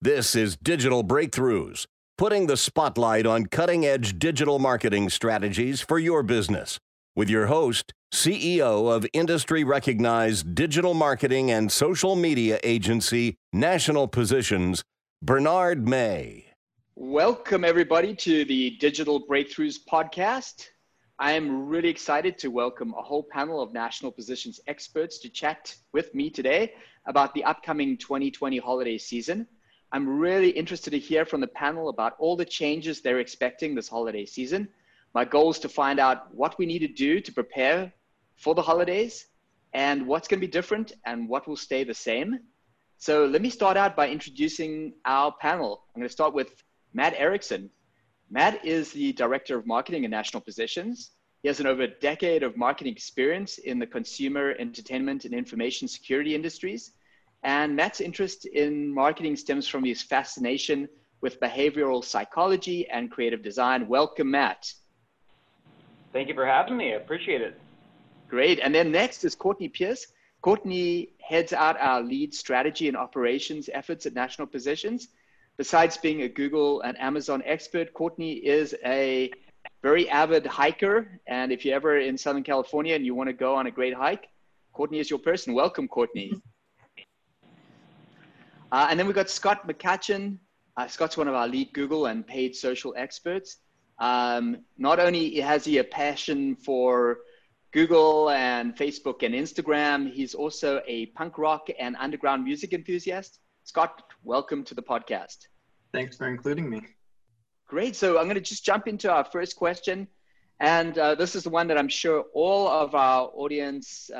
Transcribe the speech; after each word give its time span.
This 0.00 0.36
is 0.36 0.56
Digital 0.56 1.02
Breakthroughs, 1.02 1.84
putting 2.16 2.46
the 2.46 2.56
spotlight 2.56 3.26
on 3.26 3.46
cutting 3.46 3.84
edge 3.84 4.16
digital 4.16 4.60
marketing 4.60 5.10
strategies 5.10 5.80
for 5.80 5.98
your 5.98 6.22
business. 6.22 6.78
With 7.16 7.28
your 7.28 7.46
host, 7.46 7.92
CEO 8.14 8.94
of 8.94 9.04
industry 9.12 9.64
recognized 9.64 10.54
digital 10.54 10.94
marketing 10.94 11.50
and 11.50 11.72
social 11.72 12.14
media 12.14 12.60
agency 12.62 13.34
National 13.52 14.06
Positions, 14.06 14.84
Bernard 15.20 15.88
May. 15.88 16.46
Welcome, 16.94 17.64
everybody, 17.64 18.14
to 18.14 18.44
the 18.44 18.76
Digital 18.78 19.26
Breakthroughs 19.26 19.78
podcast. 19.90 20.68
I 21.18 21.32
am 21.32 21.66
really 21.66 21.88
excited 21.88 22.38
to 22.38 22.52
welcome 22.52 22.94
a 22.96 23.02
whole 23.02 23.24
panel 23.24 23.60
of 23.60 23.72
National 23.72 24.12
Positions 24.12 24.60
experts 24.68 25.18
to 25.18 25.28
chat 25.28 25.74
with 25.92 26.14
me 26.14 26.30
today 26.30 26.74
about 27.06 27.34
the 27.34 27.42
upcoming 27.42 27.96
2020 27.96 28.58
holiday 28.58 28.96
season. 28.96 29.48
I'm 29.90 30.18
really 30.18 30.50
interested 30.50 30.90
to 30.90 30.98
hear 30.98 31.24
from 31.24 31.40
the 31.40 31.46
panel 31.46 31.88
about 31.88 32.14
all 32.18 32.36
the 32.36 32.44
changes 32.44 33.00
they're 33.00 33.20
expecting 33.20 33.74
this 33.74 33.88
holiday 33.88 34.26
season. 34.26 34.68
My 35.14 35.24
goal 35.24 35.50
is 35.50 35.58
to 35.60 35.68
find 35.68 35.98
out 35.98 36.34
what 36.34 36.58
we 36.58 36.66
need 36.66 36.80
to 36.80 36.88
do 36.88 37.20
to 37.20 37.32
prepare 37.32 37.90
for 38.36 38.54
the 38.54 38.60
holidays 38.62 39.26
and 39.72 40.06
what's 40.06 40.28
going 40.28 40.40
to 40.40 40.46
be 40.46 40.50
different 40.50 40.92
and 41.06 41.28
what 41.28 41.48
will 41.48 41.56
stay 41.56 41.84
the 41.84 41.94
same. 41.94 42.38
So 42.98 43.24
let 43.24 43.40
me 43.40 43.48
start 43.48 43.78
out 43.78 43.96
by 43.96 44.10
introducing 44.10 44.92
our 45.06 45.32
panel. 45.40 45.84
I'm 45.94 46.00
going 46.00 46.08
to 46.08 46.12
start 46.12 46.34
with 46.34 46.62
Matt 46.92 47.14
Erickson. 47.16 47.70
Matt 48.30 48.64
is 48.66 48.92
the 48.92 49.12
Director 49.14 49.56
of 49.56 49.66
Marketing 49.66 50.04
and 50.04 50.10
National 50.10 50.42
Positions. 50.42 51.12
He 51.42 51.48
has 51.48 51.60
an 51.60 51.66
over 51.66 51.82
a 51.82 51.88
decade 51.88 52.42
of 52.42 52.56
marketing 52.58 52.92
experience 52.92 53.56
in 53.56 53.78
the 53.78 53.86
consumer, 53.86 54.54
entertainment, 54.58 55.24
and 55.24 55.32
information 55.32 55.88
security 55.88 56.34
industries. 56.34 56.92
And 57.42 57.76
Matt's 57.76 58.00
interest 58.00 58.46
in 58.46 58.92
marketing 58.92 59.36
stems 59.36 59.68
from 59.68 59.84
his 59.84 60.02
fascination 60.02 60.88
with 61.20 61.40
behavioral 61.40 62.04
psychology 62.04 62.88
and 62.88 63.10
creative 63.10 63.42
design. 63.42 63.88
Welcome, 63.88 64.30
Matt. 64.30 64.72
Thank 66.12 66.28
you 66.28 66.34
for 66.34 66.46
having 66.46 66.76
me. 66.76 66.92
I 66.92 66.96
appreciate 66.96 67.42
it. 67.42 67.60
Great. 68.28 68.60
And 68.60 68.74
then 68.74 68.90
next 68.90 69.24
is 69.24 69.34
Courtney 69.34 69.68
Pierce. 69.68 70.06
Courtney 70.42 71.10
heads 71.20 71.52
out 71.52 71.76
our 71.80 72.00
lead 72.00 72.32
strategy 72.34 72.88
and 72.88 72.96
operations 72.96 73.68
efforts 73.72 74.06
at 74.06 74.14
National 74.14 74.46
Positions. 74.46 75.08
Besides 75.56 75.96
being 75.96 76.22
a 76.22 76.28
Google 76.28 76.82
and 76.82 76.98
Amazon 77.00 77.42
expert, 77.44 77.92
Courtney 77.92 78.34
is 78.34 78.74
a 78.84 79.30
very 79.82 80.08
avid 80.08 80.46
hiker. 80.46 81.20
And 81.26 81.50
if 81.50 81.64
you're 81.64 81.74
ever 81.74 81.98
in 81.98 82.16
Southern 82.16 82.44
California 82.44 82.94
and 82.94 83.04
you 83.04 83.14
want 83.14 83.28
to 83.28 83.32
go 83.32 83.56
on 83.56 83.66
a 83.66 83.70
great 83.70 83.94
hike, 83.94 84.28
Courtney 84.72 85.00
is 85.00 85.10
your 85.10 85.18
person. 85.18 85.54
Welcome, 85.54 85.88
Courtney. 85.88 86.32
Uh, 88.70 88.88
and 88.90 88.98
then 88.98 89.06
we've 89.06 89.16
got 89.16 89.30
Scott 89.30 89.66
McCutcheon. 89.66 90.38
Uh, 90.76 90.86
Scott's 90.86 91.16
one 91.16 91.26
of 91.26 91.34
our 91.34 91.48
lead 91.48 91.72
Google 91.72 92.06
and 92.06 92.26
paid 92.26 92.54
social 92.54 92.94
experts. 92.96 93.56
Um, 93.98 94.58
not 94.76 95.00
only 95.00 95.40
has 95.40 95.64
he 95.64 95.78
a 95.78 95.84
passion 95.84 96.54
for 96.54 97.18
Google 97.72 98.30
and 98.30 98.76
Facebook 98.76 99.22
and 99.24 99.34
Instagram, 99.34 100.12
he's 100.12 100.34
also 100.34 100.80
a 100.86 101.06
punk 101.06 101.38
rock 101.38 101.68
and 101.78 101.96
underground 101.98 102.44
music 102.44 102.72
enthusiast. 102.72 103.40
Scott, 103.64 104.02
welcome 104.22 104.62
to 104.64 104.74
the 104.74 104.82
podcast. 104.82 105.48
Thanks 105.92 106.16
for 106.16 106.28
including 106.28 106.70
me. 106.70 106.82
Great. 107.66 107.96
So 107.96 108.18
I'm 108.18 108.24
going 108.24 108.36
to 108.36 108.40
just 108.40 108.64
jump 108.64 108.86
into 108.86 109.10
our 109.10 109.24
first 109.24 109.56
question. 109.56 110.06
And 110.60 110.96
uh, 110.98 111.14
this 111.14 111.34
is 111.34 111.44
the 111.44 111.50
one 111.50 111.68
that 111.68 111.78
I'm 111.78 111.88
sure 111.88 112.24
all 112.34 112.68
of 112.68 112.94
our 112.94 113.30
audience 113.34 114.10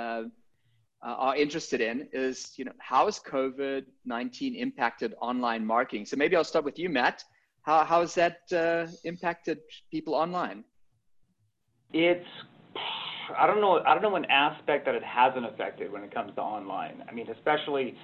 uh, 1.02 1.14
are 1.18 1.36
interested 1.36 1.80
in 1.80 2.08
is, 2.12 2.52
you 2.56 2.64
know, 2.64 2.72
how 2.78 3.06
has 3.06 3.20
COVID-19 3.20 4.56
impacted 4.56 5.14
online 5.20 5.64
marketing? 5.64 6.06
So 6.06 6.16
maybe 6.16 6.36
I'll 6.36 6.44
start 6.44 6.64
with 6.64 6.78
you, 6.78 6.88
Matt. 6.88 7.24
How, 7.62 7.84
how 7.84 8.00
has 8.00 8.14
that 8.14 8.38
uh, 8.52 8.86
impacted 9.04 9.58
people 9.90 10.14
online? 10.14 10.64
It's 11.92 12.26
I 13.36 13.46
don't 13.46 13.60
know. 13.60 13.80
I 13.86 13.92
don't 13.94 14.02
know 14.02 14.16
an 14.16 14.24
aspect 14.26 14.86
that 14.86 14.94
it 14.94 15.02
hasn't 15.04 15.44
affected 15.44 15.92
when 15.92 16.02
it 16.02 16.12
comes 16.12 16.34
to 16.36 16.40
online. 16.40 17.04
I 17.08 17.12
mean, 17.12 17.28
especially, 17.30 17.94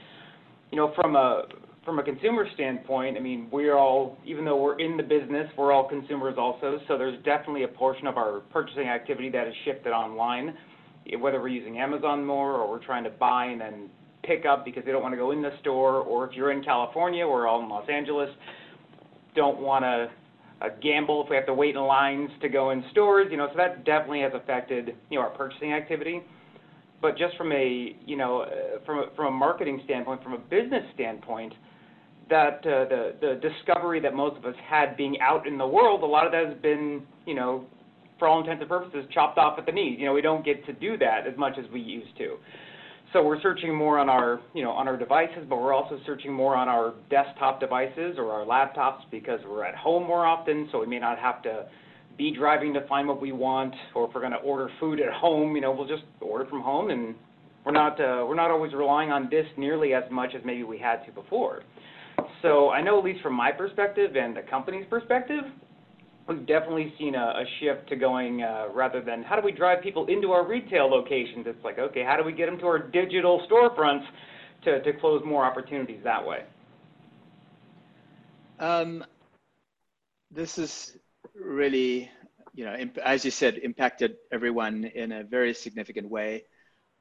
you 0.71 0.77
know, 0.77 0.93
from 0.94 1.16
a 1.16 1.44
from 1.84 1.99
a 1.99 2.03
consumer 2.03 2.47
standpoint. 2.54 3.16
I 3.16 3.21
mean, 3.21 3.49
we're 3.50 3.77
all, 3.77 4.16
even 4.25 4.44
though 4.44 4.56
we're 4.56 4.78
in 4.78 4.97
the 4.97 5.03
business, 5.03 5.50
we're 5.56 5.72
all 5.72 5.87
consumers 5.87 6.37
also. 6.38 6.81
So 6.88 6.97
there's 6.97 7.22
definitely 7.25 7.65
a 7.65 7.69
portion 7.69 8.06
of 8.06 8.16
our 8.16 8.41
purchasing 8.50 8.88
activity 8.88 9.28
that 9.31 9.47
has 9.47 9.54
shifted 9.65 9.91
online, 9.91 10.56
whether 11.19 11.41
we're 11.41 11.48
using 11.48 11.78
Amazon 11.78 12.25
more 12.25 12.53
or 12.53 12.70
we're 12.70 12.84
trying 12.84 13.04
to 13.04 13.10
buy 13.10 13.47
and 13.47 13.60
then 13.60 13.91
pick 14.22 14.47
up 14.47 14.65
because 14.65 14.84
they 14.84 14.92
don't 14.92 15.03
want 15.03 15.12
to 15.12 15.19
go 15.19 15.31
in 15.32 15.42
the 15.42 15.53
store, 15.60 15.97
or 15.97 16.28
if 16.28 16.34
you're 16.34 16.53
in 16.53 16.62
California, 16.62 17.26
we're 17.26 17.47
all 17.47 17.62
in 17.62 17.69
Los 17.69 17.88
Angeles, 17.88 18.31
don't 19.34 19.60
want 19.60 19.84
to 19.84 20.10
uh, 20.65 20.69
gamble 20.82 21.22
if 21.25 21.31
we 21.31 21.37
have 21.37 21.47
to 21.47 21.54
wait 21.54 21.75
in 21.75 21.82
lines 21.82 22.31
to 22.41 22.48
go 22.48 22.70
in 22.70 22.84
stores, 22.91 23.28
you 23.31 23.37
know, 23.37 23.48
so 23.50 23.56
that 23.56 23.84
definitely 23.84 24.20
has 24.20 24.32
affected, 24.34 24.94
you 25.10 25.19
know, 25.19 25.25
our 25.25 25.31
purchasing 25.31 25.72
activity. 25.72 26.22
But 27.03 27.19
just 27.19 27.36
from 27.36 27.53
a, 27.53 27.97
you 28.06 28.16
know, 28.16 28.42
uh, 28.42 28.84
from 28.86 28.98
a, 29.00 29.04
from 29.15 29.26
a 29.26 29.36
marketing 29.36 29.82
standpoint, 29.84 30.22
from 30.22 30.32
a 30.32 30.38
business 30.38 30.84
standpoint, 30.94 31.53
that 32.31 32.60
uh, 32.60 32.88
the 32.88 33.15
the 33.21 33.41
discovery 33.42 34.00
that 34.00 34.15
most 34.15 34.38
of 34.38 34.47
us 34.47 34.54
had 34.66 34.97
being 34.97 35.21
out 35.21 35.47
in 35.47 35.59
the 35.59 35.66
world, 35.66 36.03
a 36.03 36.06
lot 36.06 36.25
of 36.25 36.32
that 36.32 36.47
has 36.47 36.56
been, 36.62 37.03
you 37.26 37.34
know, 37.34 37.66
for 38.24 38.28
all 38.28 38.40
intents 38.40 38.62
and 38.62 38.70
purposes, 38.70 39.04
chopped 39.12 39.36
off 39.36 39.58
at 39.58 39.66
the 39.66 39.72
knees. 39.72 39.98
You 40.00 40.06
know, 40.06 40.14
we 40.14 40.22
don't 40.22 40.42
get 40.42 40.64
to 40.64 40.72
do 40.72 40.96
that 40.96 41.26
as 41.30 41.36
much 41.36 41.58
as 41.58 41.70
we 41.70 41.78
used 41.78 42.16
to. 42.16 42.36
So 43.12 43.22
we're 43.22 43.40
searching 43.42 43.74
more 43.74 43.98
on 43.98 44.08
our, 44.08 44.40
you 44.54 44.64
know, 44.64 44.70
on 44.70 44.88
our 44.88 44.96
devices, 44.96 45.44
but 45.46 45.56
we're 45.56 45.74
also 45.74 46.00
searching 46.06 46.32
more 46.32 46.56
on 46.56 46.66
our 46.66 46.94
desktop 47.10 47.60
devices 47.60 48.16
or 48.16 48.32
our 48.32 48.46
laptops 48.46 49.00
because 49.10 49.40
we're 49.46 49.62
at 49.62 49.74
home 49.74 50.04
more 50.04 50.24
often, 50.24 50.70
so 50.72 50.80
we 50.80 50.86
may 50.86 50.98
not 50.98 51.18
have 51.18 51.42
to 51.42 51.66
be 52.16 52.34
driving 52.34 52.72
to 52.72 52.86
find 52.88 53.06
what 53.06 53.20
we 53.20 53.32
want, 53.32 53.74
or 53.94 54.08
if 54.08 54.14
we're 54.14 54.22
going 54.22 54.32
to 54.32 54.38
order 54.38 54.70
food 54.80 55.00
at 55.00 55.12
home, 55.12 55.54
you 55.54 55.60
know, 55.60 55.70
we'll 55.70 55.86
just 55.86 56.04
order 56.22 56.46
from 56.46 56.62
home, 56.62 56.88
and 56.88 57.14
we're 57.66 57.72
not 57.72 58.00
uh, 58.00 58.24
we're 58.26 58.34
not 58.34 58.50
always 58.50 58.72
relying 58.72 59.10
on 59.10 59.28
this 59.30 59.44
nearly 59.58 59.92
as 59.92 60.04
much 60.10 60.30
as 60.34 60.41
maybe 60.46 60.62
we 60.62 60.78
had 60.78 61.04
to 61.04 61.12
before. 61.12 61.62
So 62.41 62.70
I 62.70 62.80
know 62.80 62.98
at 62.98 63.04
least 63.04 63.20
from 63.20 63.34
my 63.34 63.52
perspective 63.52 64.16
and 64.16 64.34
the 64.34 64.42
company's 64.42 64.86
perspective, 64.88 65.44
we've 66.28 66.46
definitely 66.46 66.92
seen 66.98 67.14
a, 67.14 67.18
a 67.18 67.44
shift 67.60 67.88
to 67.88 67.96
going 67.96 68.42
uh, 68.42 68.66
rather 68.72 69.00
than 69.00 69.22
how 69.22 69.36
do 69.36 69.42
we 69.42 69.52
drive 69.52 69.82
people 69.82 70.06
into 70.06 70.32
our 70.32 70.46
retail 70.46 70.86
locations? 70.86 71.46
It's 71.46 71.62
like, 71.64 71.78
okay, 71.78 72.02
how 72.02 72.16
do 72.16 72.24
we 72.24 72.32
get 72.32 72.46
them 72.46 72.58
to 72.58 72.66
our 72.66 72.78
digital 72.78 73.46
storefronts 73.50 74.04
to, 74.64 74.82
to 74.82 74.92
close 74.94 75.22
more 75.24 75.44
opportunities 75.44 76.00
that 76.04 76.26
way? 76.26 76.44
Um, 78.58 79.04
this 80.30 80.58
is 80.58 80.96
really, 81.34 82.10
you 82.54 82.64
know, 82.64 82.76
as 83.04 83.24
you 83.24 83.30
said, 83.30 83.58
impacted 83.58 84.16
everyone 84.32 84.84
in 84.84 85.12
a 85.12 85.24
very 85.24 85.52
significant 85.54 86.08
way. 86.08 86.44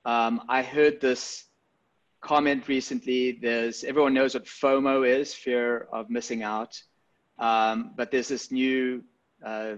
Um, 0.06 0.42
I 0.50 0.64
heard 0.64 1.00
this 1.00 1.46
comment 2.22 2.68
recently. 2.68 3.40
There's 3.42 3.84
everyone 3.84 4.14
knows 4.14 4.34
what 4.34 4.46
FOMO 4.46 5.08
is, 5.08 5.34
fear 5.34 5.88
of 5.94 6.10
missing 6.10 6.44
out. 6.44 6.82
Um, 7.40 7.92
but 7.96 8.12
there's 8.12 8.28
this 8.28 8.52
new 8.52 9.04
uh, 9.46 9.76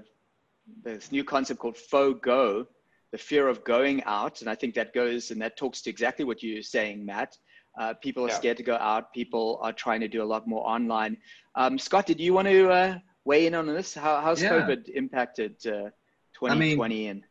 this 0.83 1.11
new 1.11 1.23
concept 1.23 1.59
called 1.59 1.77
FOGO, 1.77 2.67
the 3.11 3.17
fear 3.17 3.47
of 3.47 3.63
going 3.63 4.03
out. 4.03 4.41
And 4.41 4.49
I 4.49 4.55
think 4.55 4.75
that 4.75 4.93
goes 4.93 5.31
and 5.31 5.41
that 5.41 5.57
talks 5.57 5.81
to 5.83 5.89
exactly 5.89 6.25
what 6.25 6.43
you're 6.43 6.61
saying, 6.61 7.05
Matt. 7.05 7.37
Uh, 7.79 7.93
people 7.93 8.25
are 8.25 8.29
yeah. 8.29 8.35
scared 8.35 8.57
to 8.57 8.63
go 8.63 8.75
out. 8.75 9.13
People 9.13 9.59
are 9.61 9.73
trying 9.73 9.99
to 9.99 10.07
do 10.07 10.23
a 10.23 10.25
lot 10.25 10.47
more 10.47 10.67
online. 10.67 11.17
Um, 11.55 11.77
Scott, 11.77 12.05
did 12.05 12.19
you 12.19 12.33
want 12.33 12.47
to 12.47 12.69
uh, 12.69 12.97
weigh 13.25 13.47
in 13.47 13.55
on 13.55 13.67
this? 13.67 13.93
How, 13.93 14.21
how's 14.21 14.41
yeah. 14.41 14.51
COVID 14.51 14.89
impacted 14.89 15.59
2020? 15.59 16.49
Uh, 16.49 16.53
I 16.53 16.87
mean, 16.87 17.09
and 17.09 17.23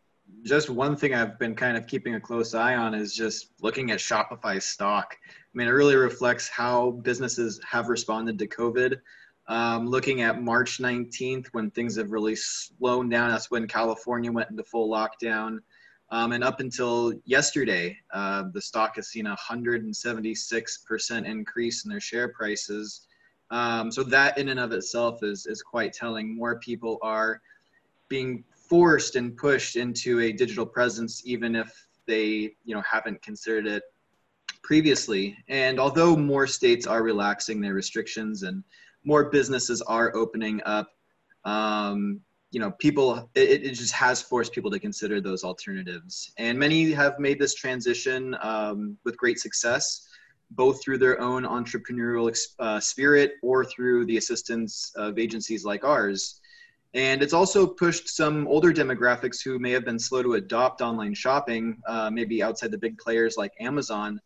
just 0.42 0.68
one 0.68 0.96
thing 0.96 1.14
I've 1.14 1.38
been 1.38 1.54
kind 1.54 1.76
of 1.76 1.86
keeping 1.86 2.14
a 2.14 2.20
close 2.20 2.54
eye 2.54 2.76
on 2.76 2.94
is 2.94 3.14
just 3.14 3.52
looking 3.60 3.90
at 3.90 3.98
Shopify 3.98 4.60
stock. 4.60 5.16
I 5.28 5.58
mean, 5.58 5.68
it 5.68 5.72
really 5.72 5.96
reflects 5.96 6.48
how 6.48 6.92
businesses 7.02 7.60
have 7.68 7.88
responded 7.88 8.38
to 8.38 8.46
COVID. 8.46 9.00
Um, 9.46 9.86
looking 9.86 10.22
at 10.22 10.42
March 10.42 10.78
19th, 10.78 11.48
when 11.48 11.70
things 11.70 11.96
have 11.96 12.12
really 12.12 12.34
slowed 12.36 13.10
down, 13.10 13.30
that's 13.30 13.50
when 13.50 13.68
California 13.68 14.32
went 14.32 14.50
into 14.50 14.64
full 14.64 14.90
lockdown. 14.90 15.58
Um, 16.10 16.32
and 16.32 16.44
up 16.44 16.60
until 16.60 17.12
yesterday, 17.24 17.98
uh, 18.12 18.44
the 18.52 18.60
stock 18.60 18.96
has 18.96 19.08
seen 19.08 19.26
a 19.26 19.36
176% 19.36 21.26
increase 21.26 21.84
in 21.84 21.90
their 21.90 22.00
share 22.00 22.28
prices. 22.28 23.06
Um, 23.50 23.90
so 23.90 24.02
that 24.04 24.38
in 24.38 24.48
and 24.48 24.60
of 24.60 24.72
itself 24.72 25.22
is, 25.22 25.46
is 25.46 25.62
quite 25.62 25.92
telling. 25.92 26.34
More 26.34 26.58
people 26.58 26.98
are 27.02 27.40
being 28.08 28.44
forced 28.68 29.16
and 29.16 29.36
pushed 29.36 29.76
into 29.76 30.20
a 30.20 30.32
digital 30.32 30.66
presence, 30.66 31.22
even 31.24 31.54
if 31.54 31.86
they 32.06 32.54
you 32.64 32.74
know 32.74 32.82
haven't 32.82 33.22
considered 33.22 33.66
it 33.66 33.82
previously. 34.62 35.36
And 35.48 35.78
although 35.78 36.16
more 36.16 36.46
states 36.46 36.86
are 36.86 37.02
relaxing 37.02 37.60
their 37.60 37.74
restrictions 37.74 38.42
and 38.42 38.64
more 39.04 39.30
businesses 39.30 39.82
are 39.82 40.14
opening 40.16 40.60
up. 40.64 40.88
Um, 41.44 42.20
you 42.50 42.60
know, 42.60 42.70
people, 42.72 43.30
it, 43.34 43.64
it 43.64 43.74
just 43.74 43.92
has 43.92 44.22
forced 44.22 44.52
people 44.52 44.70
to 44.70 44.78
consider 44.78 45.20
those 45.20 45.44
alternatives. 45.44 46.32
And 46.38 46.58
many 46.58 46.92
have 46.92 47.18
made 47.18 47.38
this 47.38 47.54
transition 47.54 48.36
um, 48.40 48.96
with 49.04 49.16
great 49.16 49.38
success. 49.40 50.06
both 50.50 50.82
through 50.82 50.98
their 50.98 51.20
own 51.20 51.44
entrepreneurial 51.44 52.34
uh, 52.58 52.80
spirit 52.80 53.32
or 53.42 53.64
through 53.64 54.06
the 54.06 54.16
assistance 54.16 54.92
of 54.96 55.18
agencies 55.18 55.64
like 55.64 55.84
ours. 55.84 56.40
And 56.94 57.22
it's 57.22 57.32
also 57.32 57.66
pushed 57.66 58.08
some 58.08 58.46
older 58.46 58.72
demographics 58.72 59.42
who 59.44 59.58
may 59.58 59.72
have 59.72 59.84
been 59.84 59.98
slow 59.98 60.22
to 60.22 60.34
adopt 60.34 60.80
online 60.80 61.12
shopping, 61.14 61.78
uh, 61.88 62.08
maybe 62.10 62.42
outside 62.42 62.70
the 62.70 62.78
big 62.78 62.96
players 62.98 63.36
like 63.36 63.52
Amazon, 63.58 64.20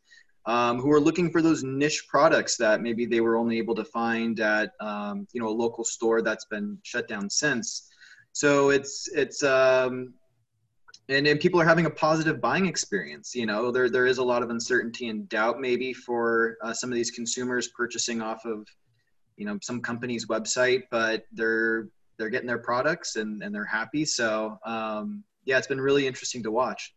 um, 0.49 0.81
who 0.81 0.91
are 0.91 1.00
looking 1.00 1.31
for 1.31 1.43
those 1.43 1.62
niche 1.62 2.09
products 2.09 2.56
that 2.56 2.81
maybe 2.81 3.05
they 3.05 3.21
were 3.21 3.37
only 3.37 3.59
able 3.59 3.75
to 3.75 3.85
find 3.85 4.41
at 4.41 4.73
um, 4.81 5.29
you 5.33 5.41
know 5.41 5.49
a 5.49 5.50
local 5.50 5.85
store 5.85 6.23
that's 6.23 6.47
been 6.47 6.79
shut 6.83 7.06
down 7.06 7.29
since. 7.29 7.87
So 8.33 8.71
it's 8.71 9.09
it's 9.15 9.43
um, 9.43 10.15
and, 11.11 11.27
and 11.27 11.39
people 11.39 11.61
are 11.61 11.67
having 11.67 11.85
a 11.85 11.91
positive 11.91 12.41
buying 12.41 12.65
experience. 12.65 13.35
You 13.35 13.45
know, 13.45 13.71
there 13.71 13.91
there 13.91 14.06
is 14.06 14.17
a 14.17 14.25
lot 14.25 14.43
of 14.43 14.49
uncertainty 14.49 15.09
and 15.09 15.29
doubt 15.29 15.61
maybe 15.61 15.93
for 15.93 16.56
uh, 16.62 16.73
some 16.73 16.91
of 16.91 16.94
these 16.94 17.11
consumers 17.11 17.69
purchasing 17.77 18.23
off 18.23 18.47
of 18.47 18.67
you 19.37 19.44
know 19.44 19.59
some 19.61 19.83
company's 19.83 20.29
website, 20.29 20.85
but 20.91 21.25
they're 21.31 21.89
they're 22.19 22.31
getting 22.31 22.49
their 22.49 22.59
products 22.59 23.17
and 23.17 23.43
and 23.43 23.55
they're 23.55 23.67
happy. 23.67 24.06
So 24.06 24.59
um, 24.65 25.25
yeah, 25.44 25.59
it's 25.59 25.67
been 25.67 25.81
really 25.81 26.06
interesting 26.06 26.43
to 26.44 26.51
watch. 26.51 26.94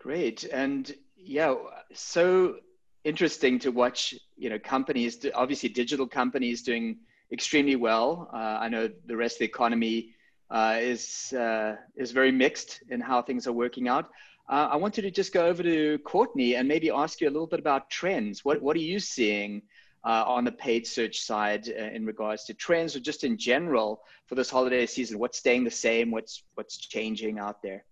Great, 0.00 0.42
and 0.44 0.92
yeah, 1.24 1.54
so 1.92 2.56
interesting 3.04 3.58
to 3.60 3.70
watch. 3.70 4.14
You 4.36 4.50
know, 4.50 4.58
companies 4.58 5.24
obviously 5.34 5.68
digital 5.68 6.06
companies 6.06 6.62
doing 6.62 6.98
extremely 7.32 7.76
well. 7.76 8.30
Uh, 8.32 8.58
I 8.60 8.68
know 8.68 8.90
the 9.06 9.16
rest 9.16 9.36
of 9.36 9.38
the 9.40 9.44
economy 9.46 10.14
uh, 10.50 10.78
is 10.80 11.32
uh, 11.32 11.76
is 11.96 12.12
very 12.12 12.32
mixed 12.32 12.82
in 12.90 13.00
how 13.00 13.22
things 13.22 13.46
are 13.46 13.52
working 13.52 13.88
out. 13.88 14.10
Uh, 14.48 14.68
I 14.70 14.76
wanted 14.76 15.02
to 15.02 15.10
just 15.10 15.32
go 15.32 15.46
over 15.46 15.62
to 15.62 15.98
Courtney 16.04 16.56
and 16.56 16.68
maybe 16.68 16.90
ask 16.90 17.20
you 17.20 17.28
a 17.28 17.30
little 17.30 17.46
bit 17.46 17.60
about 17.60 17.90
trends. 17.90 18.44
What 18.44 18.60
what 18.62 18.76
are 18.76 18.80
you 18.80 19.00
seeing 19.00 19.62
uh, 20.04 20.24
on 20.26 20.44
the 20.44 20.52
paid 20.52 20.86
search 20.86 21.20
side 21.20 21.68
uh, 21.68 21.84
in 21.96 22.04
regards 22.04 22.44
to 22.44 22.54
trends, 22.54 22.94
or 22.94 23.00
just 23.00 23.24
in 23.24 23.38
general 23.38 24.02
for 24.26 24.34
this 24.34 24.50
holiday 24.50 24.86
season? 24.86 25.18
What's 25.18 25.38
staying 25.38 25.64
the 25.64 25.70
same? 25.70 26.10
What's 26.10 26.42
what's 26.54 26.76
changing 26.76 27.38
out 27.38 27.62
there? 27.62 27.84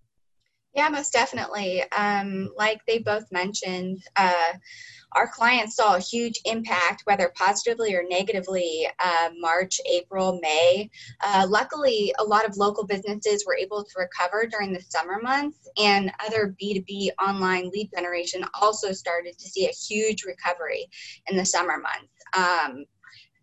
Yeah, 0.74 0.88
most 0.88 1.12
definitely. 1.12 1.82
Um, 1.92 2.50
like 2.56 2.80
they 2.86 2.98
both 2.98 3.30
mentioned, 3.30 4.02
uh, 4.16 4.54
our 5.14 5.28
clients 5.28 5.76
saw 5.76 5.96
a 5.96 6.00
huge 6.00 6.40
impact, 6.46 7.02
whether 7.04 7.30
positively 7.36 7.94
or 7.94 8.02
negatively, 8.08 8.88
uh, 8.98 9.28
March, 9.38 9.78
April, 9.86 10.38
May. 10.40 10.90
Uh, 11.22 11.46
luckily, 11.46 12.14
a 12.19 12.24
lot 12.24 12.48
of 12.48 12.56
local 12.56 12.86
businesses 12.86 13.44
were 13.46 13.56
able 13.56 13.84
to 13.84 13.92
recover 13.98 14.46
during 14.46 14.72
the 14.72 14.80
summer 14.88 15.20
months, 15.22 15.69
and 15.76 16.10
other 16.26 16.56
B2B 16.60 17.10
online 17.20 17.69
lead 17.69 17.90
generation 17.94 18.42
also 18.58 18.92
started 18.92 19.36
to 19.38 19.48
see 19.48 19.66
a 19.66 19.72
huge 19.72 20.24
recovery 20.24 20.88
in 21.26 21.36
the 21.36 21.44
summer 21.44 21.76
months. 21.76 22.14
Um, 22.34 22.86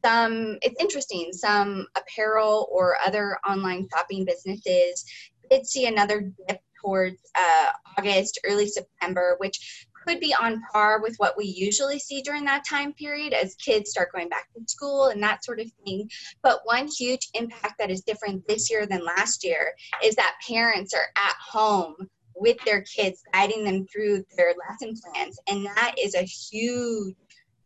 some 0.04 0.58
it's 0.62 0.80
interesting 0.80 1.30
some 1.34 1.86
apparel 1.98 2.70
or 2.72 2.96
other 3.06 3.38
online 3.46 3.86
shopping 3.94 4.24
businesses 4.24 5.04
did 5.50 5.68
see 5.68 5.88
another 5.88 6.31
dip 6.48 6.62
towards 6.81 7.18
uh, 7.36 7.68
August, 7.98 8.40
early 8.46 8.68
September, 8.68 9.36
which 9.40 9.88
could 10.06 10.20
be 10.20 10.34
on 10.34 10.62
par 10.72 11.02
with 11.02 11.16
what 11.18 11.38
we 11.38 11.46
usually 11.46 12.00
see 12.00 12.22
during 12.22 12.46
that 12.46 12.64
time 12.68 12.94
period 12.94 13.34
as 13.34 13.56
kids 13.56 13.92
start 13.92 14.12
going 14.12 14.30
back 14.30 14.48
to 14.54 14.62
school 14.68 15.08
and 15.08 15.22
that 15.22 15.44
sort 15.44 15.60
of 15.60 15.70
thing. 15.86 16.10
But 16.42 16.62
one 16.64 16.88
huge 16.88 17.30
impact 17.34 17.76
that 17.80 17.92
is 17.92 18.02
different 18.02 18.48
this 18.48 18.70
year 18.70 18.86
than 18.86 19.06
last 19.06 19.44
year 19.44 19.74
is 20.04 20.16
that 20.16 20.36
parents 20.48 20.94
are 20.94 21.08
at 21.18 21.36
home 21.40 21.96
with 22.36 22.58
their 22.66 22.81
kids, 22.81 23.22
guiding 23.34 23.64
them 23.64 23.86
through 23.92 24.24
their 24.38 24.54
lesson 24.70 24.96
plans. 25.04 25.38
And 25.48 25.66
that 25.66 25.96
is 26.02 26.16
a 26.16 26.24
huge 26.24 27.16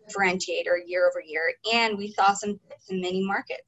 differentiator 0.09 0.79
year 0.85 1.07
over 1.07 1.21
year. 1.25 1.53
And 1.73 1.97
we 1.97 2.11
saw 2.11 2.33
some 2.33 2.59
in 2.89 3.01
many 3.01 3.25
markets. 3.25 3.63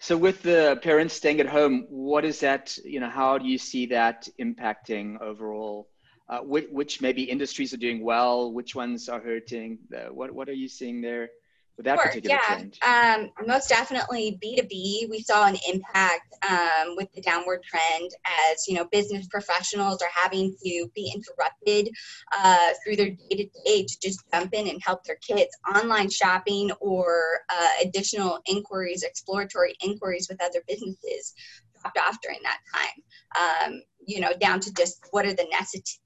So 0.00 0.16
with 0.16 0.42
the 0.42 0.78
parents 0.82 1.14
staying 1.14 1.40
at 1.40 1.46
home, 1.46 1.86
what 1.88 2.24
is 2.24 2.40
that, 2.40 2.76
you 2.84 3.00
know, 3.00 3.10
how 3.10 3.38
do 3.38 3.46
you 3.46 3.58
see 3.58 3.86
that 3.86 4.28
impacting 4.40 5.20
overall? 5.20 5.88
Uh, 6.28 6.40
which, 6.40 6.66
which, 6.70 7.00
maybe 7.00 7.22
industries 7.24 7.72
are 7.72 7.78
doing 7.78 8.04
well, 8.04 8.52
which 8.52 8.74
ones 8.74 9.08
are 9.08 9.20
hurting? 9.20 9.78
Uh, 9.94 10.12
what, 10.12 10.30
what 10.32 10.48
are 10.48 10.54
you 10.54 10.68
seeing 10.68 11.00
there? 11.00 11.30
With 11.78 11.86
that 11.86 11.96
sure, 11.96 12.08
particular 12.08 12.36
yeah. 12.36 12.56
trend? 12.56 13.30
Um, 13.40 13.46
most 13.46 13.68
definitely 13.68 14.38
B2B. 14.44 15.08
We 15.08 15.22
saw 15.22 15.46
an 15.46 15.56
impact 15.72 16.34
um, 16.48 16.96
with 16.96 17.10
the 17.14 17.22
downward 17.22 17.62
trend 17.62 18.10
as, 18.50 18.66
you 18.68 18.74
know, 18.74 18.84
business 18.86 19.26
professionals 19.28 20.02
are 20.02 20.10
having 20.12 20.54
to 20.62 20.90
be 20.94 21.10
interrupted 21.14 21.88
uh, 22.36 22.70
through 22.84 22.96
their 22.96 23.10
day-to-day 23.10 23.84
to 23.84 24.00
just 24.02 24.24
jump 24.30 24.52
in 24.52 24.68
and 24.68 24.82
help 24.84 25.04
their 25.04 25.16
kids. 25.16 25.56
Online 25.74 26.10
shopping 26.10 26.70
or 26.80 27.40
uh, 27.48 27.68
additional 27.82 28.40
inquiries, 28.46 29.04
exploratory 29.04 29.74
inquiries 29.82 30.26
with 30.28 30.42
other 30.42 30.60
businesses 30.66 31.32
dropped 31.80 31.98
off 31.98 32.18
during 32.22 32.40
that 32.42 32.58
time. 32.74 33.70
Um, 33.70 33.82
you 34.04 34.20
know, 34.20 34.32
down 34.40 34.58
to 34.60 34.74
just 34.74 35.06
what 35.12 35.26
are 35.26 35.34
the 35.34 35.46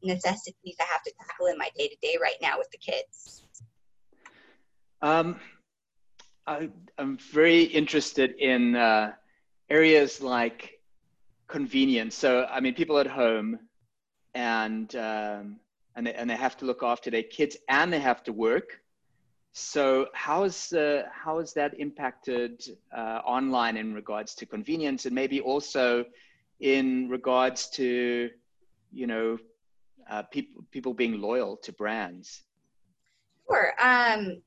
necessities 0.02 0.76
I 0.80 0.84
have 0.84 1.02
to 1.04 1.12
tackle 1.18 1.46
in 1.46 1.56
my 1.56 1.70
day-to-day 1.78 2.18
right 2.20 2.36
now 2.42 2.58
with 2.58 2.68
the 2.70 2.78
kids. 2.78 3.44
Um, 5.00 5.40
I, 6.46 6.70
am 6.98 7.18
very 7.18 7.62
interested 7.62 8.34
in 8.38 8.74
uh, 8.76 9.12
areas 9.70 10.20
like 10.20 10.80
convenience. 11.48 12.14
So, 12.14 12.46
I 12.50 12.60
mean, 12.60 12.74
people 12.74 12.98
at 12.98 13.06
home 13.06 13.58
and 14.34 14.94
um, 14.96 15.60
and 15.94 16.06
they, 16.06 16.14
and 16.14 16.28
they 16.28 16.36
have 16.36 16.56
to 16.58 16.64
look 16.64 16.82
after 16.82 17.10
their 17.10 17.22
kids 17.22 17.56
and 17.68 17.92
they 17.92 18.00
have 18.00 18.22
to 18.24 18.32
work. 18.32 18.80
So, 19.52 20.06
how 20.14 20.44
is 20.44 20.72
uh, 20.72 21.04
how 21.12 21.38
is 21.38 21.52
that 21.52 21.78
impacted 21.78 22.62
uh, 22.96 23.20
online 23.24 23.76
in 23.76 23.94
regards 23.94 24.34
to 24.36 24.46
convenience 24.46 25.06
and 25.06 25.14
maybe 25.14 25.40
also 25.40 26.04
in 26.60 27.08
regards 27.08 27.68
to 27.70 28.30
you 28.92 29.06
know 29.06 29.38
uh, 30.10 30.22
people 30.22 30.64
people 30.70 30.94
being 30.94 31.20
loyal 31.20 31.56
to 31.58 31.72
brands? 31.72 32.42
Sure. 33.46 33.74
Um, 33.78 34.42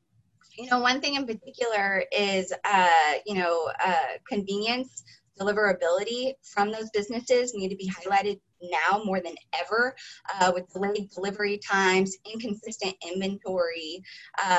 you 0.58 0.70
know, 0.70 0.80
one 0.80 1.02
thing 1.02 1.16
in 1.16 1.26
particular 1.26 2.04
is, 2.12 2.54
uh, 2.64 3.14
you 3.26 3.36
know, 3.36 3.70
uh, 3.84 4.18
convenience, 4.28 5.04
deliverability 5.40 6.34
from 6.44 6.72
those 6.72 6.90
businesses 6.92 7.54
need 7.54 7.70
to 7.70 7.76
be 7.76 7.90
highlighted 7.90 8.40
now 8.62 9.02
more 9.04 9.20
than 9.20 9.36
ever 9.60 9.96
uh, 10.34 10.52
with 10.54 10.72
delayed 10.72 11.10
delivery 11.14 11.58
times, 11.58 12.16
inconsistent 12.32 12.96
inventory, 13.06 14.02
uh, 14.42 14.58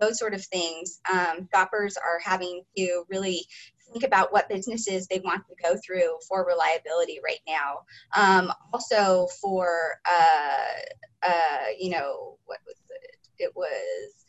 those 0.00 0.18
sort 0.18 0.34
of 0.34 0.44
things. 0.44 1.00
Um, 1.12 1.48
shoppers 1.52 1.96
are 1.96 2.20
having 2.24 2.62
to 2.76 3.04
really 3.10 3.44
think 3.92 4.04
about 4.04 4.32
what 4.32 4.48
businesses 4.48 5.06
they 5.06 5.20
want 5.24 5.42
to 5.48 5.54
go 5.62 5.76
through 5.84 6.16
for 6.26 6.46
reliability 6.46 7.18
right 7.22 7.40
now. 7.46 7.80
Um, 8.16 8.52
also 8.72 9.26
for, 9.40 9.96
uh, 10.08 11.26
uh, 11.28 11.66
you 11.78 11.90
know, 11.90 12.38
what 12.46 12.58
was 12.66 12.76
it? 12.88 13.44
It 13.44 13.52
was 13.56 14.21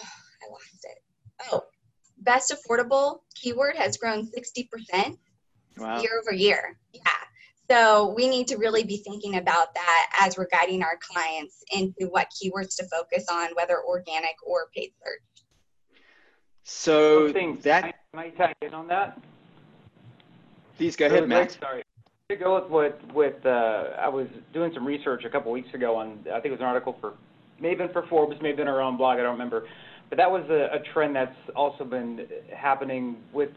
oh, 0.00 0.46
I 0.46 0.50
lost 0.50 0.84
it. 0.84 0.98
Oh, 1.52 1.62
best 2.18 2.52
affordable 2.52 3.20
keyword 3.34 3.76
has 3.76 3.96
grown 3.96 4.26
60% 4.26 5.16
wow. 5.78 6.00
year 6.00 6.20
over 6.20 6.34
year. 6.34 6.78
Yeah. 6.92 7.02
So 7.68 8.14
we 8.14 8.28
need 8.28 8.46
to 8.48 8.56
really 8.56 8.84
be 8.84 8.98
thinking 8.98 9.36
about 9.36 9.74
that 9.74 10.16
as 10.20 10.38
we're 10.38 10.48
guiding 10.52 10.82
our 10.82 10.98
clients 11.00 11.64
into 11.72 12.06
what 12.10 12.28
keywords 12.30 12.76
to 12.76 12.84
focus 12.84 13.26
on, 13.30 13.48
whether 13.56 13.82
organic 13.82 14.36
or 14.46 14.68
paid 14.74 14.92
search. 15.04 15.44
So 16.62 17.32
thing, 17.32 17.58
that 17.62 17.94
might 18.12 18.36
tag 18.36 18.54
in 18.62 18.74
on 18.74 18.86
that. 18.88 19.20
Please 20.76 20.96
go 20.96 21.06
ahead, 21.06 21.28
Matt. 21.28 21.56
Sorry. 21.60 21.82
To 22.28 22.36
go 22.36 22.56
with 22.56 22.68
what 22.68 23.14
with 23.14 23.46
uh, 23.46 23.90
I 23.98 24.08
was 24.08 24.26
doing 24.52 24.72
some 24.74 24.84
research 24.84 25.24
a 25.24 25.30
couple 25.30 25.52
weeks 25.52 25.72
ago 25.74 25.94
on 25.94 26.18
I 26.26 26.40
think 26.40 26.46
it 26.46 26.50
was 26.52 26.60
an 26.60 26.66
article 26.66 26.96
for 27.00 27.14
may 27.60 27.70
have 27.70 27.78
been 27.78 27.92
for 27.92 28.06
Forbes, 28.08 28.36
may 28.42 28.48
have 28.48 28.56
been 28.56 28.68
our 28.68 28.80
own 28.80 28.96
blog, 28.96 29.18
I 29.18 29.22
don't 29.22 29.32
remember. 29.32 29.66
But 30.08 30.18
that 30.18 30.30
was 30.30 30.44
a, 30.50 30.76
a 30.76 30.92
trend 30.92 31.16
that's 31.16 31.34
also 31.54 31.84
been 31.84 32.26
happening 32.56 33.16
with 33.32 33.50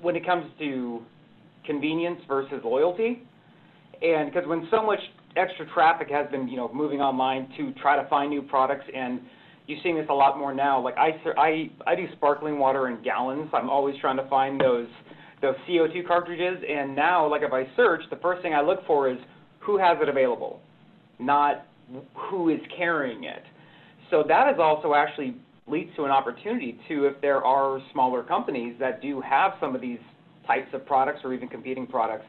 when 0.00 0.16
it 0.16 0.24
comes 0.24 0.46
to 0.58 1.02
convenience 1.64 2.20
versus 2.26 2.60
loyalty. 2.64 3.22
And 4.02 4.32
because 4.32 4.48
when 4.48 4.66
so 4.70 4.82
much 4.84 4.98
extra 5.36 5.66
traffic 5.72 6.08
has 6.10 6.30
been, 6.30 6.48
you 6.48 6.56
know, 6.56 6.70
moving 6.72 7.00
online 7.00 7.48
to 7.56 7.72
try 7.80 8.00
to 8.02 8.08
find 8.08 8.30
new 8.30 8.42
products, 8.42 8.84
and 8.94 9.20
you're 9.66 9.78
seeing 9.82 9.96
this 9.96 10.06
a 10.10 10.14
lot 10.14 10.38
more 10.38 10.52
now. 10.52 10.80
Like 10.80 10.96
I, 10.96 11.10
I, 11.38 11.70
I 11.86 11.94
do 11.94 12.06
sparkling 12.16 12.58
water 12.58 12.88
in 12.88 13.02
gallons. 13.02 13.50
I'm 13.52 13.70
always 13.70 13.94
trying 14.00 14.16
to 14.16 14.28
find 14.28 14.60
those 14.60 14.88
those 15.40 15.54
CO2 15.68 16.06
cartridges. 16.06 16.62
And 16.68 16.94
now, 16.94 17.28
like 17.28 17.42
if 17.42 17.52
I 17.52 17.66
search, 17.76 18.02
the 18.10 18.16
first 18.16 18.42
thing 18.42 18.54
I 18.54 18.60
look 18.60 18.86
for 18.86 19.10
is 19.10 19.18
who 19.60 19.76
has 19.76 19.98
it 20.00 20.08
available, 20.08 20.60
not 21.18 21.66
who 22.14 22.48
is 22.48 22.60
carrying 22.76 23.24
it. 23.24 23.42
So 24.10 24.24
that 24.28 24.52
is 24.52 24.58
also 24.58 24.94
actually 24.94 25.36
leads 25.66 25.94
to 25.96 26.04
an 26.04 26.10
opportunity 26.10 26.78
to 26.88 27.06
if 27.06 27.20
there 27.20 27.44
are 27.44 27.80
smaller 27.92 28.22
companies 28.22 28.74
that 28.80 29.00
do 29.00 29.20
have 29.20 29.52
some 29.60 29.74
of 29.74 29.80
these 29.80 30.00
types 30.46 30.68
of 30.74 30.84
products 30.84 31.20
or 31.24 31.32
even 31.32 31.48
competing 31.48 31.86
products 31.86 32.26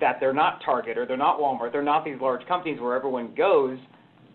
that 0.00 0.18
they're 0.20 0.34
not 0.34 0.60
Target 0.64 0.98
or 0.98 1.06
they're 1.06 1.16
not 1.16 1.38
Walmart, 1.38 1.72
they're 1.72 1.82
not 1.82 2.04
these 2.04 2.20
large 2.20 2.46
companies 2.46 2.80
where 2.80 2.94
everyone 2.94 3.34
goes, 3.34 3.78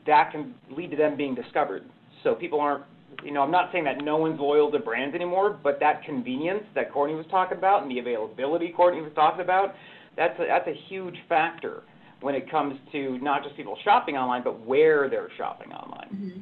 that 0.07 0.31
can 0.31 0.55
lead 0.71 0.89
to 0.91 0.97
them 0.97 1.15
being 1.15 1.35
discovered. 1.35 1.83
So 2.23 2.33
people 2.33 2.59
aren't, 2.59 2.83
you 3.23 3.31
know, 3.31 3.43
I'm 3.43 3.51
not 3.51 3.71
saying 3.71 3.83
that 3.83 4.03
no 4.03 4.17
one's 4.17 4.39
loyal 4.39 4.71
to 4.71 4.79
brands 4.79 5.13
anymore, 5.13 5.59
but 5.63 5.79
that 5.79 6.03
convenience 6.03 6.63
that 6.73 6.91
Courtney 6.91 7.15
was 7.15 7.25
talking 7.29 7.57
about 7.57 7.83
and 7.83 7.91
the 7.91 7.99
availability 7.99 8.69
Courtney 8.75 9.01
was 9.01 9.11
talking 9.13 9.41
about, 9.41 9.75
that's 10.17 10.37
a, 10.39 10.45
that's 10.47 10.67
a 10.67 10.73
huge 10.89 11.15
factor 11.29 11.83
when 12.21 12.35
it 12.35 12.49
comes 12.49 12.79
to 12.91 13.17
not 13.19 13.43
just 13.43 13.55
people 13.55 13.77
shopping 13.83 14.17
online, 14.17 14.43
but 14.43 14.65
where 14.65 15.09
they're 15.09 15.29
shopping 15.37 15.71
online. 15.73 16.09
Mm-hmm. 16.13 16.39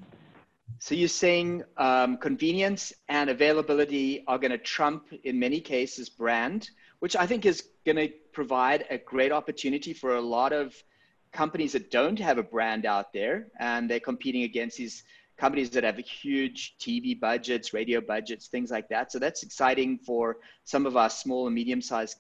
So 0.80 0.96
you're 0.96 1.10
saying 1.10 1.64
um, 1.78 2.18
convenience 2.18 2.94
and 3.10 3.30
availability 3.30 4.24
are 4.28 4.38
going 4.38 4.52
to 4.52 4.58
trump, 4.58 5.08
in 5.24 5.38
many 5.38 5.60
cases, 5.60 6.08
brand, 6.08 6.70
which 7.00 7.16
I 7.16 7.26
think 7.26 7.46
is 7.46 7.64
going 7.86 7.98
to 7.98 8.10
provide 8.32 8.86
a 8.90 8.98
great 8.98 9.32
opportunity 9.32 9.94
for 9.94 10.16
a 10.16 10.22
lot 10.22 10.54
of 10.54 10.74
companies 11.32 11.74
that 11.74 11.92
don't 11.92 12.20
have 12.20 12.38
a 12.38 12.44
brand 12.44 12.86
out 12.86 13.12
there, 13.14 13.48
and 13.60 13.90
they're 13.90 14.00
competing 14.00 14.44
against 14.44 14.78
these 14.78 15.04
companies 15.38 15.70
that 15.72 15.84
have 15.84 15.98
huge 15.98 16.76
TV 16.80 17.18
budgets, 17.20 17.74
radio 17.74 18.02
budgets, 18.02 18.48
things 18.48 18.72
like 18.72 18.90
that. 18.90 19.12
So 19.12 19.20
that's 19.20 19.44
exciting 19.44 20.00
for 20.00 20.38
some 20.66 20.86
of 20.86 20.98
our 20.98 21.10
small 21.10 21.48
and 21.48 21.56
medium-sized, 21.56 22.18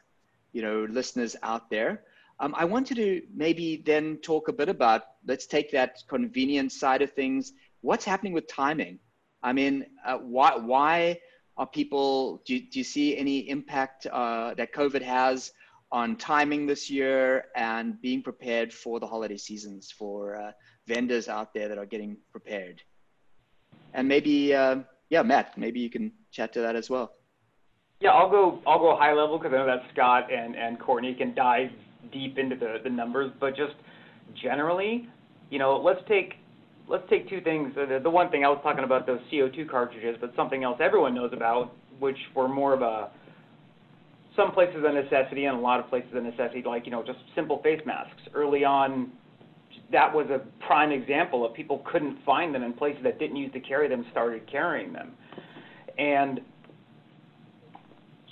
you 0.53 0.61
know, 0.61 0.85
listeners 0.89 1.35
out 1.43 1.69
there. 1.69 2.03
Um, 2.41 2.55
I 2.57 2.63
wanted 2.63 2.95
to 2.95 3.21
maybe 3.35 3.83
then 3.85 4.17
talk 4.21 4.47
a 4.47 4.53
bit 4.53 4.69
about, 4.69 5.01
let's 5.27 5.45
take 5.45 5.71
that 5.71 5.97
convenience 6.07 6.79
side 6.79 7.01
of 7.01 7.11
things. 7.11 7.53
What's 7.81 8.05
happening 8.05 8.33
with 8.33 8.47
timing? 8.47 8.99
I 9.43 9.51
mean, 9.51 9.85
uh, 10.05 10.17
why, 10.17 10.55
why 10.55 11.19
are 11.57 11.67
people, 11.67 12.41
do, 12.45 12.59
do 12.59 12.79
you 12.79 12.83
see 12.85 13.17
any 13.17 13.49
impact 13.49 14.05
uh, 14.05 14.53
that 14.55 14.73
COVID 14.73 15.01
has 15.01 15.51
on 15.91 16.15
timing 16.15 16.65
this 16.65 16.89
year 16.89 17.45
and 17.55 17.99
being 18.01 18.21
prepared 18.21 18.73
for 18.73 18.99
the 18.99 19.07
holiday 19.07 19.37
seasons 19.37 19.91
for 19.91 20.35
uh, 20.37 20.51
vendors 20.87 21.27
out 21.27 21.53
there 21.53 21.67
that 21.67 21.77
are 21.77 21.85
getting 21.85 22.15
prepared? 22.31 22.81
And 23.93 24.07
maybe, 24.07 24.53
uh, 24.53 24.77
yeah, 25.09 25.23
Matt, 25.23 25.57
maybe 25.57 25.81
you 25.81 25.89
can 25.89 26.13
chat 26.31 26.53
to 26.53 26.61
that 26.61 26.75
as 26.77 26.89
well. 26.89 27.11
Yeah, 28.01 28.11
I'll 28.11 28.29
go. 28.29 28.61
I'll 28.65 28.79
go 28.79 28.95
high 28.95 29.11
level 29.11 29.37
because 29.37 29.53
I 29.53 29.57
know 29.57 29.65
that 29.65 29.83
Scott 29.91 30.31
and 30.31 30.55
and 30.55 30.79
Courtney 30.79 31.13
can 31.13 31.33
dive 31.35 31.71
deep 32.11 32.37
into 32.37 32.55
the, 32.55 32.77
the 32.83 32.89
numbers, 32.89 33.31
but 33.39 33.55
just 33.55 33.73
generally, 34.41 35.07
you 35.49 35.59
know, 35.59 35.77
let's 35.77 36.01
take 36.07 36.35
let's 36.87 37.03
take 37.09 37.29
two 37.29 37.41
things. 37.41 37.73
The, 37.75 38.09
one 38.09 38.31
thing 38.31 38.43
I 38.43 38.49
was 38.49 38.59
talking 38.63 38.83
about 38.83 39.05
those 39.05 39.19
CO2 39.31 39.69
cartridges, 39.69 40.17
but 40.19 40.33
something 40.35 40.63
else 40.63 40.79
everyone 40.81 41.13
knows 41.13 41.31
about, 41.33 41.75
which 41.99 42.17
were 42.35 42.47
more 42.47 42.73
of 42.73 42.81
a 42.81 43.11
some 44.35 44.51
places 44.51 44.83
a 44.85 44.93
necessity 44.93 45.45
and 45.45 45.57
a 45.57 45.59
lot 45.59 45.79
of 45.79 45.89
places 45.89 46.09
a 46.13 46.21
necessity, 46.21 46.63
like 46.65 46.85
you 46.85 46.91
know, 46.91 47.03
just 47.03 47.19
simple 47.35 47.61
face 47.61 47.81
masks. 47.85 48.21
Early 48.33 48.63
on, 48.63 49.11
that 49.91 50.13
was 50.13 50.27
a 50.29 50.39
prime 50.65 50.91
example 50.91 51.45
of 51.45 51.53
people 51.53 51.83
couldn't 51.91 52.17
find 52.25 52.53
them 52.55 52.63
in 52.63 52.73
places 52.73 53.03
that 53.03 53.19
didn't 53.19 53.35
use 53.35 53.51
to 53.53 53.59
carry 53.59 53.87
them 53.87 54.05
started 54.11 54.49
carrying 54.49 54.93
them, 54.93 55.11
and 55.97 56.39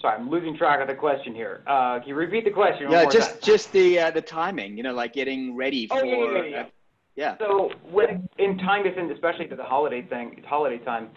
Sorry, 0.01 0.15
I'm 0.15 0.29
losing 0.29 0.55
track 0.55 0.79
of 0.79 0.87
the 0.87 0.93
question 0.93 1.33
here. 1.33 1.61
Uh, 1.65 1.99
can 1.99 2.09
you 2.09 2.15
repeat 2.15 2.45
the 2.45 2.51
question? 2.51 2.91
Yeah, 2.91 3.05
just 3.05 3.31
time? 3.31 3.39
just 3.41 3.71
the 3.71 3.99
uh, 3.99 4.11
the 4.11 4.21
timing. 4.21 4.77
You 4.77 4.83
know, 4.83 4.93
like 4.93 5.13
getting 5.13 5.55
ready 5.55 5.87
for. 5.87 5.97
Oh, 5.97 6.03
yeah, 6.03 6.15
yeah, 6.15 6.43
yeah. 6.43 6.61
Uh, 6.61 6.65
yeah. 7.15 7.35
So 7.39 7.71
when 7.89 8.29
in 8.37 8.59
time 8.59 8.85
in, 8.85 9.11
especially 9.11 9.47
to 9.47 9.55
the 9.55 9.63
holiday 9.63 10.03
thing, 10.03 10.35
it's 10.37 10.45
holiday 10.45 10.77
time, 10.85 11.09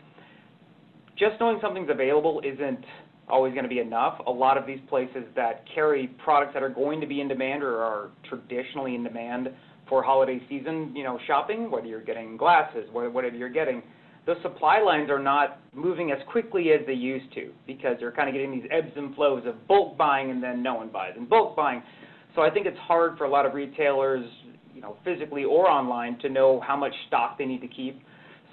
just 1.17 1.39
knowing 1.39 1.59
something's 1.61 1.91
available 1.91 2.41
isn't 2.43 2.85
always 3.29 3.53
going 3.53 3.65
to 3.65 3.69
be 3.69 3.81
enough. 3.81 4.19
A 4.27 4.31
lot 4.31 4.57
of 4.57 4.67
these 4.67 4.81
places 4.89 5.25
that 5.37 5.65
carry 5.73 6.09
products 6.25 6.55
that 6.55 6.63
are 6.63 6.71
going 6.71 7.01
to 7.03 7.07
be 7.07 7.21
in 7.21 7.29
demand 7.29 7.63
or 7.63 7.77
are 7.83 8.11
traditionally 8.29 8.95
in 8.95 9.05
demand 9.05 9.51
for 9.89 10.03
holiday 10.03 10.41
season, 10.49 10.95
you 10.97 11.05
know, 11.05 11.19
shopping, 11.27 11.71
whether 11.71 11.87
you're 11.87 12.01
getting 12.01 12.37
glasses, 12.37 12.89
whatever 12.93 13.37
you're 13.37 13.49
getting 13.51 13.83
the 14.31 14.41
supply 14.43 14.81
lines 14.81 15.11
are 15.11 15.19
not 15.19 15.59
moving 15.75 16.13
as 16.13 16.19
quickly 16.31 16.71
as 16.71 16.87
they 16.87 16.93
used 16.93 17.33
to 17.35 17.51
because 17.67 17.97
they're 17.99 18.13
kind 18.13 18.29
of 18.29 18.33
getting 18.33 18.53
these 18.53 18.69
ebbs 18.71 18.93
and 18.95 19.13
flows 19.17 19.43
of 19.45 19.67
bulk 19.67 19.99
buying 19.99 20.31
and 20.31 20.41
then 20.41 20.63
no 20.63 20.75
one 20.75 20.89
buys 20.89 21.15
and 21.17 21.29
bulk 21.29 21.57
buying. 21.57 21.83
So 22.37 22.43
I 22.43 22.51
think 22.51 22.65
it's 22.67 22.79
hard 22.79 23.19
for 23.19 23.25
a 23.25 23.29
lot 23.29 23.45
of 23.45 23.55
retailers, 23.55 24.25
you 24.73 24.81
know, 24.81 24.97
physically 25.05 25.43
or 25.43 25.69
online 25.69 26.17
to 26.21 26.29
know 26.29 26.63
how 26.65 26.77
much 26.77 26.93
stock 27.09 27.39
they 27.39 27.45
need 27.45 27.61
to 27.63 27.67
keep. 27.67 28.01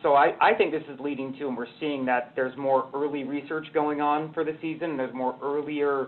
So 0.01 0.15
I, 0.15 0.36
I 0.41 0.55
think 0.55 0.72
this 0.72 0.81
is 0.91 1.00
leading 1.00 1.34
to, 1.38 1.48
and 1.48 1.55
we're 1.55 1.67
seeing 1.79 2.05
that 2.05 2.34
there's 2.36 2.57
more 2.57 2.89
early 2.96 3.24
research 3.24 3.67
going 3.72 4.01
on 4.01 4.34
for 4.34 4.43
the 4.43 4.57
season. 4.60 4.98
There's 4.98 5.13
more 5.13 5.38
earlier, 5.43 6.07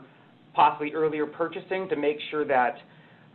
possibly 0.55 0.93
earlier 0.93 1.27
purchasing 1.27 1.87
to 1.89 1.95
make 1.95 2.17
sure 2.31 2.43
that 2.45 2.75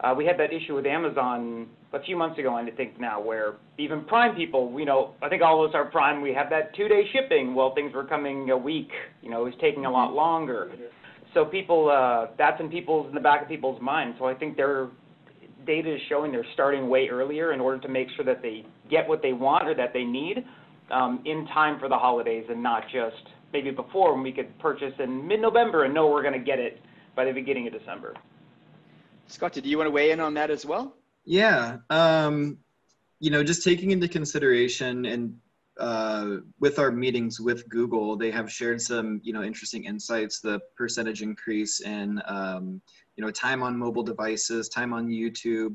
uh, 0.00 0.14
we 0.16 0.24
had 0.26 0.38
that 0.38 0.52
issue 0.52 0.74
with 0.74 0.86
Amazon 0.86 1.68
a 1.92 2.02
few 2.02 2.16
months 2.16 2.38
ago, 2.38 2.56
and 2.56 2.68
I 2.68 2.72
think 2.72 2.98
now, 2.98 3.20
where 3.20 3.54
even 3.78 4.04
Prime 4.04 4.34
people, 4.34 4.74
you 4.78 4.84
know, 4.84 5.14
I 5.22 5.28
think 5.28 5.42
all 5.42 5.64
of 5.64 5.70
us 5.70 5.74
are 5.74 5.84
Prime. 5.84 6.20
We 6.20 6.34
have 6.34 6.50
that 6.50 6.74
two-day 6.74 7.04
shipping. 7.12 7.54
Well, 7.54 7.74
things 7.74 7.94
were 7.94 8.04
coming 8.04 8.50
a 8.50 8.56
week. 8.56 8.90
You 9.22 9.30
know, 9.30 9.42
it 9.42 9.44
was 9.44 9.54
taking 9.60 9.86
a 9.86 9.90
lot 9.90 10.08
mm-hmm. 10.08 10.16
longer. 10.16 10.72
So 11.32 11.44
people, 11.44 11.88
uh, 11.88 12.34
that's 12.36 12.60
in 12.60 12.68
people's 12.68 13.08
in 13.08 13.14
the 13.14 13.20
back 13.20 13.42
of 13.42 13.48
people's 13.48 13.80
minds. 13.80 14.16
So 14.18 14.26
I 14.26 14.34
think 14.34 14.56
their 14.56 14.88
data 15.66 15.94
is 15.94 16.00
showing 16.08 16.32
they're 16.32 16.44
starting 16.54 16.88
way 16.88 17.08
earlier 17.08 17.52
in 17.52 17.60
order 17.60 17.80
to 17.80 17.88
make 17.88 18.08
sure 18.16 18.24
that 18.24 18.42
they 18.42 18.66
get 18.90 19.08
what 19.08 19.22
they 19.22 19.32
want 19.32 19.66
or 19.66 19.74
that 19.74 19.92
they 19.92 20.04
need 20.04 20.44
um, 20.90 21.22
in 21.24 21.46
time 21.46 21.78
for 21.78 21.88
the 21.88 21.96
holidays, 21.96 22.44
and 22.50 22.62
not 22.62 22.84
just 22.84 23.28
maybe 23.52 23.70
before 23.70 24.14
when 24.14 24.22
we 24.22 24.32
could 24.32 24.56
purchase 24.58 24.92
in 24.98 25.26
mid-November 25.26 25.84
and 25.84 25.94
know 25.94 26.08
we're 26.08 26.22
going 26.22 26.38
to 26.38 26.44
get 26.44 26.58
it 26.58 26.80
by 27.16 27.24
the 27.24 27.32
beginning 27.32 27.66
of 27.66 27.72
December. 27.72 28.14
Scott, 29.26 29.52
do 29.52 29.60
you 29.68 29.78
want 29.78 29.88
to 29.88 29.92
weigh 29.92 30.10
in 30.10 30.20
on 30.20 30.34
that 30.34 30.50
as 30.50 30.64
well? 30.64 30.96
Yeah. 31.24 31.78
Um, 31.90 32.58
you 33.20 33.30
know, 33.30 33.42
just 33.42 33.64
taking 33.64 33.90
into 33.90 34.08
consideration 34.08 35.06
and 35.06 35.36
uh, 35.78 36.36
with 36.60 36.78
our 36.78 36.92
meetings 36.92 37.40
with 37.40 37.68
Google, 37.68 38.16
they 38.16 38.30
have 38.30 38.50
shared 38.50 38.80
some, 38.80 39.20
you 39.24 39.32
know, 39.32 39.42
interesting 39.42 39.84
insights. 39.84 40.40
The 40.40 40.60
percentage 40.76 41.22
increase 41.22 41.80
in, 41.80 42.22
um, 42.26 42.80
you 43.16 43.24
know, 43.24 43.30
time 43.30 43.62
on 43.62 43.76
mobile 43.76 44.02
devices, 44.02 44.68
time 44.68 44.92
on 44.92 45.08
YouTube, 45.08 45.74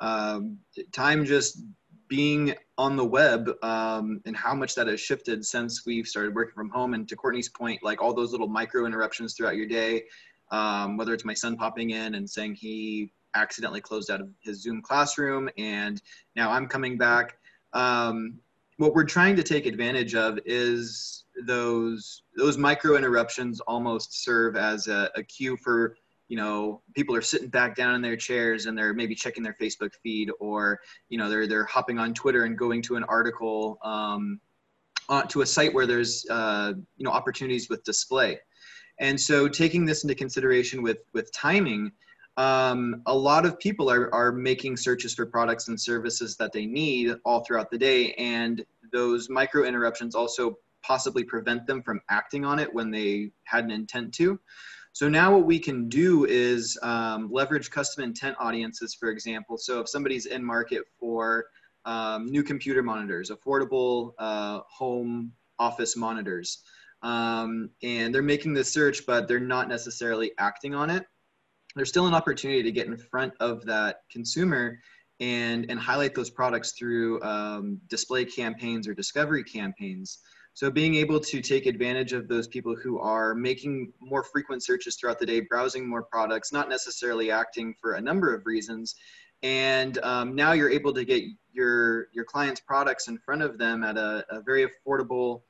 um, 0.00 0.58
time 0.92 1.24
just 1.24 1.62
being 2.08 2.54
on 2.76 2.96
the 2.96 3.04
web, 3.04 3.50
um, 3.62 4.20
and 4.24 4.36
how 4.36 4.52
much 4.54 4.74
that 4.74 4.88
has 4.88 5.00
shifted 5.00 5.44
since 5.44 5.86
we've 5.86 6.06
started 6.06 6.34
working 6.34 6.54
from 6.54 6.70
home. 6.70 6.94
And 6.94 7.08
to 7.08 7.16
Courtney's 7.16 7.48
point, 7.48 7.82
like 7.82 8.02
all 8.02 8.12
those 8.12 8.32
little 8.32 8.48
micro 8.48 8.84
interruptions 8.84 9.34
throughout 9.34 9.56
your 9.56 9.66
day, 9.66 10.04
um, 10.50 10.96
whether 10.96 11.14
it's 11.14 11.24
my 11.24 11.34
son 11.34 11.56
popping 11.56 11.90
in 11.90 12.14
and 12.14 12.28
saying 12.28 12.54
he 12.54 13.12
accidentally 13.34 13.80
closed 13.80 14.10
out 14.10 14.20
of 14.20 14.28
his 14.40 14.62
Zoom 14.62 14.82
classroom 14.82 15.48
and 15.56 16.02
now 16.36 16.50
I'm 16.50 16.66
coming 16.66 16.98
back. 16.98 17.38
Um, 17.72 18.40
what 18.78 18.94
we're 18.94 19.04
trying 19.04 19.36
to 19.36 19.42
take 19.42 19.66
advantage 19.66 20.14
of 20.14 20.38
is 20.46 21.24
those 21.46 22.22
those 22.36 22.56
micro 22.56 22.96
interruptions 22.96 23.60
almost 23.60 24.24
serve 24.24 24.56
as 24.56 24.88
a, 24.88 25.10
a 25.14 25.22
cue 25.22 25.56
for 25.56 25.96
you 26.28 26.36
know 26.36 26.80
people 26.94 27.14
are 27.14 27.20
sitting 27.20 27.48
back 27.48 27.74
down 27.74 27.94
in 27.94 28.02
their 28.02 28.16
chairs 28.16 28.66
and 28.66 28.76
they're 28.76 28.94
maybe 28.94 29.14
checking 29.14 29.42
their 29.42 29.56
facebook 29.60 29.92
feed 30.02 30.30
or 30.40 30.80
you 31.08 31.18
know 31.18 31.28
they're 31.28 31.46
they're 31.46 31.64
hopping 31.64 31.98
on 31.98 32.14
twitter 32.14 32.44
and 32.44 32.56
going 32.56 32.80
to 32.80 32.96
an 32.96 33.04
article 33.04 33.78
um, 33.84 34.40
to 35.28 35.42
a 35.42 35.46
site 35.46 35.74
where 35.74 35.86
there's 35.86 36.24
uh, 36.30 36.72
you 36.96 37.04
know 37.04 37.10
opportunities 37.10 37.68
with 37.68 37.82
display 37.84 38.38
and 39.00 39.18
so 39.18 39.48
taking 39.48 39.84
this 39.84 40.04
into 40.04 40.14
consideration 40.14 40.82
with, 40.82 40.98
with 41.14 41.32
timing, 41.32 41.90
um, 42.36 43.02
a 43.06 43.14
lot 43.14 43.44
of 43.44 43.58
people 43.58 43.90
are, 43.90 44.14
are 44.14 44.30
making 44.30 44.76
searches 44.76 45.14
for 45.14 45.26
products 45.26 45.68
and 45.68 45.80
services 45.80 46.36
that 46.36 46.52
they 46.52 46.66
need 46.66 47.14
all 47.24 47.40
throughout 47.40 47.70
the 47.70 47.78
day. 47.78 48.12
And 48.14 48.64
those 48.92 49.28
micro 49.28 49.64
interruptions 49.64 50.14
also 50.14 50.58
possibly 50.82 51.24
prevent 51.24 51.66
them 51.66 51.82
from 51.82 52.00
acting 52.10 52.44
on 52.44 52.58
it 52.58 52.72
when 52.72 52.90
they 52.90 53.32
had 53.44 53.64
an 53.64 53.70
intent 53.70 54.14
to. 54.14 54.38
So 54.92 55.08
now 55.08 55.34
what 55.34 55.46
we 55.46 55.58
can 55.58 55.88
do 55.88 56.26
is 56.26 56.78
um, 56.82 57.30
leverage 57.30 57.70
custom 57.70 58.04
intent 58.04 58.36
audiences, 58.38 58.94
for 58.94 59.08
example. 59.08 59.56
So 59.56 59.80
if 59.80 59.88
somebody's 59.88 60.26
in 60.26 60.44
market 60.44 60.82
for 60.98 61.46
um, 61.84 62.26
new 62.26 62.42
computer 62.42 62.82
monitors, 62.82 63.30
affordable 63.30 64.12
uh, 64.18 64.60
home 64.68 65.32
office 65.58 65.96
monitors, 65.96 66.62
um, 67.02 67.70
and 67.82 68.14
they're 68.14 68.22
making 68.22 68.54
the 68.54 68.64
search, 68.64 69.06
but 69.06 69.26
they're 69.26 69.40
not 69.40 69.68
necessarily 69.68 70.32
acting 70.38 70.74
on 70.74 70.90
it. 70.90 71.04
There's 71.76 71.88
still 71.88 72.06
an 72.06 72.14
opportunity 72.14 72.62
to 72.62 72.72
get 72.72 72.86
in 72.86 72.96
front 72.96 73.32
of 73.40 73.64
that 73.66 74.00
consumer 74.10 74.78
and, 75.20 75.70
and 75.70 75.78
highlight 75.78 76.14
those 76.14 76.30
products 76.30 76.72
through 76.72 77.22
um, 77.22 77.80
display 77.88 78.24
campaigns 78.24 78.88
or 78.88 78.94
discovery 78.94 79.44
campaigns. 79.44 80.18
So 80.54 80.70
being 80.70 80.96
able 80.96 81.20
to 81.20 81.40
take 81.40 81.66
advantage 81.66 82.12
of 82.12 82.26
those 82.26 82.48
people 82.48 82.74
who 82.74 82.98
are 82.98 83.34
making 83.34 83.92
more 84.00 84.24
frequent 84.24 84.64
searches 84.64 84.96
throughout 84.96 85.18
the 85.18 85.26
day, 85.26 85.40
browsing 85.40 85.88
more 85.88 86.02
products, 86.02 86.52
not 86.52 86.68
necessarily 86.68 87.30
acting 87.30 87.74
for 87.80 87.94
a 87.94 88.00
number 88.00 88.34
of 88.34 88.44
reasons. 88.46 88.96
And 89.42 89.98
um, 90.02 90.34
now 90.34 90.52
you're 90.52 90.70
able 90.70 90.92
to 90.94 91.04
get 91.04 91.22
your, 91.52 92.08
your 92.12 92.24
clients' 92.24 92.60
products 92.60 93.08
in 93.08 93.16
front 93.18 93.42
of 93.42 93.58
them 93.58 93.84
at 93.84 93.96
a, 93.96 94.24
a 94.28 94.42
very 94.42 94.66
affordable 94.66 95.42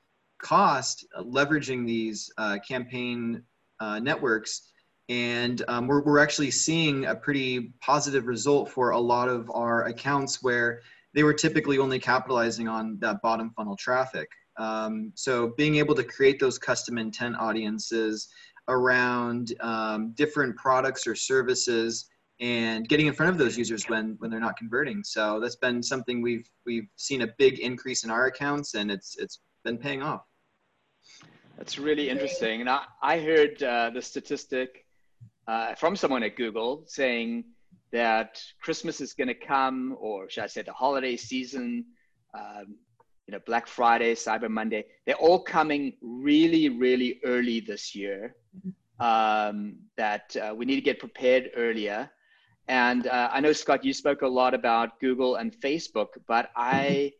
cost 0.42 1.06
uh, 1.16 1.22
leveraging 1.22 1.86
these 1.86 2.30
uh, 2.38 2.58
campaign 2.66 3.42
uh, 3.80 3.98
networks. 3.98 4.72
And 5.08 5.62
um, 5.68 5.86
we're, 5.88 6.02
we're 6.02 6.18
actually 6.20 6.50
seeing 6.50 7.06
a 7.06 7.14
pretty 7.14 7.72
positive 7.80 8.26
result 8.26 8.70
for 8.70 8.90
a 8.90 8.98
lot 8.98 9.28
of 9.28 9.50
our 9.52 9.86
accounts 9.86 10.42
where 10.42 10.82
they 11.14 11.24
were 11.24 11.34
typically 11.34 11.78
only 11.78 11.98
capitalizing 11.98 12.68
on 12.68 12.98
that 13.00 13.20
bottom 13.20 13.50
funnel 13.56 13.76
traffic. 13.76 14.28
Um, 14.56 15.12
so 15.14 15.52
being 15.56 15.76
able 15.76 15.94
to 15.96 16.04
create 16.04 16.38
those 16.38 16.58
custom 16.58 16.98
intent 16.98 17.36
audiences 17.36 18.28
around 18.68 19.54
um, 19.60 20.12
different 20.12 20.56
products 20.56 21.06
or 21.06 21.14
services 21.14 22.08
and 22.40 22.88
getting 22.88 23.06
in 23.06 23.12
front 23.12 23.30
of 23.30 23.38
those 23.38 23.58
users 23.58 23.88
when 23.88 24.16
when 24.18 24.30
they're 24.30 24.40
not 24.40 24.56
converting. 24.56 25.02
So 25.04 25.40
that's 25.40 25.56
been 25.56 25.82
something 25.82 26.22
we've 26.22 26.48
we've 26.64 26.88
seen 26.96 27.22
a 27.22 27.28
big 27.38 27.58
increase 27.58 28.04
in 28.04 28.10
our 28.10 28.26
accounts, 28.26 28.74
and 28.74 28.90
it's 28.90 29.16
it's 29.18 29.40
been 29.64 29.76
paying 29.76 30.02
off. 30.02 30.29
That's 31.60 31.78
really 31.78 32.08
interesting. 32.08 32.62
And 32.62 32.70
I, 32.70 32.84
I 33.02 33.20
heard 33.20 33.62
uh, 33.62 33.90
the 33.90 34.00
statistic 34.00 34.86
uh, 35.46 35.74
from 35.74 35.94
someone 35.94 36.22
at 36.22 36.34
Google 36.34 36.84
saying 36.86 37.44
that 37.92 38.42
Christmas 38.62 39.02
is 39.02 39.12
going 39.12 39.28
to 39.28 39.34
come, 39.34 39.94
or 40.00 40.30
should 40.30 40.44
I 40.44 40.46
say 40.46 40.62
the 40.62 40.72
holiday 40.72 41.18
season, 41.18 41.84
um, 42.32 42.76
you 43.26 43.32
know, 43.32 43.40
Black 43.44 43.66
Friday, 43.66 44.14
Cyber 44.14 44.48
Monday, 44.48 44.86
they're 45.04 45.16
all 45.16 45.38
coming 45.38 45.92
really, 46.00 46.70
really 46.70 47.20
early 47.26 47.60
this 47.60 47.94
year. 47.94 48.36
Um, 48.98 49.80
that 49.98 50.34
uh, 50.36 50.54
we 50.54 50.64
need 50.64 50.76
to 50.76 50.80
get 50.80 50.98
prepared 50.98 51.50
earlier. 51.56 52.10
And 52.68 53.06
uh, 53.06 53.28
I 53.30 53.40
know, 53.40 53.52
Scott, 53.52 53.84
you 53.84 53.92
spoke 53.92 54.22
a 54.22 54.26
lot 54.26 54.54
about 54.54 54.98
Google 54.98 55.36
and 55.36 55.54
Facebook, 55.60 56.08
but 56.26 56.48
I 56.56 57.12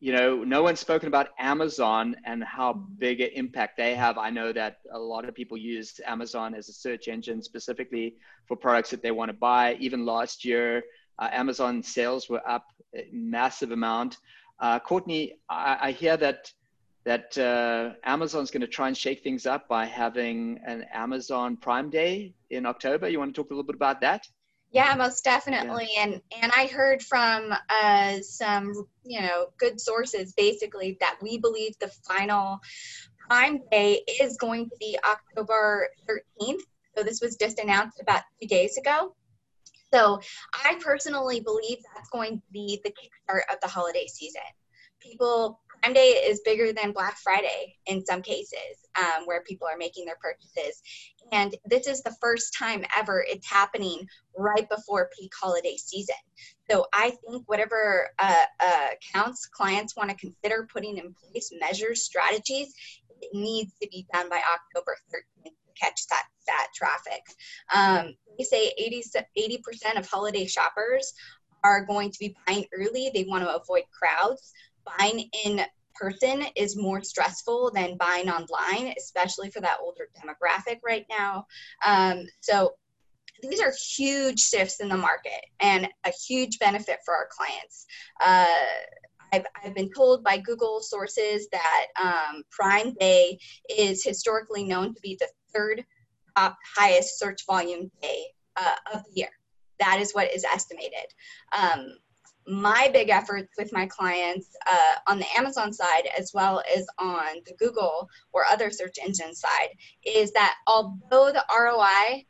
you 0.00 0.12
know, 0.12 0.42
no 0.42 0.62
one's 0.62 0.80
spoken 0.80 1.08
about 1.08 1.28
Amazon 1.38 2.16
and 2.24 2.42
how 2.42 2.72
big 2.72 3.20
an 3.20 3.28
impact 3.34 3.76
they 3.76 3.94
have. 3.94 4.16
I 4.16 4.30
know 4.30 4.50
that 4.50 4.78
a 4.92 4.98
lot 4.98 5.26
of 5.28 5.34
people 5.34 5.58
use 5.58 6.00
Amazon 6.06 6.54
as 6.54 6.70
a 6.70 6.72
search 6.72 7.06
engine 7.06 7.42
specifically 7.42 8.16
for 8.46 8.56
products 8.56 8.90
that 8.90 9.02
they 9.02 9.10
want 9.10 9.28
to 9.28 9.34
buy. 9.34 9.74
Even 9.78 10.06
last 10.06 10.42
year, 10.42 10.82
uh, 11.18 11.28
Amazon 11.30 11.82
sales 11.82 12.30
were 12.30 12.40
up 12.48 12.72
a 12.96 13.08
massive 13.12 13.72
amount. 13.72 14.16
Uh, 14.58 14.78
Courtney, 14.78 15.34
I, 15.50 15.78
I, 15.80 15.90
hear 15.92 16.16
that 16.16 16.50
that 17.04 17.36
uh, 17.38 17.94
Amazon's 18.04 18.50
going 18.50 18.60
to 18.60 18.66
try 18.66 18.88
and 18.88 18.96
shake 18.96 19.22
things 19.22 19.46
up 19.46 19.68
by 19.68 19.84
having 19.84 20.60
an 20.66 20.84
Amazon 20.92 21.56
Prime 21.56 21.90
Day 21.90 22.34
in 22.50 22.66
October. 22.66 23.08
You 23.08 23.18
want 23.18 23.34
to 23.34 23.42
talk 23.42 23.50
a 23.50 23.54
little 23.54 23.64
bit 23.64 23.76
about 23.76 24.00
that? 24.00 24.26
Yeah, 24.72 24.94
most 24.94 25.24
definitely. 25.24 25.88
Yeah. 25.94 26.04
And 26.04 26.20
and 26.42 26.52
I 26.56 26.66
heard 26.66 27.02
from 27.02 27.52
uh, 27.68 28.18
some 28.22 28.72
you 29.04 29.20
know 29.20 29.46
good 29.58 29.80
sources 29.80 30.32
basically 30.36 30.96
that 31.00 31.16
we 31.20 31.38
believe 31.38 31.78
the 31.78 31.88
final 32.06 32.60
Prime 33.28 33.60
Day 33.70 34.02
is 34.20 34.36
going 34.36 34.68
to 34.70 34.76
be 34.78 34.96
October 35.08 35.88
13th. 36.08 36.62
So 36.96 37.02
this 37.04 37.20
was 37.20 37.36
just 37.36 37.58
announced 37.58 38.00
about 38.00 38.22
two 38.40 38.48
days 38.48 38.76
ago. 38.76 39.14
So 39.92 40.20
I 40.52 40.78
personally 40.80 41.40
believe 41.40 41.78
that's 41.94 42.10
going 42.10 42.38
to 42.38 42.46
be 42.52 42.80
the 42.84 42.90
kickstart 42.90 43.42
of 43.52 43.60
the 43.60 43.68
holiday 43.68 44.06
season. 44.06 44.42
People 45.00 45.60
Prime 45.82 45.94
Day 45.94 46.22
is 46.26 46.40
bigger 46.44 46.72
than 46.72 46.92
Black 46.92 47.16
Friday 47.18 47.76
in 47.86 48.04
some 48.04 48.22
cases, 48.22 48.86
um, 48.98 49.24
where 49.24 49.42
people 49.42 49.66
are 49.66 49.78
making 49.78 50.04
their 50.04 50.18
purchases. 50.20 50.82
And 51.32 51.54
this 51.64 51.86
is 51.86 52.02
the 52.02 52.14
first 52.20 52.54
time 52.58 52.84
ever 52.96 53.24
it's 53.26 53.48
happening 53.48 54.06
right 54.36 54.68
before 54.68 55.10
peak 55.18 55.32
holiday 55.40 55.76
season. 55.76 56.16
So 56.70 56.86
I 56.92 57.10
think 57.10 57.44
whatever 57.46 58.10
uh, 58.18 58.44
uh, 58.60 58.86
accounts 58.94 59.46
clients 59.46 59.96
want 59.96 60.10
to 60.10 60.16
consider 60.16 60.68
putting 60.72 60.98
in 60.98 61.14
place 61.14 61.50
measures, 61.60 62.04
strategies, 62.04 62.74
it 63.22 63.30
needs 63.32 63.72
to 63.82 63.88
be 63.88 64.06
done 64.12 64.28
by 64.28 64.38
October 64.38 64.96
13th 65.14 65.44
to 65.44 65.50
catch 65.80 66.06
that 66.08 66.24
that 66.46 66.68
traffic. 66.74 67.22
Um, 67.74 68.14
we 68.38 68.44
say 68.44 68.72
80 68.76 69.58
percent 69.58 69.98
of 69.98 70.06
holiday 70.06 70.46
shoppers 70.46 71.12
are 71.62 71.84
going 71.84 72.10
to 72.10 72.18
be 72.18 72.34
buying 72.46 72.64
early. 72.74 73.10
They 73.12 73.24
want 73.24 73.44
to 73.44 73.54
avoid 73.54 73.84
crowds 73.92 74.52
buying 74.84 75.28
in 75.44 75.62
person 75.94 76.44
is 76.56 76.76
more 76.76 77.02
stressful 77.02 77.70
than 77.74 77.96
buying 77.96 78.30
online, 78.30 78.94
especially 78.96 79.50
for 79.50 79.60
that 79.60 79.78
older 79.82 80.08
demographic 80.16 80.78
right 80.84 81.04
now. 81.10 81.46
Um, 81.84 82.26
so 82.40 82.72
these 83.42 83.60
are 83.60 83.72
huge 83.72 84.40
shifts 84.40 84.80
in 84.80 84.88
the 84.88 84.96
market 84.96 85.44
and 85.60 85.88
a 86.04 86.10
huge 86.10 86.58
benefit 86.58 86.98
for 87.04 87.14
our 87.14 87.28
clients. 87.30 87.86
Uh, 88.20 88.46
I've, 89.32 89.46
I've, 89.62 89.74
been 89.74 89.90
told 89.94 90.24
by 90.24 90.38
Google 90.38 90.80
sources 90.80 91.48
that 91.52 91.86
um, 92.02 92.42
Prime 92.50 92.94
Day 92.94 93.38
is 93.68 94.02
historically 94.02 94.64
known 94.64 94.94
to 94.94 95.00
be 95.00 95.16
the 95.20 95.28
third 95.54 95.84
top 96.36 96.56
highest 96.76 97.18
search 97.18 97.46
volume 97.46 97.90
day 98.02 98.24
uh, 98.56 98.74
of 98.94 99.04
the 99.04 99.20
year. 99.20 99.28
That 99.78 100.00
is 100.00 100.12
what 100.12 100.34
is 100.34 100.44
estimated. 100.44 101.14
Um, 101.56 101.96
my 102.46 102.90
big 102.92 103.10
efforts 103.10 103.48
with 103.58 103.72
my 103.72 103.86
clients 103.86 104.48
uh, 104.66 104.94
on 105.06 105.18
the 105.18 105.26
Amazon 105.36 105.72
side 105.72 106.08
as 106.18 106.32
well 106.34 106.62
as 106.74 106.86
on 106.98 107.36
the 107.46 107.54
Google 107.58 108.08
or 108.32 108.44
other 108.46 108.70
search 108.70 108.96
engine 109.04 109.34
side 109.34 109.68
is 110.04 110.32
that 110.32 110.56
although 110.66 111.32
the 111.32 111.44
ROI 111.56 112.24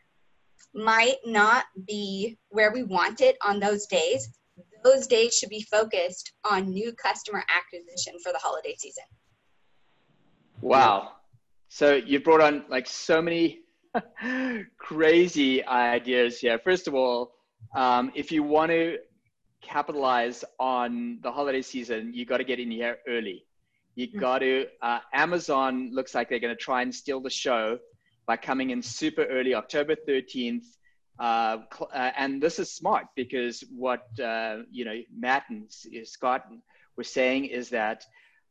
might 0.75 1.17
not 1.25 1.65
be 1.87 2.39
where 2.49 2.73
we 2.73 2.83
want 2.83 3.21
it 3.21 3.37
on 3.45 3.59
those 3.59 3.87
days, 3.87 4.29
those 4.85 5.07
days 5.07 5.37
should 5.37 5.49
be 5.49 5.63
focused 5.63 6.33
on 6.45 6.71
new 6.71 6.93
customer 6.93 7.43
acquisition 7.55 8.15
for 8.23 8.33
the 8.33 8.39
holiday 8.39 8.75
season. 8.79 9.05
Wow. 10.61 11.13
So 11.69 11.95
you've 11.95 12.25
brought 12.25 12.41
on 12.41 12.65
like 12.69 12.87
so 12.87 13.23
many 13.23 13.61
crazy 14.79 15.65
ideas 15.65 16.41
here. 16.41 16.59
First 16.59 16.89
of 16.89 16.95
all, 16.95 17.33
um, 17.75 18.11
if 18.15 18.33
you 18.33 18.43
want 18.43 18.71
to 18.71 18.99
capitalize 19.61 20.45
on 20.59 21.19
the 21.23 21.31
holiday 21.31 21.63
season, 21.63 22.13
you 22.15 22.25
got 22.25 22.39
to 22.39 22.45
get 22.45 22.59
in 22.59 22.71
here 22.71 22.99
early. 23.09 23.45
You 23.95 24.09
mm. 24.09 24.21
got 24.21 24.39
to. 24.39 24.67
Uh, 24.83 25.01
Amazon 25.13 25.91
looks 25.93 26.15
like 26.15 26.29
they're 26.29 26.39
going 26.39 26.57
to 26.57 26.63
try 26.63 26.83
and 26.83 26.95
steal 26.95 27.21
the 27.21 27.31
show 27.31 27.79
by 28.27 28.37
coming 28.37 28.71
in 28.71 28.83
super 28.83 29.25
early, 29.25 29.55
October 29.55 29.97
13th. 30.09 30.65
Uh, 31.19 31.59
uh, 31.93 32.11
and 32.17 32.43
this 32.43 32.59
is 32.59 32.73
smart 32.73 33.07
because 33.15 33.63
what 33.71 34.07
uh, 34.21 34.59
you 34.71 34.85
know 34.87 34.99
Matt 35.15 35.45
and 35.51 35.71
Scott 36.05 36.47
were 36.97 37.05
saying 37.05 37.45
is 37.47 37.69
that 37.71 38.05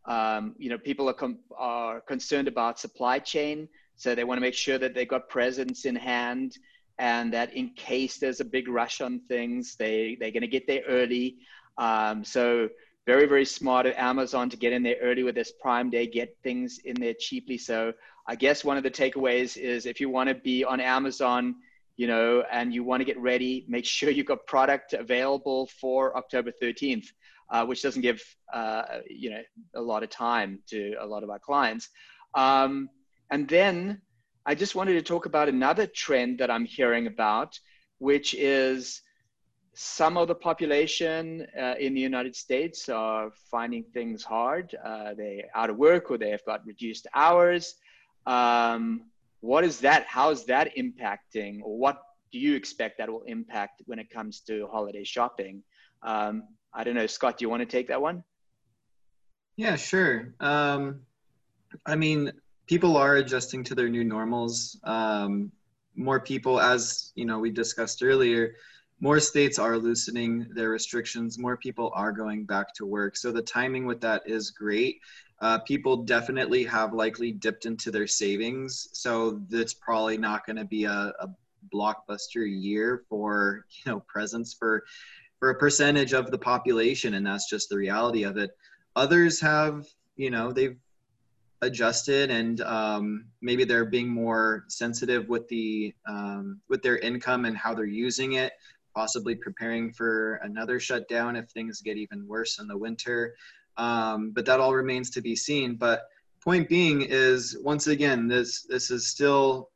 um, 0.05 0.55
you 0.59 0.69
know 0.69 0.77
people 0.77 1.09
are 1.09 1.13
com- 1.13 1.39
are 1.57 2.01
concerned 2.01 2.47
about 2.47 2.79
supply 2.79 3.17
chain, 3.17 3.67
so 3.95 4.13
they 4.13 4.23
want 4.23 4.37
to 4.37 4.41
make 4.41 4.53
sure 4.53 4.77
that 4.77 4.93
they 4.93 5.05
got 5.05 5.29
presents 5.29 5.85
in 5.85 5.95
hand 5.95 6.57
and 6.99 7.33
that 7.33 7.53
in 7.53 7.69
case 7.69 8.17
there's 8.17 8.41
a 8.41 8.45
big 8.45 8.67
rush 8.67 9.01
on 9.01 9.21
things, 9.27 9.75
they 9.77 10.17
they're 10.19 10.31
going 10.31 10.41
to 10.41 10.47
get 10.47 10.67
there 10.67 10.83
early. 10.87 11.37
Um, 11.77 12.23
so 12.23 12.69
very 13.07 13.25
very 13.25 13.45
smart 13.45 13.85
of 13.85 13.93
Amazon 13.95 14.49
to 14.49 14.57
get 14.57 14.73
in 14.73 14.83
there 14.83 14.97
early 15.01 15.23
with 15.23 15.35
this 15.35 15.51
Prime 15.51 15.89
Day, 15.89 16.05
get 16.05 16.37
things 16.43 16.79
in 16.85 16.95
there 16.95 17.15
cheaply. 17.17 17.57
So 17.57 17.93
I 18.27 18.35
guess 18.35 18.63
one 18.63 18.77
of 18.77 18.83
the 18.83 18.91
takeaways 18.91 19.57
is 19.57 19.85
if 19.85 19.99
you 19.99 20.09
want 20.09 20.29
to 20.29 20.35
be 20.35 20.63
on 20.63 20.79
Amazon, 20.79 21.55
you 21.95 22.07
know, 22.07 22.43
and 22.51 22.73
you 22.73 22.83
want 22.83 23.01
to 23.01 23.05
get 23.05 23.19
ready, 23.19 23.65
make 23.67 23.85
sure 23.97 24.11
you've 24.11 24.27
got 24.27 24.45
product 24.45 24.93
available 24.93 25.67
for 25.79 26.15
October 26.17 26.51
13th, 26.61 27.07
uh, 27.49 27.65
which 27.65 27.81
doesn't 27.81 28.01
give 28.01 28.21
uh, 28.53 28.99
you 29.09 29.29
know 29.29 29.41
a 29.75 29.81
lot 29.81 30.03
of 30.03 30.09
time 30.09 30.59
to 30.67 30.95
a 30.99 31.05
lot 31.05 31.23
of 31.23 31.29
our 31.29 31.39
clients. 31.39 31.89
Um, 32.35 32.89
and 33.31 33.47
then 33.47 34.01
I 34.49 34.55
just 34.55 34.73
wanted 34.73 34.93
to 34.93 35.03
talk 35.03 35.27
about 35.27 35.47
another 35.47 35.85
trend 35.85 36.39
that 36.39 36.49
I'm 36.49 36.65
hearing 36.65 37.05
about, 37.05 37.59
which 37.99 38.33
is 38.33 39.03
some 39.75 40.17
of 40.17 40.27
the 40.27 40.33
population 40.33 41.45
uh, 41.55 41.75
in 41.79 41.93
the 41.93 42.01
United 42.01 42.35
States 42.35 42.89
are 42.89 43.29
finding 43.51 43.83
things 43.93 44.23
hard. 44.23 44.75
Uh, 44.83 45.13
they're 45.13 45.43
out 45.53 45.69
of 45.69 45.77
work 45.77 46.09
or 46.09 46.17
they've 46.17 46.43
got 46.47 46.65
reduced 46.65 47.05
hours. 47.13 47.75
Um, 48.25 49.11
what 49.41 49.63
is 49.63 49.81
that? 49.81 50.07
How 50.07 50.31
is 50.31 50.45
that 50.45 50.75
impacting, 50.75 51.59
or 51.61 51.77
what 51.77 52.01
do 52.31 52.39
you 52.39 52.55
expect 52.55 52.97
that 52.97 53.07
will 53.07 53.25
impact 53.27 53.83
when 53.85 53.99
it 53.99 54.09
comes 54.09 54.39
to 54.47 54.67
holiday 54.71 55.03
shopping? 55.03 55.61
Um, 56.01 56.41
I 56.73 56.83
don't 56.83 56.95
know, 56.95 57.05
Scott, 57.05 57.37
do 57.37 57.45
you 57.45 57.49
want 57.49 57.61
to 57.61 57.67
take 57.67 57.89
that 57.89 58.01
one? 58.01 58.23
Yeah, 59.57 59.75
sure. 59.75 60.33
Um, 60.39 61.01
I 61.85 61.95
mean, 61.95 62.31
people 62.69 62.95
are 62.95 63.15
adjusting 63.15 63.63
to 63.63 63.73
their 63.73 63.89
new 63.89 64.03
normals. 64.03 64.79
Um, 64.83 65.51
more 65.95 66.19
people, 66.19 66.61
as 66.61 67.11
you 67.15 67.25
know, 67.25 67.39
we 67.39 67.49
discussed 67.49 68.03
earlier, 68.03 68.53
more 68.99 69.19
states 69.19 69.57
are 69.57 69.75
loosening 69.75 70.45
their 70.53 70.69
restrictions. 70.69 71.39
More 71.39 71.57
people 71.57 71.91
are 71.95 72.11
going 72.11 72.45
back 72.45 72.75
to 72.75 72.85
work. 72.85 73.17
So 73.17 73.31
the 73.31 73.41
timing 73.41 73.87
with 73.87 73.99
that 74.01 74.21
is 74.27 74.51
great. 74.51 74.99
Uh, 75.41 75.57
people 75.59 76.03
definitely 76.03 76.63
have 76.65 76.93
likely 76.93 77.31
dipped 77.31 77.65
into 77.65 77.89
their 77.89 78.05
savings. 78.05 78.89
So 78.93 79.41
it's 79.49 79.73
probably 79.73 80.17
not 80.17 80.45
going 80.45 80.57
to 80.57 80.65
be 80.65 80.83
a, 80.83 81.11
a 81.19 81.29
blockbuster 81.73 82.45
year 82.45 83.03
for 83.09 83.65
you 83.85 83.91
know 83.91 83.99
presents 84.01 84.53
for 84.53 84.83
for 85.39 85.49
a 85.49 85.55
percentage 85.55 86.13
of 86.13 86.29
the 86.29 86.37
population, 86.37 87.15
and 87.15 87.25
that's 87.25 87.49
just 87.49 87.69
the 87.69 87.77
reality 87.77 88.23
of 88.23 88.37
it. 88.37 88.51
Others 88.95 89.41
have 89.41 89.87
you 90.17 90.29
know 90.29 90.51
they've 90.51 90.77
adjusted 91.61 92.31
and 92.31 92.61
um, 92.61 93.25
maybe 93.41 93.63
they're 93.65 93.85
being 93.85 94.07
more 94.07 94.63
sensitive 94.67 95.27
with 95.27 95.47
the 95.49 95.93
um, 96.07 96.61
with 96.69 96.81
their 96.81 96.97
income 96.99 97.45
and 97.45 97.57
how 97.57 97.73
they're 97.73 97.85
using 97.85 98.33
it 98.33 98.53
possibly 98.95 99.35
preparing 99.35 99.91
for 99.91 100.35
another 100.43 100.79
shutdown 100.79 101.35
if 101.35 101.49
things 101.49 101.81
get 101.81 101.97
even 101.97 102.27
worse 102.27 102.59
in 102.59 102.67
the 102.67 102.77
winter. 102.77 103.35
Um, 103.77 104.31
but 104.31 104.45
that 104.45 104.59
all 104.59 104.73
remains 104.73 105.09
to 105.11 105.21
be 105.21 105.35
seen. 105.35 105.75
But 105.75 106.01
point 106.43 106.67
being 106.67 107.03
is 107.03 107.57
once 107.63 107.87
again, 107.87 108.27
this 108.27 108.63
this 108.63 108.91
is 108.91 109.07
still 109.07 109.69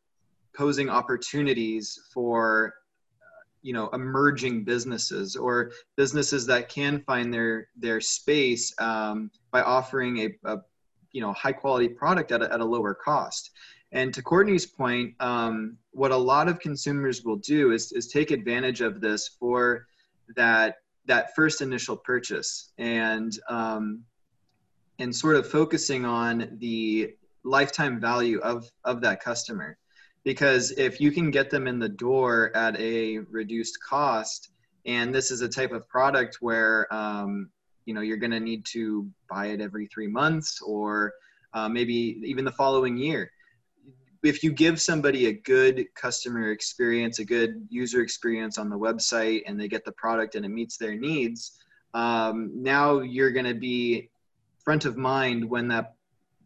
posing 0.55 0.89
opportunities 0.89 1.99
for 2.13 2.73
you 3.61 3.71
know 3.71 3.87
emerging 3.93 4.65
businesses 4.65 5.37
or 5.37 5.71
businesses 5.95 6.45
that 6.47 6.67
can 6.67 6.99
find 7.01 7.33
their 7.33 7.69
their 7.77 8.01
space 8.01 8.73
um, 8.79 9.31
by 9.51 9.61
offering 9.61 10.17
a, 10.19 10.49
a, 10.51 10.57
you 11.13 11.21
know 11.21 11.31
high 11.33 11.53
quality 11.53 11.87
product 11.87 12.31
at 12.31 12.41
a, 12.41 12.51
at 12.51 12.59
a 12.59 12.65
lower 12.65 12.93
cost. 12.93 13.51
And 13.91 14.11
to 14.15 14.23
courtney's 14.23 14.65
point 14.65 15.13
um, 15.19 15.77
what 15.91 16.11
a 16.11 16.17
lot 16.17 16.47
of 16.47 16.59
consumers 16.59 17.23
will 17.23 17.37
do 17.37 17.71
is, 17.71 17.91
is 17.91 18.07
take 18.07 18.31
advantage 18.31 18.81
of 18.81 18.99
this 18.99 19.27
for 19.39 19.87
that 20.35 20.77
that 21.05 21.35
first 21.35 21.61
initial 21.61 21.95
purchase 21.95 22.71
and 22.77 23.37
um, 23.49 24.03
and 24.99 25.15
sort 25.15 25.35
of 25.35 25.49
focusing 25.49 26.05
on 26.05 26.57
the 26.59 27.13
lifetime 27.43 27.99
value 27.99 28.39
of 28.39 28.69
of 28.83 29.01
that 29.01 29.23
customer. 29.23 29.77
Because 30.23 30.71
if 30.71 31.01
you 31.01 31.11
can 31.11 31.31
get 31.31 31.49
them 31.49 31.67
in 31.67 31.79
the 31.79 31.89
door 31.89 32.55
at 32.55 32.79
a 32.79 33.19
reduced 33.29 33.77
cost 33.83 34.49
and 34.85 35.13
this 35.13 35.31
is 35.31 35.41
a 35.41 35.49
type 35.49 35.71
of 35.71 35.87
product 35.87 36.37
where 36.39 36.93
um, 36.93 37.49
you 37.85 37.93
know 37.93 38.01
you're 38.01 38.17
going 38.17 38.31
to 38.31 38.39
need 38.39 38.65
to 38.65 39.09
buy 39.29 39.47
it 39.47 39.61
every 39.61 39.87
three 39.87 40.07
months 40.07 40.61
or 40.61 41.13
uh, 41.53 41.69
maybe 41.69 42.21
even 42.25 42.45
the 42.45 42.51
following 42.51 42.97
year. 42.97 43.31
If 44.23 44.41
you 44.41 44.53
give 44.53 44.81
somebody 44.81 45.27
a 45.27 45.33
good 45.33 45.85
customer 45.95 46.51
experience 46.51 47.19
a 47.19 47.25
good 47.25 47.67
user 47.69 48.01
experience 48.01 48.57
on 48.57 48.69
the 48.69 48.77
website 48.77 49.41
and 49.45 49.59
they 49.59 49.67
get 49.67 49.83
the 49.83 49.91
product 49.91 50.35
and 50.35 50.45
it 50.45 50.49
meets 50.49 50.77
their 50.77 50.95
needs 50.95 51.59
um, 51.93 52.51
now 52.55 52.99
you're 52.99 53.31
going 53.31 53.45
to 53.45 53.53
be 53.53 54.09
front 54.63 54.85
of 54.85 54.97
mind 54.97 55.47
when 55.47 55.67
that 55.67 55.95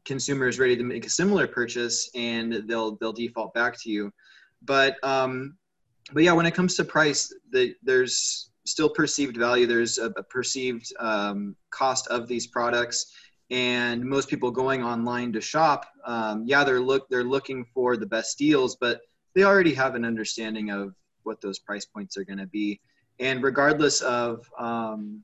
consumer 0.06 0.48
is 0.48 0.60
ready 0.60 0.76
to 0.76 0.84
make 0.84 1.06
a 1.06 1.10
similar 1.10 1.48
purchase 1.48 2.10
and 2.16 2.64
they'll 2.68 2.96
they'll 2.96 3.14
default 3.14 3.54
back 3.54 3.80
to 3.82 3.90
you. 3.90 4.12
But 4.64 4.96
um 5.04 5.58
but 6.14 6.24
yeah 6.24 6.32
when 6.32 6.46
it 6.46 6.56
comes 6.56 6.76
to 6.76 6.86
price 6.86 7.34
the, 7.52 7.76
there's 7.84 8.50
still 8.68 8.90
perceived 8.90 9.38
value. 9.38 9.66
There's 9.66 9.98
a, 9.98 10.08
a 10.18 10.24
perceived 10.24 10.92
um, 11.00 11.56
cost 11.72 12.08
of 12.08 12.28
these 12.28 12.48
products. 12.48 13.14
And 13.50 14.04
most 14.04 14.28
people 14.28 14.52
going 14.52 14.84
online 14.84 15.32
to 15.32 15.40
shop 15.40 15.86
um, 16.06 16.44
yeah 16.46 16.66
they're 16.66 16.82
look 16.82 17.08
they're 17.10 17.24
looking 17.24 17.64
for 17.74 17.96
the 17.96 18.06
best 18.06 18.38
deals 18.38 18.76
but 18.76 19.00
they 19.36 19.44
already 19.44 19.74
have 19.74 19.96
an 19.96 20.04
understanding 20.04 20.70
of 20.70 20.94
what 21.24 21.40
those 21.40 21.60
price 21.60 21.86
points 21.86 22.18
are 22.18 22.26
going 22.26 22.40
to 22.40 22.48
be. 22.48 22.82
And 23.20 23.42
regardless 23.42 24.02
of 24.02 24.50
um, 24.60 25.24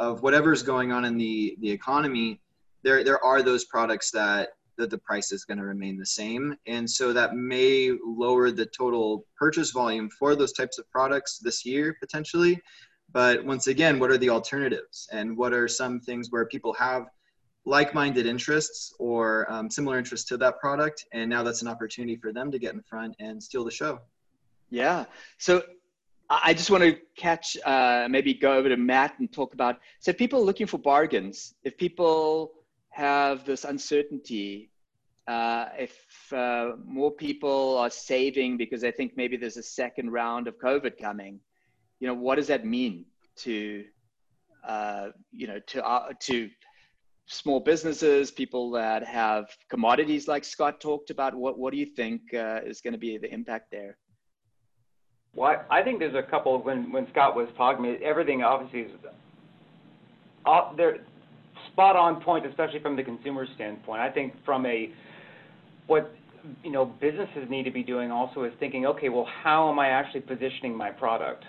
of 0.00 0.22
whatever's 0.22 0.62
going 0.62 0.90
on 0.90 1.04
in 1.04 1.16
the 1.16 1.56
the 1.60 1.70
economy 1.70 2.40
there 2.82 3.04
there 3.04 3.22
are 3.24 3.40
those 3.42 3.64
products 3.64 4.10
that 4.10 4.50
that 4.76 4.90
the 4.90 4.98
price 4.98 5.32
is 5.32 5.44
going 5.44 5.58
to 5.58 5.64
remain 5.64 5.96
the 5.96 6.06
same. 6.06 6.56
And 6.66 6.88
so 6.88 7.12
that 7.12 7.34
may 7.34 7.92
lower 8.04 8.50
the 8.50 8.66
total 8.66 9.26
purchase 9.36 9.70
volume 9.70 10.10
for 10.10 10.34
those 10.34 10.52
types 10.52 10.78
of 10.78 10.90
products 10.90 11.38
this 11.38 11.64
year 11.64 11.96
potentially. 12.00 12.60
But 13.12 13.44
once 13.44 13.66
again 13.68 13.98
what 13.98 14.10
are 14.10 14.18
the 14.18 14.30
alternatives? 14.30 15.08
And 15.12 15.36
what 15.36 15.52
are 15.52 15.68
some 15.68 16.00
things 16.00 16.28
where 16.30 16.46
people 16.46 16.72
have 16.74 17.06
like-minded 17.66 18.26
interests 18.26 18.94
or 18.98 19.50
um, 19.50 19.70
similar 19.70 19.98
interests 19.98 20.28
to 20.28 20.36
that 20.36 20.58
product 20.58 21.06
and 21.12 21.30
now 21.30 21.42
that's 21.42 21.62
an 21.62 21.68
opportunity 21.68 22.16
for 22.16 22.32
them 22.32 22.50
to 22.50 22.58
get 22.58 22.74
in 22.74 22.82
front 22.82 23.14
and 23.20 23.42
steal 23.42 23.64
the 23.64 23.70
show? 23.70 24.00
Yeah. 24.70 25.04
So 25.38 25.62
i 26.30 26.54
just 26.54 26.70
want 26.70 26.82
to 26.82 26.96
catch 27.16 27.56
uh, 27.66 28.06
maybe 28.10 28.32
go 28.32 28.54
over 28.54 28.68
to 28.68 28.78
matt 28.78 29.14
and 29.18 29.30
talk 29.30 29.52
about 29.52 29.78
so 30.00 30.12
people 30.12 30.44
looking 30.44 30.66
for 30.66 30.78
bargains. 30.78 31.54
If 31.64 31.76
people 31.76 32.52
have 32.94 33.44
this 33.44 33.64
uncertainty. 33.64 34.70
Uh, 35.26 35.66
if 35.78 36.32
uh, 36.32 36.72
more 36.84 37.10
people 37.10 37.76
are 37.78 37.90
saving 37.90 38.56
because 38.56 38.82
they 38.82 38.92
think 38.92 39.12
maybe 39.16 39.36
there's 39.36 39.56
a 39.56 39.62
second 39.62 40.10
round 40.10 40.46
of 40.46 40.58
COVID 40.58 41.00
coming, 41.00 41.40
you 41.98 42.06
know, 42.06 42.14
what 42.14 42.36
does 42.36 42.46
that 42.46 42.64
mean 42.64 43.04
to, 43.36 43.84
uh, 44.66 45.08
you 45.32 45.46
know, 45.46 45.58
to 45.66 45.84
uh, 45.84 46.12
to 46.20 46.48
small 47.26 47.58
businesses, 47.58 48.30
people 48.30 48.70
that 48.72 49.02
have 49.02 49.46
commodities 49.70 50.28
like 50.28 50.44
Scott 50.44 50.80
talked 50.80 51.10
about? 51.10 51.34
What 51.34 51.58
what 51.58 51.72
do 51.72 51.78
you 51.78 51.86
think 51.86 52.32
uh, 52.32 52.60
is 52.64 52.80
going 52.80 52.92
to 52.92 52.98
be 52.98 53.18
the 53.18 53.32
impact 53.32 53.72
there? 53.72 53.96
Well, 55.34 55.64
I 55.68 55.82
think 55.82 55.98
there's 55.98 56.14
a 56.14 56.22
couple. 56.22 56.62
When 56.62 56.92
when 56.92 57.08
Scott 57.10 57.34
was 57.34 57.48
talking, 57.56 57.86
everything 58.02 58.44
obviously 58.44 58.82
is. 58.82 58.92
Uh, 60.46 60.74
there, 60.76 60.98
spot 61.74 61.96
on 61.96 62.22
point, 62.22 62.46
especially 62.46 62.80
from 62.80 62.96
the 62.96 63.02
consumer 63.02 63.46
standpoint. 63.56 64.00
I 64.00 64.10
think 64.10 64.32
from 64.44 64.64
a 64.64 64.90
what 65.86 66.14
you 66.62 66.70
know 66.70 66.86
businesses 66.86 67.48
need 67.50 67.64
to 67.64 67.70
be 67.70 67.82
doing 67.82 68.10
also 68.10 68.44
is 68.44 68.52
thinking, 68.60 68.86
okay, 68.86 69.08
well, 69.08 69.26
how 69.42 69.70
am 69.70 69.78
I 69.78 69.88
actually 69.88 70.20
positioning 70.20 70.74
my 70.76 70.90
product? 70.90 71.44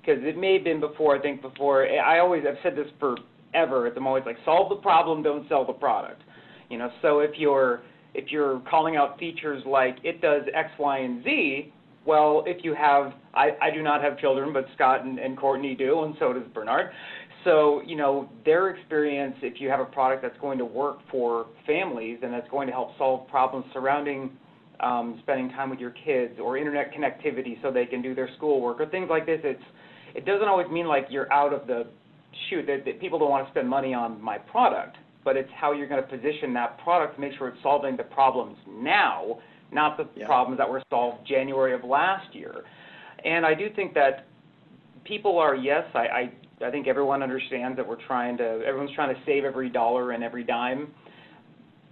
Because 0.00 0.22
it 0.22 0.38
may 0.38 0.54
have 0.54 0.64
been 0.64 0.80
before. 0.80 1.16
I 1.16 1.20
think 1.20 1.42
before 1.42 1.86
I 1.86 2.20
always 2.20 2.44
I've 2.48 2.56
said 2.62 2.76
this 2.76 2.86
forever. 2.98 3.86
I'm 3.86 4.06
always 4.06 4.24
like 4.24 4.38
solve 4.44 4.70
the 4.70 4.76
problem, 4.76 5.22
don't 5.22 5.48
sell 5.48 5.66
the 5.66 5.72
product. 5.72 6.22
You 6.70 6.78
know, 6.78 6.90
so 7.02 7.18
if 7.18 7.32
you're 7.36 7.82
if 8.14 8.30
you're 8.30 8.60
calling 8.70 8.96
out 8.96 9.18
features 9.18 9.62
like 9.66 9.96
it 10.04 10.20
does 10.20 10.42
X, 10.54 10.70
Y, 10.78 10.98
and 10.98 11.24
Z, 11.24 11.72
well, 12.06 12.44
if 12.46 12.64
you 12.64 12.74
have, 12.74 13.12
I, 13.34 13.50
I 13.60 13.70
do 13.70 13.82
not 13.82 14.02
have 14.02 14.18
children, 14.18 14.52
but 14.52 14.66
Scott 14.74 15.04
and, 15.04 15.18
and 15.18 15.36
Courtney 15.36 15.74
do, 15.74 16.02
and 16.04 16.14
so 16.18 16.32
does 16.32 16.42
Bernard. 16.54 16.90
So, 17.44 17.80
you 17.86 17.96
know, 17.96 18.28
their 18.44 18.70
experience, 18.70 19.34
if 19.42 19.60
you 19.60 19.68
have 19.70 19.80
a 19.80 19.84
product 19.86 20.22
that's 20.22 20.38
going 20.40 20.58
to 20.58 20.64
work 20.64 20.98
for 21.10 21.46
families 21.66 22.18
and 22.22 22.32
that's 22.32 22.48
going 22.50 22.66
to 22.66 22.72
help 22.72 22.96
solve 22.98 23.28
problems 23.28 23.64
surrounding 23.72 24.30
um, 24.80 25.18
spending 25.22 25.50
time 25.50 25.70
with 25.70 25.78
your 25.78 25.94
kids 26.04 26.34
or 26.42 26.56
internet 26.56 26.92
connectivity 26.92 27.60
so 27.62 27.70
they 27.70 27.86
can 27.86 28.02
do 28.02 28.14
their 28.14 28.28
schoolwork 28.36 28.80
or 28.80 28.86
things 28.86 29.08
like 29.10 29.26
this, 29.26 29.40
it's 29.44 29.62
it 30.14 30.24
doesn't 30.24 30.48
always 30.48 30.68
mean 30.70 30.86
like 30.86 31.06
you're 31.08 31.32
out 31.32 31.52
of 31.52 31.66
the 31.66 31.86
shoot 32.48 32.66
that, 32.66 32.84
that 32.84 33.00
people 33.00 33.18
don't 33.18 33.30
want 33.30 33.46
to 33.46 33.52
spend 33.52 33.68
money 33.68 33.94
on 33.94 34.20
my 34.20 34.38
product, 34.38 34.96
but 35.24 35.36
it's 35.36 35.50
how 35.54 35.72
you're 35.72 35.86
going 35.86 36.02
to 36.02 36.08
position 36.08 36.52
that 36.54 36.78
product 36.78 37.14
to 37.14 37.20
make 37.20 37.32
sure 37.38 37.48
it's 37.48 37.62
solving 37.62 37.96
the 37.96 38.02
problems 38.02 38.56
now, 38.68 39.38
not 39.70 39.96
the 39.96 40.08
yeah. 40.16 40.26
problems 40.26 40.58
that 40.58 40.68
were 40.68 40.82
solved 40.90 41.26
January 41.28 41.74
of 41.74 41.84
last 41.84 42.34
year. 42.34 42.64
And 43.24 43.46
I 43.46 43.54
do 43.54 43.68
think 43.76 43.94
that 43.94 44.26
people 45.04 45.38
are 45.38 45.54
yes, 45.54 45.84
I, 45.94 45.98
I 45.98 46.32
I 46.64 46.70
think 46.70 46.86
everyone 46.86 47.22
understands 47.22 47.76
that 47.76 47.86
we're 47.86 48.04
trying 48.06 48.36
to, 48.38 48.62
everyone's 48.66 48.94
trying 48.94 49.14
to 49.14 49.20
save 49.24 49.44
every 49.44 49.70
dollar 49.70 50.12
and 50.12 50.22
every 50.22 50.44
dime. 50.44 50.88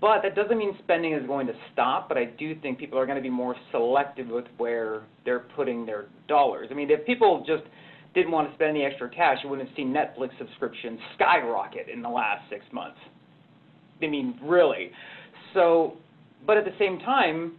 But 0.01 0.23
that 0.23 0.37
doesn't 0.37 0.57
mean 0.57 0.77
spending 0.85 1.13
is 1.13 1.27
going 1.27 1.47
to 1.49 1.55
stop, 1.73 2.09
but 2.09 2.17
I 2.17 2.27
do 2.27 2.55
think 2.61 2.79
people 2.79 2.99
are 2.99 3.07
going 3.07 3.17
to 3.17 3.23
be 3.23 3.31
more 3.31 3.57
selective 3.73 4.29
with 4.29 4.45
where 4.57 5.03
they're 5.25 5.41
putting 5.57 5.85
their 5.85 6.07
dollars. 6.29 6.69
I 6.71 6.75
mean, 6.75 6.91
if 6.91 7.05
people 7.05 7.45
just 7.47 7.65
didn't 8.15 8.31
want 8.31 8.49
to 8.49 8.55
spend 8.55 8.71
any 8.71 8.85
extra 8.85 9.09
cash, 9.09 9.39
you 9.43 9.51
wouldn't 9.51 9.69
have 9.69 9.77
seen 9.77 9.93
Netflix 9.93 10.31
subscriptions 10.39 11.01
skyrocket 11.15 11.89
in 11.89 12.01
the 12.01 12.09
last 12.09 12.49
six 12.49 12.65
months. 12.73 12.99
I 14.01 14.07
mean, 14.07 14.39
really. 14.43 14.91
So, 15.53 15.95
but 16.47 16.57
at 16.57 16.65
the 16.65 16.75
same 16.79 17.01
time, 17.01 17.55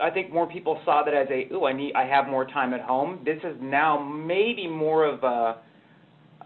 I 0.00 0.10
think 0.10 0.32
more 0.32 0.46
people 0.46 0.80
saw 0.84 1.02
that 1.04 1.14
as 1.14 1.26
a, 1.30 1.52
ooh, 1.52 1.64
I 1.64 1.72
need, 1.72 1.94
I 1.94 2.06
have 2.06 2.28
more 2.28 2.44
time 2.44 2.72
at 2.72 2.80
home. 2.80 3.20
This 3.24 3.38
is 3.42 3.56
now 3.60 3.98
maybe 3.98 4.68
more 4.68 5.04
of 5.04 5.24
a, 5.24 5.56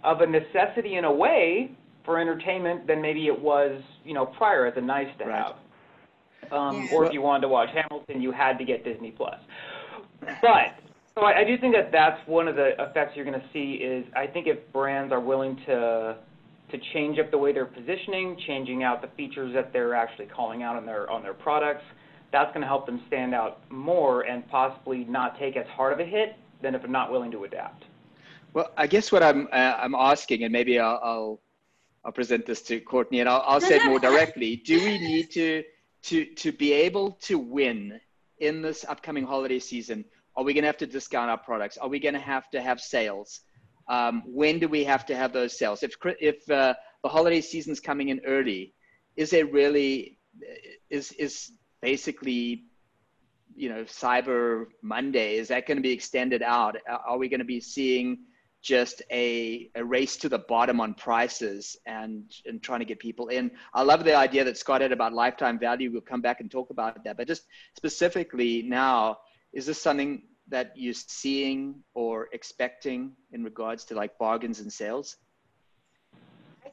of 0.05 0.21
a 0.21 0.27
necessity 0.27 0.97
in 0.97 1.05
a 1.05 1.13
way 1.13 1.71
for 2.05 2.19
entertainment 2.19 2.87
than 2.87 3.01
maybe 3.01 3.27
it 3.27 3.41
was, 3.41 3.81
you 4.05 4.15
know, 4.15 4.27
prior 4.27 4.67
as 4.67 4.75
a 4.77 4.81
nice 4.81 5.07
to 5.19 5.25
right. 5.25 5.45
have. 5.45 6.53
Um, 6.53 6.83
yeah. 6.83 6.97
Or 6.97 7.07
if 7.07 7.13
you 7.13 7.23
wanted 7.23 7.43
to 7.43 7.49
watch 7.49 7.69
Hamilton, 7.73 8.21
you 8.21 8.33
had 8.33 8.59
to 8.59 8.65
get 8.65 8.85
Disney 8.85 9.13
Plus. 9.13 9.39
But 10.21 10.75
so 11.15 11.23
I, 11.23 11.41
I 11.41 11.45
do 11.45 11.57
think 11.59 11.75
that 11.75 11.93
that's 11.93 12.21
one 12.27 12.49
of 12.49 12.57
the 12.57 12.71
effects 12.79 13.13
you're 13.15 13.25
going 13.25 13.39
to 13.39 13.47
see 13.53 13.75
is 13.83 14.05
I 14.17 14.27
think 14.27 14.47
if 14.47 14.59
brands 14.73 15.13
are 15.13 15.21
willing 15.21 15.57
to 15.67 16.17
to 16.71 16.79
change 16.95 17.19
up 17.19 17.31
the 17.31 17.37
way 17.37 17.53
they're 17.53 17.67
positioning, 17.67 18.35
changing 18.47 18.83
out 18.83 19.03
the 19.03 19.09
features 19.17 19.53
that 19.53 19.75
they're 19.75 19.95
actually 19.95 20.25
calling 20.27 20.63
out 20.63 20.75
on 20.75 20.87
their 20.87 21.09
on 21.11 21.23
their 21.23 21.35
products, 21.35 21.85
that's 22.33 22.49
going 22.49 22.63
to 22.63 22.67
help 22.67 22.87
them 22.87 23.03
stand 23.09 23.35
out 23.35 23.61
more 23.71 24.23
and 24.23 24.49
possibly 24.49 25.05
not 25.05 25.39
take 25.39 25.57
as 25.57 25.67
hard 25.77 25.93
of 25.93 26.01
a 26.01 26.05
hit 26.05 26.37
than 26.63 26.75
if 26.75 26.81
they're 26.81 26.91
not 26.91 27.11
willing 27.13 27.31
to 27.31 27.45
adapt. 27.45 27.85
Well, 28.55 28.71
I 28.77 28.87
guess 28.87 29.11
what 29.11 29.23
I'm 29.23 29.49
uh, 29.51 29.77
I'm 29.79 29.95
asking, 29.95 30.45
and 30.45 30.53
maybe 30.53 30.79
I'll, 30.79 31.01
I'll, 31.03 31.43
I'll 32.05 32.13
present 32.13 32.45
this 32.45 32.61
to 32.63 32.81
Courtney, 32.81 33.21
and 33.21 33.29
I'll, 33.29 33.43
I'll 33.47 33.61
say 33.61 33.77
it 33.77 33.87
more 33.87 33.99
directly. 34.11 34.57
Do 34.57 34.79
we 34.85 34.99
need 34.99 35.31
to 35.33 35.65
to 36.05 36.25
to 36.27 36.53
be 36.53 36.73
able 36.73 37.13
to 37.23 37.39
win 37.39 37.99
in 38.39 38.61
this 38.61 38.85
upcoming 38.87 39.25
holiday 39.25 39.59
season? 39.59 40.05
Are 40.37 40.45
we 40.45 40.53
going 40.53 40.63
to 40.63 40.69
have 40.69 40.79
to 40.79 40.87
discount 40.87 41.31
our 41.31 41.39
products? 41.39 41.79
Are 41.79 41.89
we 41.89 41.99
going 41.99 42.15
to 42.15 42.21
have 42.21 42.51
to 42.51 42.61
have 42.61 42.81
sales? 42.81 43.41
Um, 43.89 44.23
when 44.27 44.59
do 44.59 44.69
we 44.69 44.85
have 44.85 45.07
to 45.07 45.17
have 45.17 45.33
those 45.33 45.59
sales? 45.59 45.83
If 45.83 45.95
if 46.21 46.49
uh, 46.51 46.75
the 47.03 47.09
holiday 47.09 47.41
season's 47.41 47.81
coming 47.81 48.11
in 48.11 48.21
early, 48.27 48.75
is 49.17 49.33
it 49.33 49.51
really 49.51 50.19
is 50.91 51.13
is 51.13 51.53
basically 51.81 52.65
you 53.55 53.69
know, 53.69 53.85
Cyber 53.85 54.67
Monday? 54.83 55.37
Is 55.37 55.49
that 55.49 55.67
going 55.67 55.77
to 55.77 55.83
be 55.83 55.93
extended 55.93 56.43
out? 56.43 56.77
Are 57.07 57.19
we 57.19 57.29
going 57.29 57.41
to 57.41 57.47
be 57.47 57.61
seeing 57.61 58.19
just 58.63 59.03
a, 59.11 59.71
a 59.75 59.85
race 59.85 60.17
to 60.19 60.29
the 60.29 60.39
bottom 60.39 60.81
on 60.81 60.95
prices 60.95 61.77
and, 61.87 62.25
and 62.47 62.63
trying 62.63 62.79
to 62.79 62.87
get 62.87 62.99
people 62.99 63.29
in? 63.29 63.51
I 63.75 63.83
love 63.83 64.05
the 64.05 64.15
idea 64.15 64.45
that 64.45 64.57
Scott 64.57 64.81
had 64.81 64.93
about 64.93 65.13
lifetime 65.13 65.59
value. 65.59 65.91
We'll 65.91 66.01
come 66.01 66.23
back 66.23 66.41
and 66.41 66.51
talk 66.51 66.71
about 66.71 67.03
that. 67.05 67.17
But 67.17 67.27
just 67.27 67.43
specifically 67.77 68.63
now, 68.63 69.19
is 69.53 69.67
this 69.67 69.83
something 69.83 70.23
that 70.49 70.73
you're 70.77 70.95
seeing 70.95 71.83
or 71.95 72.29
expecting 72.33 73.13
in 73.33 73.45
regards 73.45 73.85
to 73.87 73.95
like 73.95 74.17
bargains 74.19 74.61
and 74.61 74.73
sales? 74.73 75.17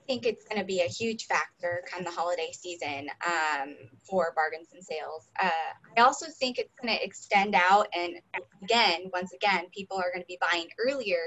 Think 0.10 0.26
it's 0.26 0.44
going 0.46 0.60
to 0.60 0.66
be 0.66 0.82
a 0.82 0.88
huge 0.88 1.26
factor 1.26 1.84
come 1.88 2.04
the 2.04 2.10
holiday 2.10 2.50
season 2.52 3.08
um, 3.28 3.76
for 4.10 4.34
bargains 4.36 4.70
and 4.74 4.84
sales. 4.84 5.30
Uh, 5.40 5.52
I 5.96 6.02
also 6.02 6.26
think 6.40 6.58
it's 6.58 6.74
going 6.82 6.98
to 6.98 7.06
extend 7.06 7.54
out, 7.54 7.86
and 7.96 8.16
again, 8.64 9.12
once 9.14 9.34
again, 9.34 9.66
people 9.72 9.98
are 9.98 10.12
going 10.12 10.24
to 10.24 10.28
be 10.28 10.40
buying 10.42 10.68
earlier. 10.84 11.20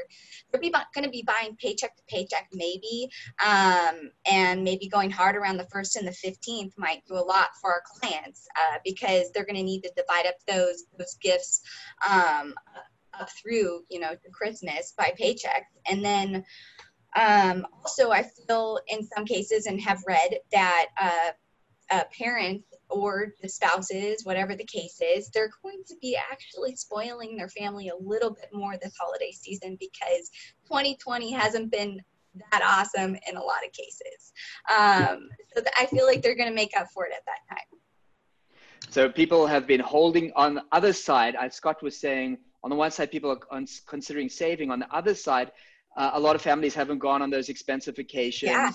They're 0.50 0.60
going 0.60 1.04
to 1.04 1.10
be 1.10 1.22
buying 1.22 1.54
paycheck 1.60 1.94
to 1.94 2.02
paycheck, 2.08 2.48
maybe, 2.52 3.08
um, 3.46 4.10
and 4.26 4.64
maybe 4.64 4.88
going 4.88 5.12
hard 5.12 5.36
around 5.36 5.58
the 5.58 5.68
first 5.70 5.94
and 5.94 6.06
the 6.06 6.12
fifteenth 6.12 6.74
might 6.76 7.06
do 7.06 7.14
a 7.14 7.22
lot 7.22 7.50
for 7.60 7.70
our 7.70 7.82
clients 7.86 8.48
uh, 8.56 8.78
because 8.84 9.30
they're 9.30 9.46
going 9.46 9.54
to 9.54 9.62
need 9.62 9.82
to 9.82 9.92
divide 9.96 10.26
up 10.26 10.34
those 10.48 10.86
those 10.98 11.16
gifts. 11.22 11.62
Um, 12.10 12.54
up 13.20 13.28
through 13.30 13.82
you 13.90 14.00
know 14.00 14.16
Christmas 14.32 14.94
by 14.96 15.12
paycheck, 15.18 15.66
and 15.86 16.02
then 16.02 16.42
um, 17.14 17.66
also, 17.74 18.10
I 18.10 18.22
feel 18.22 18.78
in 18.88 19.04
some 19.04 19.24
cases 19.24 19.66
and 19.66 19.80
have 19.80 20.02
read 20.06 20.38
that 20.52 20.86
uh, 21.00 21.30
uh, 21.90 22.04
parents 22.16 22.64
or 22.88 23.34
the 23.42 23.48
spouses, 23.48 24.24
whatever 24.24 24.54
the 24.54 24.64
case 24.64 25.00
is, 25.00 25.28
they're 25.30 25.50
going 25.62 25.82
to 25.88 25.94
be 26.00 26.16
actually 26.16 26.74
spoiling 26.76 27.36
their 27.36 27.48
family 27.48 27.88
a 27.88 27.96
little 27.96 28.30
bit 28.30 28.48
more 28.52 28.76
this 28.76 28.94
holiday 28.98 29.32
season 29.32 29.76
because 29.78 30.30
2020 30.66 31.32
hasn't 31.32 31.70
been 31.70 32.00
that 32.50 32.62
awesome 32.64 33.14
in 33.28 33.36
a 33.36 33.42
lot 33.42 33.60
of 33.66 33.72
cases. 33.72 34.32
Um, 34.74 35.28
so 35.54 35.62
I 35.78 35.86
feel 35.86 36.06
like 36.06 36.22
they're 36.22 36.36
going 36.36 36.48
to 36.48 36.54
make 36.54 36.72
up 36.78 36.88
for 36.94 37.04
it 37.04 37.12
at 37.12 37.24
that 37.26 37.54
time. 37.54 37.78
So 38.88 39.08
people 39.10 39.46
have 39.46 39.66
been 39.66 39.80
holding 39.80 40.32
on 40.34 40.54
the 40.54 40.64
other 40.72 40.92
side, 40.92 41.34
as 41.34 41.54
Scott 41.54 41.82
was 41.82 41.98
saying, 41.98 42.38
on 42.64 42.70
the 42.70 42.76
one 42.76 42.90
side, 42.90 43.10
people 43.10 43.30
are 43.30 43.64
considering 43.86 44.28
saving. 44.28 44.70
On 44.70 44.78
the 44.78 44.94
other 44.94 45.14
side, 45.14 45.50
uh, 45.96 46.10
a 46.14 46.20
lot 46.20 46.36
of 46.36 46.42
families 46.42 46.74
haven't 46.74 46.98
gone 46.98 47.22
on 47.22 47.30
those 47.30 47.48
expensive 47.48 47.96
vacations. 47.96 48.50
Yeah. 48.50 48.70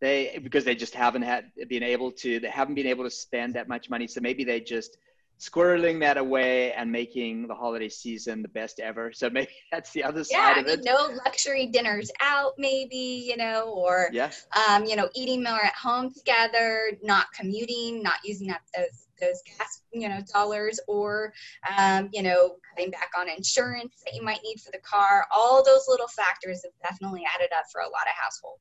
They 0.00 0.38
because 0.42 0.64
they 0.64 0.76
just 0.76 0.94
haven't 0.94 1.22
had 1.22 1.50
been 1.68 1.82
able 1.82 2.12
to. 2.12 2.38
They 2.38 2.48
haven't 2.48 2.76
been 2.76 2.86
able 2.86 3.04
to 3.04 3.10
spend 3.10 3.54
that 3.54 3.68
much 3.68 3.90
money. 3.90 4.06
So 4.06 4.20
maybe 4.20 4.44
they 4.44 4.60
just 4.60 4.96
squirreling 5.38 6.00
that 6.00 6.16
away 6.18 6.72
and 6.72 6.90
making 6.90 7.46
the 7.46 7.54
holiday 7.54 7.88
season 7.88 8.42
the 8.42 8.48
best 8.48 8.80
ever. 8.80 9.12
So 9.12 9.30
maybe 9.30 9.50
that's 9.72 9.92
the 9.92 10.04
other 10.04 10.24
yeah, 10.30 10.54
side 10.54 10.58
of 10.58 10.66
it. 10.66 10.84
No 10.84 11.10
luxury 11.24 11.66
dinners 11.66 12.10
out, 12.20 12.52
maybe, 12.58 12.96
you 12.96 13.36
know, 13.36 13.64
or, 13.68 14.10
yeah. 14.12 14.30
um, 14.68 14.84
you 14.84 14.96
know, 14.96 15.08
eating 15.14 15.42
more 15.42 15.64
at 15.64 15.74
home 15.74 16.12
together, 16.12 16.92
not 17.02 17.32
commuting, 17.32 18.02
not 18.02 18.16
using 18.24 18.50
up 18.50 18.60
those 18.76 19.07
those 19.20 19.42
gas, 19.46 19.82
you 19.92 20.08
know, 20.08 20.20
dollars 20.32 20.80
or, 20.88 21.32
um, 21.76 22.08
you 22.12 22.22
know, 22.22 22.56
cutting 22.70 22.90
back 22.90 23.10
on 23.18 23.28
insurance 23.28 24.02
that 24.04 24.14
you 24.14 24.22
might 24.22 24.40
need 24.42 24.60
for 24.60 24.70
the 24.70 24.78
car. 24.78 25.26
All 25.34 25.62
those 25.64 25.86
little 25.88 26.08
factors 26.08 26.62
have 26.64 26.72
definitely 26.82 27.24
added 27.34 27.50
up 27.56 27.64
for 27.72 27.80
a 27.80 27.84
lot 27.84 28.06
of 28.06 28.16
households. 28.20 28.60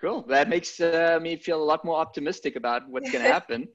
Cool. 0.00 0.22
That 0.28 0.48
makes 0.48 0.80
uh, 0.80 1.18
me 1.22 1.36
feel 1.36 1.62
a 1.62 1.64
lot 1.64 1.84
more 1.84 1.96
optimistic 1.96 2.56
about 2.56 2.88
what's 2.88 3.10
going 3.10 3.24
to 3.28 3.32
happen. 3.32 3.68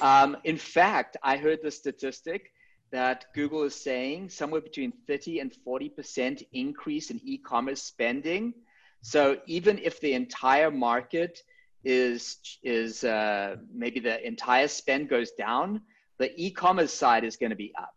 um, 0.00 0.36
in 0.44 0.56
fact, 0.56 1.16
I 1.22 1.36
heard 1.36 1.58
the 1.62 1.70
statistic 1.70 2.50
that 2.90 3.26
Google 3.34 3.64
is 3.64 3.74
saying 3.74 4.28
somewhere 4.28 4.60
between 4.60 4.92
30 5.08 5.40
and 5.40 5.52
40% 5.66 6.46
increase 6.52 7.10
in 7.10 7.20
e 7.24 7.38
commerce 7.38 7.82
spending. 7.82 8.54
So 9.02 9.38
even 9.46 9.78
if 9.78 10.00
the 10.00 10.14
entire 10.14 10.70
market 10.70 11.42
is 11.84 12.38
is 12.62 13.04
uh, 13.04 13.56
maybe 13.72 14.00
the 14.00 14.24
entire 14.26 14.68
spend 14.68 15.08
goes 15.08 15.32
down, 15.32 15.82
the 16.18 16.32
e-commerce 16.36 16.92
side 16.92 17.24
is 17.24 17.36
going 17.36 17.50
to 17.50 17.56
be 17.56 17.72
up. 17.78 17.94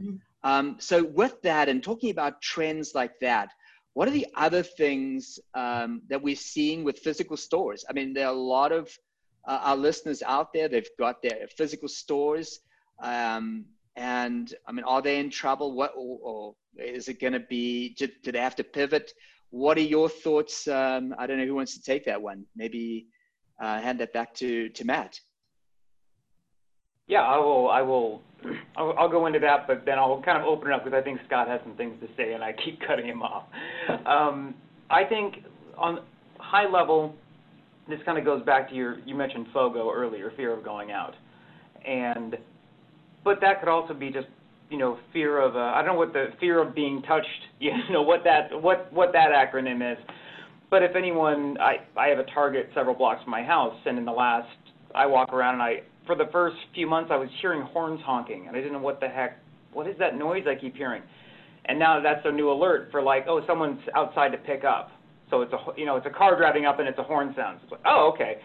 Mm-hmm. 0.00 0.16
Um, 0.42 0.76
so 0.78 1.02
with 1.02 1.40
that, 1.42 1.68
and 1.68 1.82
talking 1.82 2.10
about 2.10 2.42
trends 2.42 2.94
like 2.94 3.18
that, 3.20 3.48
what 3.94 4.08
are 4.08 4.12
the 4.12 4.26
other 4.36 4.62
things 4.62 5.38
um, 5.54 6.02
that 6.08 6.20
we're 6.20 6.36
seeing 6.36 6.84
with 6.84 6.98
physical 6.98 7.36
stores? 7.36 7.84
I 7.88 7.92
mean, 7.92 8.12
there 8.12 8.26
are 8.26 8.34
a 8.34 8.36
lot 8.36 8.72
of 8.72 8.90
uh, 9.46 9.60
our 9.62 9.76
listeners 9.76 10.22
out 10.22 10.52
there. 10.52 10.68
They've 10.68 10.88
got 10.98 11.22
their 11.22 11.46
physical 11.56 11.88
stores, 11.88 12.60
um, 13.02 13.64
and 13.96 14.52
I 14.66 14.72
mean, 14.72 14.84
are 14.84 15.00
they 15.00 15.18
in 15.18 15.30
trouble? 15.30 15.74
What 15.74 15.92
or, 15.96 16.18
or 16.22 16.54
is 16.76 17.08
it 17.08 17.20
going 17.20 17.34
to 17.34 17.40
be? 17.40 17.94
Do, 17.94 18.08
do, 18.22 18.32
they 18.32 18.40
have 18.40 18.56
to 18.56 18.64
pivot? 18.64 19.12
What 19.50 19.78
are 19.78 19.82
your 19.82 20.08
thoughts? 20.08 20.66
Um, 20.66 21.14
I 21.16 21.26
don't 21.26 21.38
know 21.38 21.46
who 21.46 21.54
wants 21.54 21.74
to 21.74 21.82
take 21.82 22.04
that 22.06 22.20
one. 22.20 22.44
Maybe 22.56 23.06
uh, 23.64 23.80
hand 23.80 24.00
that 24.00 24.12
back 24.12 24.34
to, 24.36 24.68
to 24.68 24.84
Matt. 24.84 25.18
Yeah, 27.06 27.22
I 27.22 27.38
will. 27.38 27.70
I 27.70 27.82
will. 27.82 28.22
I'll, 28.76 28.94
I'll, 28.98 29.08
go 29.08 29.26
into 29.26 29.38
that, 29.40 29.66
but 29.66 29.84
then 29.84 29.98
I'll 29.98 30.22
kind 30.22 30.40
of 30.40 30.46
open 30.46 30.68
it 30.68 30.74
up 30.74 30.84
because 30.84 30.98
I 30.98 31.02
think 31.02 31.20
Scott 31.26 31.48
has 31.48 31.60
some 31.64 31.76
things 31.76 31.94
to 32.00 32.08
say, 32.16 32.32
and 32.32 32.42
I 32.42 32.52
keep 32.52 32.80
cutting 32.86 33.06
him 33.06 33.22
off. 33.22 33.44
Um, 34.06 34.54
I 34.90 35.04
think 35.04 35.36
on 35.76 36.00
high 36.38 36.68
level, 36.68 37.14
this 37.88 37.98
kind 38.04 38.18
of 38.18 38.24
goes 38.24 38.42
back 38.44 38.68
to 38.70 38.74
your. 38.74 38.98
You 39.00 39.14
mentioned 39.14 39.46
FOGO 39.52 39.92
earlier, 39.92 40.32
fear 40.36 40.56
of 40.56 40.64
going 40.64 40.90
out, 40.90 41.14
and 41.86 42.36
but 43.24 43.40
that 43.42 43.60
could 43.60 43.68
also 43.68 43.92
be 43.92 44.10
just 44.10 44.28
you 44.70 44.78
know 44.78 44.98
fear 45.12 45.40
of. 45.40 45.56
Uh, 45.56 45.58
I 45.58 45.82
don't 45.82 45.94
know 45.94 45.98
what 45.98 46.14
the 46.14 46.28
fear 46.40 46.60
of 46.60 46.74
being 46.74 47.02
touched. 47.02 47.28
You 47.60 47.72
know 47.90 48.02
what 48.02 48.24
that 48.24 48.62
what 48.62 48.92
what 48.92 49.12
that 49.12 49.30
acronym 49.30 49.92
is. 49.92 49.98
But 50.74 50.82
if 50.82 50.96
anyone, 50.96 51.56
I, 51.60 51.76
I 51.96 52.08
have 52.08 52.18
a 52.18 52.24
Target 52.24 52.68
several 52.74 52.96
blocks 52.96 53.22
from 53.22 53.30
my 53.30 53.44
house, 53.44 53.76
and 53.86 53.96
in 53.96 54.04
the 54.04 54.10
last, 54.10 54.48
I 54.92 55.06
walk 55.06 55.32
around 55.32 55.54
and 55.54 55.62
I, 55.62 55.82
for 56.04 56.16
the 56.16 56.24
first 56.32 56.56
few 56.74 56.88
months, 56.88 57.10
I 57.12 57.16
was 57.16 57.28
hearing 57.40 57.62
horns 57.62 58.00
honking, 58.04 58.48
and 58.48 58.56
I 58.56 58.58
didn't 58.58 58.72
know 58.72 58.80
what 58.80 58.98
the 58.98 59.06
heck, 59.06 59.38
what 59.72 59.86
is 59.86 59.94
that 60.00 60.18
noise 60.18 60.46
I 60.48 60.56
keep 60.56 60.74
hearing? 60.74 61.02
And 61.66 61.78
now 61.78 62.02
that's 62.02 62.22
a 62.24 62.32
new 62.32 62.50
alert 62.50 62.88
for 62.90 63.02
like, 63.02 63.26
oh, 63.28 63.40
someone's 63.46 63.78
outside 63.94 64.32
to 64.32 64.38
pick 64.38 64.64
up. 64.64 64.90
So 65.30 65.42
it's 65.42 65.52
a, 65.52 65.58
you 65.76 65.86
know, 65.86 65.94
it's 65.94 66.06
a 66.06 66.10
car 66.10 66.36
driving 66.36 66.66
up 66.66 66.80
and 66.80 66.88
it's 66.88 66.98
a 66.98 67.04
horn 67.04 67.32
sound. 67.36 67.60
It's 67.62 67.70
like, 67.70 67.82
oh, 67.86 68.10
okay. 68.12 68.38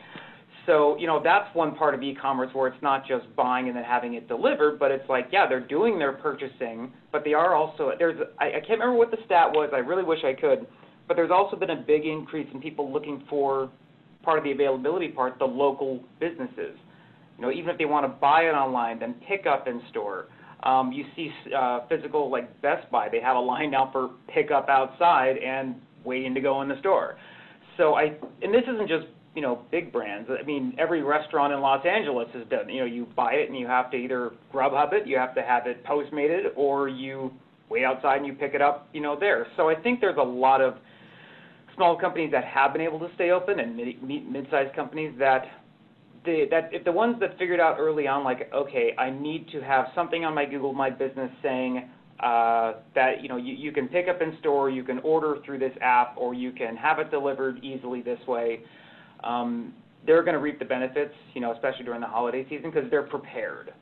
So, 0.68 1.00
you 1.00 1.08
know, 1.08 1.20
that's 1.24 1.48
one 1.56 1.74
part 1.74 1.96
of 1.96 2.04
e-commerce 2.04 2.54
where 2.54 2.68
it's 2.68 2.84
not 2.84 3.08
just 3.08 3.26
buying 3.36 3.70
and 3.70 3.76
then 3.76 3.84
having 3.84 4.14
it 4.14 4.28
delivered, 4.28 4.78
but 4.78 4.92
it's 4.92 5.10
like, 5.10 5.30
yeah, 5.32 5.48
they're 5.50 5.66
doing 5.66 5.98
their 5.98 6.12
purchasing, 6.12 6.94
but 7.12 7.24
they 7.24 7.34
are 7.34 7.56
also, 7.56 7.92
there's, 7.98 8.22
I, 8.40 8.50
I 8.50 8.60
can't 8.60 8.80
remember 8.80 8.98
what 8.98 9.10
the 9.10 9.18
stat 9.26 9.48
was. 9.52 9.72
I 9.74 9.80
really 9.80 10.04
wish 10.04 10.20
I 10.24 10.40
could 10.40 10.68
but 11.10 11.16
there's 11.18 11.32
also 11.32 11.58
been 11.58 11.72
a 11.72 11.76
big 11.76 12.06
increase 12.06 12.48
in 12.54 12.62
people 12.62 12.94
looking 12.94 13.24
for 13.28 13.70
part 14.24 14.38
of 14.38 14.44
the 14.44 14.52
availability 14.52 15.10
part, 15.10 15.40
the 15.40 15.46
local 15.46 16.00
businesses. 16.20 16.78
You 17.36 17.46
know, 17.46 17.52
even 17.52 17.72
if 17.72 17.80
they 17.80 17.86
want 17.86 18.06
to 18.06 18.10
buy 18.10 18.44
it 18.44 18.54
online, 18.54 19.00
then 19.00 19.16
pick 19.28 19.48
up 19.48 19.68
in 19.68 19.82
store. 19.90 20.28
Um, 20.64 20.92
you 20.92 21.06
see 21.16 21.32
uh, 21.58 21.88
physical 21.90 22.30
like 22.30 22.62
Best 22.62 22.90
Buy, 22.92 23.10
they 23.10 23.22
have 23.22 23.38
a 23.38 23.40
line 23.40 23.72
now 23.72 23.90
for 23.92 24.12
pickup 24.34 24.70
outside 24.70 25.38
and 25.38 25.76
waiting 26.06 26.36
to 26.36 26.42
go 26.42 26.62
in 26.62 26.70
the 26.70 26.78
store. 26.80 27.18
So 27.78 27.96
I, 27.96 28.14
and 28.42 28.54
this 28.54 28.64
isn't 28.72 28.88
just 28.88 29.08
you 29.34 29.42
know 29.42 29.64
big 29.72 29.92
brands. 29.92 30.30
I 30.30 30.46
mean, 30.46 30.76
every 30.78 31.02
restaurant 31.02 31.54
in 31.54 31.62
Los 31.62 31.84
Angeles 31.86 32.28
has 32.34 32.46
done. 32.50 32.70
You 32.70 32.82
know, 32.82 32.86
you 32.86 33.08
buy 33.16 33.34
it 33.34 33.50
and 33.50 33.58
you 33.58 33.66
have 33.66 33.90
to 33.92 33.98
either 33.98 34.32
Grubhub 34.54 34.94
it, 34.94 35.08
you 35.08 35.18
have 35.18 35.34
to 35.36 35.42
have 35.42 35.66
it 35.66 35.84
Postmated, 35.86 36.52
or 36.56 36.88
you 36.88 37.32
wait 37.70 37.84
outside 37.84 38.18
and 38.18 38.28
you 38.28 38.34
pick 38.34 38.54
it 38.54 38.62
up. 38.62 38.90
You 38.94 39.02
know, 39.02 39.18
there. 39.20 39.48
So 39.56 39.70
I 39.70 39.76
think 39.76 40.02
there's 40.02 40.18
a 40.18 40.22
lot 40.22 40.62
of 40.62 40.76
small 41.80 41.98
companies 41.98 42.30
that 42.30 42.44
have 42.44 42.74
been 42.74 42.82
able 42.82 43.00
to 43.00 43.08
stay 43.16 43.32
open 43.32 43.62
and 43.62 43.76
mid, 43.78 44.04
mid-sized 44.04 44.76
companies 44.76 45.14
that 45.18 45.46
the, 46.26 46.44
that 46.52 46.70
if 46.74 46.84
the 46.84 46.92
ones 46.92 47.16
that 47.22 47.38
figured 47.40 47.62
out 47.62 47.78
early 47.80 48.06
on, 48.06 48.26
like, 48.26 48.52
okay, 48.54 48.94
I 48.98 49.10
need 49.10 49.48
to 49.54 49.62
have 49.62 49.86
something 49.96 50.26
on 50.26 50.36
my 50.36 50.44
Google 50.44 50.74
My 50.74 50.90
Business 50.90 51.32
saying 51.42 51.90
uh, 52.20 52.74
that 52.96 53.24
you 53.24 53.30
know 53.30 53.38
you, 53.38 53.54
you 53.54 53.72
can 53.72 53.88
pick 53.88 54.10
up 54.10 54.22
in 54.22 54.38
store, 54.42 54.70
you 54.70 54.84
can 54.84 55.00
order 55.00 55.38
through 55.46 55.60
this 55.60 55.72
app, 55.80 56.16
or 56.18 56.34
you 56.34 56.52
can 56.52 56.76
have 56.76 57.00
it 57.00 57.10
delivered 57.10 57.64
easily 57.64 58.02
this 58.02 58.20
way. 58.28 58.60
Um, 59.24 59.74
they're 60.06 60.24
going 60.24 60.34
to 60.34 60.42
reap 60.42 60.60
the 60.60 60.66
benefits, 60.66 61.14
you 61.34 61.40
know, 61.40 61.54
especially 61.54 61.86
during 61.86 62.02
the 62.02 62.08
holiday 62.08 62.46
season 62.50 62.72
because 62.72 62.90
they're 62.92 63.04
prepared. 63.04 63.74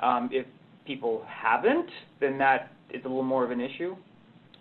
Um, 0.00 0.30
if 0.32 0.46
people 0.86 1.22
haven't, 1.28 1.90
then 2.18 2.38
that 2.38 2.72
is 2.88 3.04
a 3.04 3.08
little 3.08 3.22
more 3.22 3.44
of 3.44 3.50
an 3.50 3.60
issue. 3.60 3.96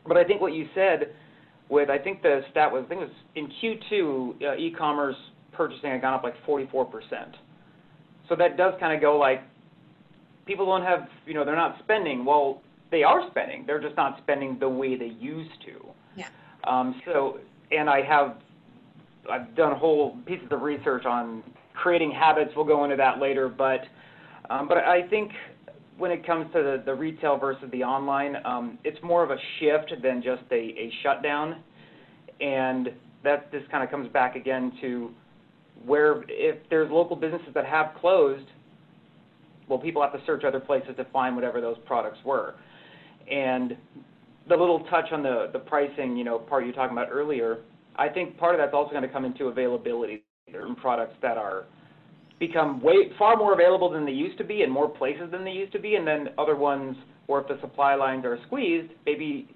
But 0.06 0.18
I 0.18 0.26
think 0.26 0.42
what 0.42 0.54
you 0.54 0.68
said 0.76 1.14
with 1.72 1.90
I 1.90 1.98
think 1.98 2.22
the 2.22 2.42
stat 2.52 2.72
was 2.72 2.84
I 2.86 2.90
think 2.90 3.02
it 3.02 3.06
was 3.06 3.14
in 3.36 3.80
Q2 3.92 4.44
uh, 4.44 4.56
e-commerce 4.58 5.16
purchasing 5.54 5.90
had 5.90 6.02
gone 6.02 6.14
up 6.14 6.24
like 6.24 6.36
44%. 6.46 6.90
So 8.30 8.36
that 8.36 8.58
does 8.58 8.74
kind 8.80 8.94
of 8.94 9.02
go 9.02 9.18
like 9.18 9.42
people 10.46 10.66
don't 10.66 10.84
have 10.84 11.08
you 11.26 11.34
know 11.34 11.46
they're 11.46 11.56
not 11.56 11.78
spending. 11.84 12.26
Well, 12.26 12.62
they 12.92 13.04
are 13.04 13.28
spending. 13.32 13.64
They're 13.66 13.82
just 13.82 13.96
not 13.96 14.20
spending 14.22 14.60
the 14.60 14.70
way 14.70 14.98
they 14.98 15.06
used 15.20 15.62
to. 15.66 15.86
Yeah. 16.16 16.28
Um, 16.66 17.02
so 17.06 17.40
and 17.72 17.90
I 17.90 18.02
have 18.02 18.36
I've 19.32 19.56
done 19.56 19.76
whole 19.78 20.18
pieces 20.26 20.48
of 20.52 20.62
research 20.62 21.06
on 21.06 21.42
creating 21.74 22.12
habits. 22.12 22.52
We'll 22.56 22.66
go 22.66 22.84
into 22.84 22.98
that 22.98 23.20
later, 23.20 23.48
but 23.48 23.82
um, 24.50 24.68
but 24.68 24.78
I 24.78 25.08
think 25.08 25.32
when 26.02 26.10
it 26.10 26.26
comes 26.26 26.52
to 26.52 26.82
the, 26.84 26.96
retail 26.96 27.38
versus 27.38 27.70
the 27.72 27.84
online, 27.84 28.36
um, 28.44 28.80
it's 28.84 28.98
more 29.04 29.24
of 29.24 29.30
a 29.30 29.38
shift 29.60 29.94
than 30.02 30.24
just 30.24 30.42
a, 30.52 30.92
shutdown. 31.04 31.62
And 32.42 32.90
that 33.24 33.52
this 33.52 33.62
kind 33.70 33.84
of 33.84 33.92
comes 33.92 34.12
back 34.12 34.36
again 34.36 34.74
to 34.82 35.12
where 35.86 36.24
if 36.28 36.58
there's 36.72 36.90
local 36.90 37.16
businesses 37.16 37.50
that 37.54 37.68
have 37.68 37.92
closed, 38.02 38.48
well, 39.70 39.78
people 39.78 40.02
have 40.02 40.12
to 40.14 40.20
search 40.26 40.44
other 40.44 40.60
places 40.60 40.90
to 40.98 41.06
find 41.14 41.36
whatever 41.36 41.62
those 41.62 41.78
products 41.86 42.18
were. 42.26 42.56
And 43.32 43.78
the 44.50 44.56
little 44.56 44.80
touch 44.90 45.12
on 45.12 45.22
the, 45.22 45.52
the 45.54 45.60
pricing, 45.60 46.18
you 46.18 46.24
know, 46.24 46.40
part 46.40 46.64
you 46.64 46.70
were 46.70 46.74
talking 46.74 46.98
about 46.98 47.10
earlier, 47.12 47.60
I 47.96 48.10
think 48.10 48.40
part 48.40 48.56
of 48.56 48.60
that's 48.60 48.74
also 48.74 48.90
going 48.90 49.04
to 49.04 49.10
come 49.10 49.24
into 49.24 49.46
availability. 49.46 50.24
Certain 50.52 50.76
products 50.76 51.14
that 51.22 51.38
are 51.38 51.66
become 52.42 52.82
way 52.82 53.12
far 53.20 53.38
more 53.38 53.54
available 53.54 53.88
than 53.92 54.04
they 54.04 54.12
used 54.12 54.36
to 54.40 54.44
be 54.44 54.64
in 54.64 54.70
more 54.70 54.90
places 54.90 55.30
than 55.32 55.46
they 55.46 55.52
used 55.52 55.72
to 55.72 55.80
be, 55.80 55.96
and 55.96 56.06
then 56.06 56.30
other 56.40 56.56
ones 56.56 56.98
where 57.28 57.40
if 57.40 57.48
the 57.48 57.58
supply 57.62 57.94
lines 57.94 58.26
are 58.26 58.38
squeezed, 58.48 58.92
maybe 59.06 59.48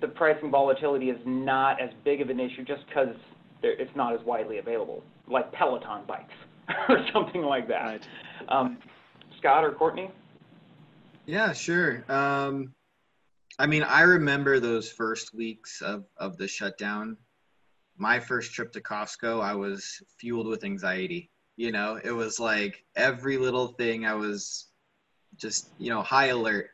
the 0.00 0.08
pricing 0.08 0.50
volatility 0.50 1.08
is 1.08 1.20
not 1.24 1.80
as 1.80 1.88
big 2.04 2.20
of 2.20 2.30
an 2.30 2.40
issue 2.40 2.64
just 2.64 2.84
because 2.88 3.14
it's 3.62 3.94
not 3.94 4.12
as 4.12 4.20
widely 4.26 4.58
available, 4.58 5.04
like 5.28 5.52
Peloton 5.52 6.02
bikes 6.06 6.34
or 6.88 7.06
something 7.12 7.42
like 7.42 7.68
that. 7.68 7.84
Right. 7.84 8.06
Um, 8.48 8.78
Scott 9.38 9.62
or 9.62 9.70
Courtney? 9.70 10.10
Yeah, 11.26 11.52
sure. 11.52 12.04
Um, 12.10 12.74
I 13.60 13.68
mean, 13.68 13.84
I 13.84 14.00
remember 14.00 14.58
those 14.58 14.90
first 14.90 15.32
weeks 15.32 15.80
of, 15.80 16.06
of 16.16 16.36
the 16.38 16.48
shutdown. 16.48 17.16
My 17.96 18.18
first 18.18 18.52
trip 18.52 18.72
to 18.72 18.80
Costco, 18.80 19.40
I 19.40 19.54
was 19.54 20.02
fueled 20.18 20.48
with 20.48 20.64
anxiety 20.64 21.30
you 21.56 21.72
know 21.72 22.00
it 22.02 22.12
was 22.12 22.40
like 22.40 22.84
every 22.96 23.36
little 23.36 23.68
thing 23.68 24.06
i 24.06 24.14
was 24.14 24.72
just 25.36 25.70
you 25.78 25.90
know 25.90 26.02
high 26.02 26.26
alert. 26.26 26.70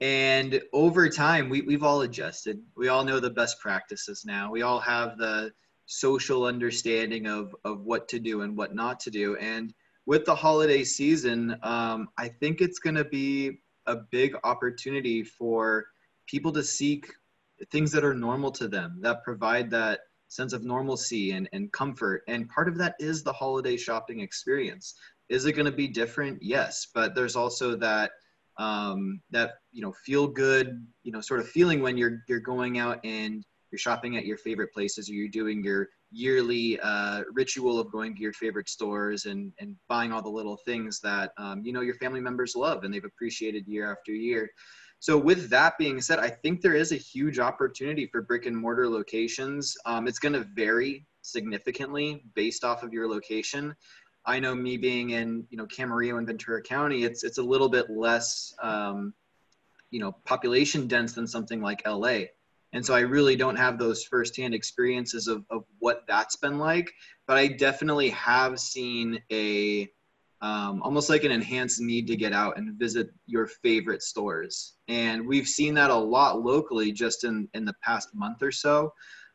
And 0.00 0.60
over 0.72 1.08
time 1.08 1.48
we, 1.48 1.62
we've 1.62 1.84
all 1.84 2.02
adjusted. 2.02 2.60
We 2.76 2.88
all 2.88 3.04
know 3.04 3.20
the 3.20 3.30
best 3.30 3.60
practices 3.60 4.24
now. 4.26 4.50
We 4.50 4.62
all 4.62 4.80
have 4.80 5.16
the 5.16 5.52
social 5.86 6.44
understanding 6.44 7.26
of 7.26 7.54
of 7.64 7.82
what 7.82 8.08
to 8.08 8.18
do 8.18 8.42
and 8.42 8.56
what 8.56 8.74
not 8.74 9.00
to 9.00 9.10
do. 9.10 9.36
And 9.36 9.72
with 10.06 10.24
the 10.24 10.34
holiday 10.34 10.82
season 10.82 11.56
um, 11.62 12.08
i 12.18 12.26
think 12.26 12.60
it's 12.60 12.80
going 12.80 12.96
to 12.96 13.04
be 13.04 13.60
a 13.86 13.94
big 14.10 14.34
opportunity 14.42 15.22
for 15.22 15.86
people 16.26 16.50
to 16.50 16.62
seek 16.62 17.06
things 17.70 17.92
that 17.92 18.02
are 18.02 18.14
normal 18.14 18.50
to 18.50 18.66
them 18.66 18.98
that 19.00 19.22
provide 19.22 19.70
that 19.70 20.00
sense 20.32 20.52
of 20.52 20.64
normalcy 20.64 21.32
and, 21.32 21.48
and 21.52 21.70
comfort. 21.72 22.22
And 22.26 22.48
part 22.48 22.68
of 22.68 22.78
that 22.78 22.96
is 22.98 23.22
the 23.22 23.32
holiday 23.32 23.76
shopping 23.76 24.20
experience. 24.20 24.94
Is 25.28 25.44
it 25.44 25.52
going 25.52 25.66
to 25.66 25.72
be 25.72 25.88
different? 25.88 26.38
Yes, 26.42 26.88
but 26.94 27.14
there's 27.14 27.36
also 27.36 27.76
that 27.76 28.12
um, 28.58 29.20
that 29.30 29.54
you 29.70 29.82
know 29.82 29.92
feel 30.04 30.26
good 30.26 30.86
you 31.04 31.12
know 31.12 31.20
sort 31.20 31.40
of 31.40 31.48
feeling 31.48 31.80
when 31.80 31.96
you're 31.96 32.18
you're 32.28 32.40
going 32.40 32.78
out 32.78 33.00
and 33.02 33.44
you're 33.70 33.78
shopping 33.78 34.18
at 34.18 34.26
your 34.26 34.36
favorite 34.36 34.72
places 34.74 35.08
or 35.08 35.14
you're 35.14 35.28
doing 35.28 35.64
your 35.64 35.88
yearly 36.10 36.78
uh, 36.80 37.22
ritual 37.32 37.78
of 37.80 37.90
going 37.90 38.14
to 38.14 38.20
your 38.20 38.34
favorite 38.34 38.68
stores 38.68 39.24
and 39.24 39.52
and 39.58 39.74
buying 39.88 40.12
all 40.12 40.20
the 40.20 40.28
little 40.28 40.58
things 40.66 41.00
that 41.00 41.32
um, 41.38 41.62
you 41.64 41.72
know 41.72 41.80
your 41.80 41.94
family 41.94 42.20
members 42.20 42.54
love 42.54 42.84
and 42.84 42.92
they've 42.92 43.04
appreciated 43.04 43.66
year 43.66 43.90
after 43.90 44.12
year 44.12 44.50
so 45.02 45.18
with 45.18 45.50
that 45.50 45.78
being 45.78 46.00
said, 46.00 46.20
I 46.20 46.30
think 46.30 46.60
there 46.60 46.76
is 46.76 46.92
a 46.92 46.96
huge 46.96 47.40
opportunity 47.40 48.06
for 48.06 48.22
brick 48.22 48.46
and 48.46 48.56
mortar 48.56 48.88
locations. 48.88 49.76
Um, 49.84 50.06
it's 50.06 50.20
going 50.20 50.34
to 50.34 50.46
vary 50.54 51.08
significantly 51.22 52.22
based 52.36 52.62
off 52.62 52.84
of 52.84 52.92
your 52.92 53.08
location. 53.08 53.74
I 54.24 54.38
know 54.38 54.54
me 54.54 54.76
being 54.76 55.10
in 55.10 55.44
you 55.50 55.56
know 55.56 55.66
Camarillo 55.66 56.18
and 56.18 56.26
Ventura 56.28 56.62
County, 56.62 57.02
it's 57.02 57.24
it's 57.24 57.38
a 57.38 57.42
little 57.42 57.68
bit 57.68 57.90
less 57.90 58.54
um, 58.62 59.12
you 59.90 59.98
know 59.98 60.12
population 60.24 60.86
dense 60.86 61.14
than 61.14 61.26
something 61.26 61.60
like 61.60 61.82
LA, 61.84 62.26
and 62.72 62.86
so 62.86 62.94
I 62.94 63.00
really 63.00 63.34
don't 63.34 63.56
have 63.56 63.80
those 63.80 64.04
firsthand 64.04 64.54
experiences 64.54 65.26
of 65.26 65.44
of 65.50 65.64
what 65.80 66.04
that's 66.06 66.36
been 66.36 66.60
like. 66.60 66.92
But 67.26 67.38
I 67.38 67.48
definitely 67.48 68.10
have 68.10 68.60
seen 68.60 69.20
a 69.32 69.88
um, 70.42 70.82
almost 70.82 71.08
like 71.08 71.22
an 71.22 71.30
enhanced 71.30 71.80
need 71.80 72.06
to 72.08 72.16
get 72.16 72.32
out 72.32 72.58
and 72.58 72.74
visit 72.74 73.10
your 73.26 73.46
favorite 73.46 74.02
stores. 74.02 74.74
And 74.88 75.26
we've 75.26 75.46
seen 75.46 75.72
that 75.74 75.90
a 75.90 75.96
lot 75.96 76.42
locally 76.42 76.90
just 76.90 77.22
in, 77.22 77.48
in 77.54 77.64
the 77.64 77.74
past 77.82 78.08
month 78.12 78.42
or 78.42 78.50
so. 78.50 78.92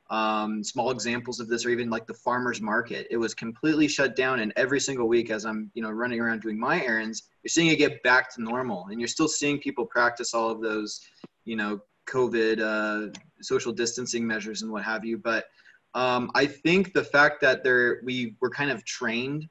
Um, 0.09 0.63
small 0.63 0.91
examples 0.91 1.39
of 1.39 1.47
this 1.47 1.65
are 1.65 1.69
even 1.69 1.89
like 1.89 2.07
the 2.07 2.13
farmers 2.13 2.61
market. 2.61 3.07
It 3.09 3.17
was 3.17 3.33
completely 3.33 3.87
shut 3.87 4.15
down, 4.15 4.39
and 4.39 4.53
every 4.55 4.79
single 4.79 5.07
week, 5.07 5.29
as 5.29 5.45
I'm 5.45 5.69
you 5.73 5.81
know 5.81 5.91
running 5.91 6.21
around 6.21 6.41
doing 6.41 6.57
my 6.57 6.81
errands, 6.81 7.23
you're 7.43 7.49
seeing 7.49 7.67
it 7.67 7.75
get 7.75 8.01
back 8.03 8.33
to 8.35 8.41
normal, 8.41 8.87
and 8.89 9.01
you're 9.01 9.09
still 9.09 9.27
seeing 9.27 9.59
people 9.59 9.85
practice 9.85 10.33
all 10.33 10.49
of 10.49 10.61
those 10.61 11.01
you 11.43 11.57
know 11.57 11.81
COVID 12.09 12.61
uh, 12.61 13.13
social 13.41 13.73
distancing 13.73 14.25
measures 14.25 14.61
and 14.61 14.71
what 14.71 14.83
have 14.83 15.03
you. 15.03 15.17
But 15.17 15.45
um, 15.93 16.31
I 16.35 16.45
think 16.45 16.93
the 16.93 17.03
fact 17.03 17.41
that 17.41 17.65
there 17.65 17.99
we 18.05 18.35
were 18.39 18.49
kind 18.49 18.71
of 18.71 18.85
trained 18.85 19.49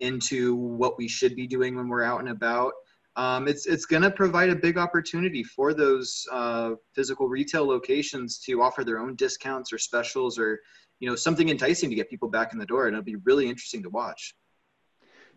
into 0.00 0.54
what 0.54 0.98
we 0.98 1.08
should 1.08 1.34
be 1.34 1.46
doing 1.46 1.76
when 1.76 1.88
we're 1.88 2.02
out 2.02 2.20
and 2.20 2.28
about. 2.28 2.72
Um, 3.16 3.48
it's 3.48 3.66
it's 3.66 3.84
going 3.84 4.02
to 4.02 4.10
provide 4.10 4.48
a 4.48 4.54
big 4.54 4.78
opportunity 4.78 5.42
for 5.42 5.74
those 5.74 6.24
uh, 6.30 6.72
physical 6.94 7.28
retail 7.28 7.66
locations 7.66 8.38
to 8.40 8.62
offer 8.62 8.84
their 8.84 9.00
own 9.00 9.16
discounts 9.16 9.72
or 9.72 9.78
specials 9.78 10.38
or 10.38 10.60
you 11.00 11.08
know 11.08 11.16
something 11.16 11.48
enticing 11.48 11.90
to 11.90 11.96
get 11.96 12.08
people 12.08 12.28
back 12.28 12.52
in 12.52 12.58
the 12.58 12.66
door, 12.66 12.86
and 12.86 12.94
it'll 12.94 13.04
be 13.04 13.16
really 13.24 13.48
interesting 13.48 13.82
to 13.82 13.90
watch. 13.90 14.34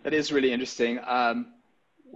That 0.03 0.13
is 0.13 0.31
really 0.31 0.51
interesting. 0.51 0.99
Um, 1.05 1.53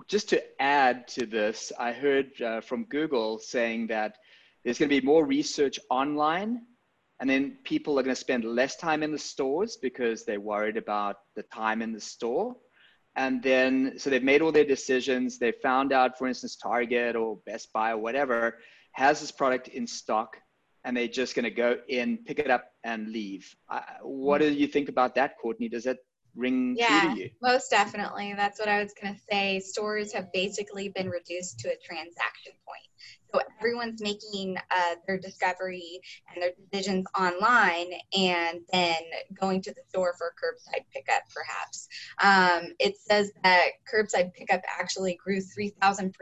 just 0.07 0.29
to 0.29 0.43
add 0.61 1.07
to 1.09 1.25
this, 1.25 1.71
I 1.79 1.93
heard 1.93 2.41
uh, 2.41 2.61
from 2.61 2.85
Google 2.85 3.39
saying 3.39 3.87
that 3.87 4.17
there's 4.63 4.77
going 4.77 4.89
to 4.89 5.01
be 5.01 5.05
more 5.05 5.25
research 5.25 5.79
online 5.89 6.61
and 7.19 7.29
then 7.29 7.57
people 7.63 7.97
are 7.99 8.03
going 8.03 8.15
to 8.15 8.19
spend 8.19 8.43
less 8.43 8.75
time 8.75 9.03
in 9.03 9.11
the 9.11 9.17
stores 9.17 9.77
because 9.81 10.25
they're 10.25 10.39
worried 10.39 10.77
about 10.77 11.17
the 11.35 11.43
time 11.43 11.81
in 11.81 11.93
the 11.93 11.99
store. 11.99 12.55
And 13.15 13.41
then, 13.41 13.93
so 13.97 14.09
they've 14.09 14.21
made 14.21 14.41
all 14.41 14.51
their 14.51 14.65
decisions. 14.65 15.39
They 15.39 15.53
found 15.63 15.93
out, 15.93 16.17
for 16.17 16.27
instance, 16.27 16.57
Target 16.57 17.15
or 17.15 17.39
Best 17.45 17.71
Buy 17.71 17.91
or 17.91 17.97
whatever 17.97 18.57
has 18.91 19.21
this 19.21 19.31
product 19.31 19.69
in 19.69 19.87
stock 19.87 20.37
and 20.85 20.95
they're 20.95 21.07
just 21.07 21.35
going 21.35 21.43
to 21.43 21.51
go 21.51 21.77
in, 21.89 22.19
pick 22.25 22.39
it 22.39 22.51
up, 22.51 22.65
and 22.83 23.09
leave. 23.09 23.53
Uh, 23.69 23.81
what 24.03 24.39
do 24.39 24.47
you 24.47 24.67
think 24.67 24.87
about 24.87 25.15
that, 25.15 25.35
Courtney? 25.41 25.67
Does 25.67 25.83
that 25.85 25.97
ring 26.35 26.75
yeah, 26.77 27.01
true 27.01 27.15
to 27.15 27.21
you? 27.21 27.29
Most 27.41 27.71
definitely. 27.71 28.33
That's 28.37 28.59
what 28.59 28.69
I 28.69 28.81
was 28.83 28.93
going 29.01 29.15
to 29.15 29.19
say. 29.29 29.59
Stores 29.59 30.13
have 30.13 30.31
basically 30.31 30.89
been 30.89 31.09
reduced 31.09 31.59
to 31.61 31.69
a 31.69 31.75
transaction 31.83 32.53
point. 32.67 32.87
So 33.33 33.41
everyone's 33.59 34.01
making 34.01 34.57
uh, 34.71 34.95
their 35.07 35.17
discovery 35.17 35.99
and 36.33 36.41
their 36.41 36.51
decisions 36.71 37.05
online 37.19 37.87
and 38.17 38.61
then 38.71 38.95
going 39.39 39.61
to 39.63 39.73
the 39.73 39.81
store 39.89 40.15
for 40.17 40.33
curbside 40.41 40.85
pickup, 40.93 41.23
perhaps. 41.33 41.87
Um, 42.21 42.73
it 42.79 42.95
says 42.97 43.31
that 43.43 43.67
curbside 43.91 44.33
pickup 44.33 44.61
actually 44.79 45.17
grew 45.21 45.41
3,000% 45.41 46.13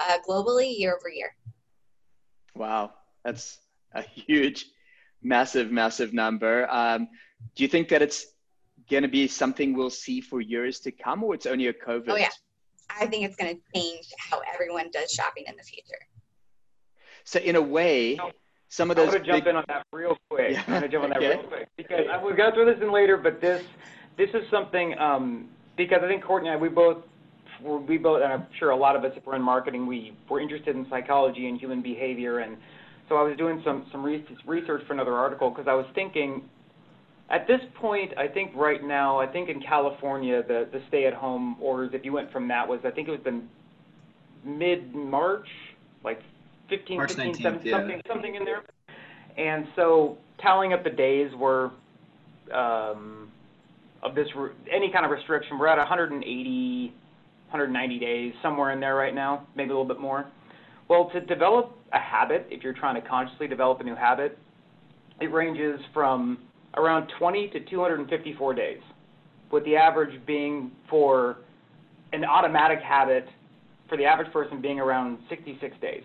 uh, 0.00 0.18
globally 0.28 0.76
year 0.76 0.96
over 0.96 1.08
year. 1.08 1.34
Wow, 2.54 2.94
that's 3.24 3.58
a 3.92 4.02
huge, 4.02 4.66
massive, 5.22 5.70
massive 5.70 6.12
number. 6.12 6.66
Um, 6.70 7.08
do 7.54 7.62
you 7.62 7.68
think 7.68 7.88
that 7.90 8.02
it's 8.02 8.26
going 8.90 9.02
to 9.02 9.08
be 9.08 9.28
something 9.28 9.74
we'll 9.74 9.90
see 9.90 10.20
for 10.20 10.40
years 10.40 10.80
to 10.80 10.92
come, 10.92 11.22
or 11.22 11.34
it's 11.34 11.46
only 11.46 11.66
a 11.66 11.72
COVID? 11.72 12.08
Oh, 12.08 12.16
yeah. 12.16 12.28
I 12.90 13.06
think 13.06 13.24
it's 13.24 13.36
going 13.36 13.56
to 13.56 13.60
change 13.74 14.06
how 14.18 14.40
everyone 14.52 14.90
does 14.92 15.10
shopping 15.10 15.44
in 15.46 15.56
the 15.56 15.62
future. 15.62 15.98
So 17.24 17.40
in 17.40 17.56
a 17.56 17.62
way, 17.62 18.18
some 18.68 18.90
of 18.90 18.96
those. 18.96 19.06
I'm 19.06 19.12
going 19.12 19.24
to 19.24 19.32
jump 19.32 19.46
in 19.46 19.56
on 19.56 19.64
that 19.68 19.86
real 19.92 20.16
quick. 20.30 20.52
Yeah. 20.52 20.62
I'm 20.66 20.66
going 20.66 20.82
to 20.82 20.88
jump 20.88 21.04
on 21.04 21.10
that 21.10 21.18
okay. 21.18 21.28
real 21.30 21.42
quick 21.44 21.68
because 21.76 22.06
I, 22.10 22.22
we'll 22.22 22.36
go 22.36 22.52
through 22.52 22.66
this 22.66 22.82
in 22.82 22.92
later, 22.92 23.16
but 23.16 23.40
this 23.40 23.64
this 24.16 24.30
is 24.30 24.48
something 24.50 24.98
um, 24.98 25.48
because 25.76 26.00
I 26.02 26.08
think 26.08 26.24
Courtney 26.24 26.48
and 26.48 26.58
I, 26.58 26.60
we 26.60 26.68
both 26.68 26.98
we 27.62 27.98
both 27.98 28.22
and 28.22 28.32
I'm 28.32 28.46
sure 28.58 28.70
a 28.70 28.76
lot 28.76 28.96
of 28.96 29.04
us 29.04 29.12
if 29.16 29.24
we're 29.26 29.36
in 29.36 29.42
marketing 29.42 29.86
we 29.86 30.14
we're 30.28 30.40
interested 30.40 30.76
in 30.76 30.86
psychology 30.90 31.48
and 31.48 31.58
human 31.58 31.80
behavior 31.80 32.40
and 32.40 32.56
so 33.08 33.16
I 33.16 33.22
was 33.22 33.36
doing 33.36 33.62
some 33.64 33.86
some 33.90 34.04
research 34.04 34.82
for 34.86 34.92
another 34.92 35.14
article 35.14 35.50
because 35.50 35.66
I 35.66 35.74
was 35.74 35.86
thinking 35.94 36.42
at 37.28 37.46
this 37.46 37.60
point, 37.80 38.12
I 38.16 38.28
think 38.28 38.52
right 38.54 38.82
now, 38.82 39.18
I 39.18 39.26
think 39.26 39.48
in 39.48 39.60
California, 39.60 40.42
the, 40.46 40.68
the 40.72 40.80
stay-at-home 40.88 41.56
orders, 41.60 41.90
if 41.92 42.04
you 42.04 42.12
went 42.12 42.30
from 42.30 42.46
that, 42.48 42.68
was 42.68 42.80
I 42.84 42.90
think 42.90 43.08
it 43.08 43.10
was 43.10 43.20
the 43.24 43.42
mid-March, 44.48 45.48
like 46.04 46.20
15, 46.68 46.96
March 46.96 47.14
15, 47.14 47.34
19th, 47.34 47.42
17, 47.42 47.66
yeah. 47.66 47.78
something, 47.78 48.00
something 48.06 48.34
in 48.36 48.44
there. 48.44 48.62
And 49.36 49.66
so 49.74 50.18
tallying 50.40 50.72
up 50.72 50.84
the 50.84 50.90
days 50.90 51.30
were 51.36 51.72
um, 52.54 53.28
of 54.02 54.14
this 54.14 54.28
any 54.72 54.90
kind 54.92 55.04
of 55.04 55.10
restriction. 55.10 55.58
We're 55.58 55.66
at 55.66 55.78
180, 55.78 56.94
190 57.48 57.98
days, 57.98 58.32
somewhere 58.40 58.70
in 58.70 58.78
there 58.78 58.94
right 58.94 59.14
now, 59.14 59.46
maybe 59.56 59.70
a 59.70 59.72
little 59.72 59.84
bit 59.84 60.00
more. 60.00 60.26
Well, 60.88 61.10
to 61.12 61.20
develop 61.20 61.76
a 61.92 61.98
habit, 61.98 62.46
if 62.50 62.62
you're 62.62 62.72
trying 62.72 63.00
to 63.00 63.06
consciously 63.08 63.48
develop 63.48 63.80
a 63.80 63.84
new 63.84 63.96
habit, 63.96 64.38
it 65.20 65.32
ranges 65.32 65.80
from 65.92 66.38
around 66.76 67.10
20 67.18 67.48
to 67.48 67.60
254 67.60 68.54
days, 68.54 68.80
with 69.50 69.64
the 69.64 69.76
average 69.76 70.24
being 70.26 70.70
for 70.88 71.38
an 72.12 72.24
automatic 72.24 72.80
habit 72.80 73.26
for 73.88 73.96
the 73.96 74.04
average 74.04 74.32
person 74.32 74.60
being 74.60 74.80
around 74.80 75.18
66 75.28 75.76
days. 75.80 76.02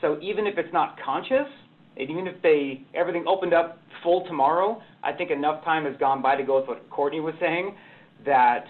So 0.00 0.18
even 0.20 0.46
if 0.46 0.58
it's 0.58 0.72
not 0.72 0.98
conscious, 1.02 1.48
and 1.96 2.10
even 2.10 2.26
if 2.26 2.40
they 2.42 2.82
everything 2.94 3.24
opened 3.26 3.54
up 3.54 3.78
full 4.02 4.26
tomorrow, 4.26 4.82
I 5.02 5.12
think 5.12 5.30
enough 5.30 5.64
time 5.64 5.84
has 5.86 5.96
gone 5.98 6.20
by 6.20 6.36
to 6.36 6.42
go 6.42 6.58
with 6.60 6.68
what 6.68 6.90
Courtney 6.90 7.20
was 7.20 7.34
saying, 7.40 7.74
that 8.24 8.66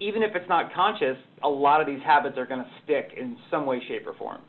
even 0.00 0.22
if 0.22 0.34
it's 0.34 0.48
not 0.48 0.72
conscious, 0.72 1.16
a 1.42 1.48
lot 1.48 1.80
of 1.80 1.86
these 1.86 2.00
habits 2.02 2.38
are 2.38 2.46
going 2.46 2.62
to 2.62 2.70
stick 2.84 3.12
in 3.16 3.36
some 3.50 3.66
way, 3.66 3.82
shape, 3.86 4.06
or 4.06 4.14
form 4.14 4.40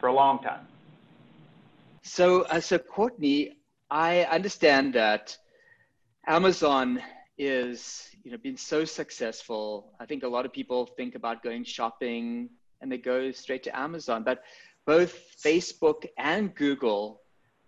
for 0.00 0.08
a 0.08 0.12
long 0.12 0.42
time. 0.42 0.66
So, 2.02 2.42
uh, 2.42 2.60
so 2.60 2.78
Courtney, 2.78 3.52
I 3.90 4.24
understand 4.24 4.94
that 4.94 5.36
Amazon 6.26 7.00
is, 7.38 8.08
you 8.24 8.32
know, 8.32 8.38
been 8.38 8.56
so 8.56 8.84
successful. 8.84 9.92
I 10.00 10.06
think 10.06 10.24
a 10.24 10.28
lot 10.28 10.44
of 10.44 10.52
people 10.52 10.86
think 10.86 11.14
about 11.14 11.42
going 11.42 11.62
shopping 11.62 12.50
and 12.80 12.90
they 12.90 12.98
go 12.98 13.30
straight 13.30 13.62
to 13.64 13.78
Amazon, 13.78 14.24
but 14.24 14.42
both 14.86 15.16
Facebook 15.40 16.04
and 16.18 16.54
Google 16.54 17.20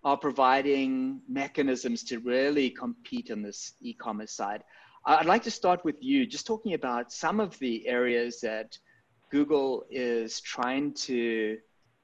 are 0.03 0.17
providing 0.17 1.21
mechanisms 1.29 2.03
to 2.05 2.19
really 2.19 2.71
compete 2.71 3.31
on 3.31 3.43
this 3.43 3.75
e-commerce 3.81 4.33
side. 4.33 4.65
I'd 5.05 5.27
like 5.27 5.45
to 5.45 5.51
start 5.51 5.85
with 5.85 5.97
you, 6.01 6.27
just 6.27 6.47
talking 6.47 6.75
about 6.75 7.13
some 7.13 7.39
of 7.39 7.59
the 7.61 7.87
areas 7.87 8.41
that 8.41 8.77
Google 9.31 9.85
is 9.91 10.41
trying 10.41 10.95
to 10.95 11.59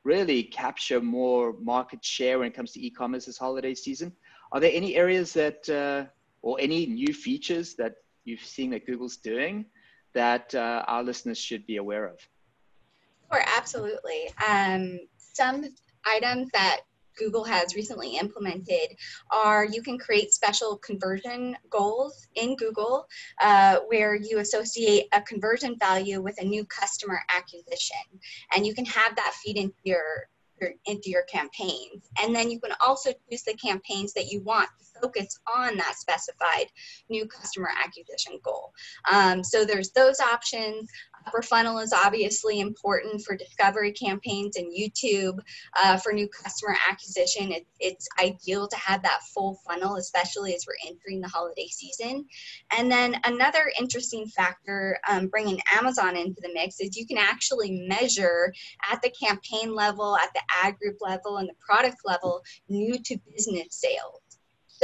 really 0.04 0.42
capture 0.42 1.00
more 1.00 1.54
market 1.60 2.04
share 2.04 2.38
when 2.38 2.48
it 2.48 2.54
comes 2.54 2.72
to 2.72 2.86
e-commerce 2.86 3.26
this 3.26 3.38
holiday 3.38 3.74
season. 3.74 4.12
Are 4.52 4.60
there 4.60 4.70
any 4.72 4.96
areas 4.96 5.32
that, 5.32 5.68
uh, 5.68 6.04
or 6.42 6.58
any 6.60 6.86
new 6.86 7.12
features 7.12 7.74
that 7.76 7.94
you've 8.24 8.44
seen 8.44 8.70
that 8.70 8.86
Google's 8.86 9.16
doing 9.16 9.64
that 10.14 10.54
uh, 10.54 10.84
our 10.86 11.02
listeners 11.02 11.38
should 11.38 11.66
be 11.66 11.78
aware 11.78 12.06
of? 12.06 12.18
Sure, 13.32 13.42
absolutely. 13.56 14.30
Um, 14.46 15.00
some 15.16 15.64
items 16.06 16.50
that 16.52 16.80
Google 17.16 17.44
has 17.44 17.74
recently 17.74 18.16
implemented 18.16 18.96
are 19.30 19.64
you 19.64 19.82
can 19.82 19.98
create 19.98 20.32
special 20.32 20.76
conversion 20.78 21.56
goals 21.70 22.28
in 22.34 22.56
Google 22.56 23.06
uh, 23.40 23.78
where 23.88 24.14
you 24.14 24.38
associate 24.38 25.06
a 25.12 25.20
conversion 25.22 25.76
value 25.78 26.22
with 26.22 26.40
a 26.40 26.44
new 26.44 26.64
customer 26.66 27.20
acquisition. 27.34 27.96
And 28.54 28.66
you 28.66 28.74
can 28.74 28.84
have 28.86 29.16
that 29.16 29.34
feed 29.42 29.56
into 29.56 29.74
your 29.84 30.28
into 30.86 31.10
your 31.10 31.24
campaigns. 31.24 32.08
And 32.22 32.34
then 32.34 32.50
you 32.50 32.60
can 32.60 32.72
also 32.80 33.12
choose 33.30 33.42
the 33.42 33.54
campaigns 33.54 34.12
that 34.14 34.26
you 34.26 34.40
want 34.42 34.68
to 34.78 35.00
focus 35.00 35.38
on 35.54 35.76
that 35.76 35.96
specified 35.96 36.66
new 37.08 37.26
customer 37.26 37.68
acquisition 37.82 38.38
goal. 38.42 38.72
Um, 39.10 39.42
so 39.42 39.64
there's 39.64 39.90
those 39.90 40.20
options. 40.20 40.90
Upper 41.26 41.42
funnel 41.42 41.78
is 41.78 41.92
obviously 41.92 42.60
important 42.60 43.22
for 43.22 43.36
discovery 43.36 43.92
campaigns 43.92 44.56
and 44.56 44.72
YouTube 44.72 45.38
uh, 45.80 45.96
for 45.96 46.12
new 46.12 46.28
customer 46.28 46.76
acquisition. 46.88 47.52
It, 47.52 47.66
it's 47.80 48.08
ideal 48.20 48.68
to 48.68 48.76
have 48.76 49.02
that 49.02 49.20
full 49.34 49.60
funnel, 49.66 49.96
especially 49.96 50.54
as 50.54 50.66
we're 50.66 50.88
entering 50.88 51.20
the 51.20 51.28
holiday 51.28 51.66
season. 51.68 52.26
And 52.76 52.90
then 52.90 53.16
another 53.24 53.70
interesting 53.78 54.26
factor 54.26 54.98
um, 55.08 55.28
bringing 55.28 55.60
Amazon 55.74 56.16
into 56.16 56.40
the 56.42 56.52
mix 56.52 56.80
is 56.80 56.96
you 56.96 57.06
can 57.06 57.18
actually 57.18 57.86
measure 57.88 58.52
at 58.90 59.00
the 59.02 59.10
campaign 59.10 59.74
level, 59.74 60.16
at 60.16 60.32
the 60.34 60.42
ad 60.62 60.76
group 60.78 60.96
level, 61.00 61.38
and 61.38 61.48
the 61.48 61.54
product 61.64 61.98
level 62.04 62.42
new 62.68 62.98
to 63.04 63.18
business 63.32 63.66
sales. 63.70 64.20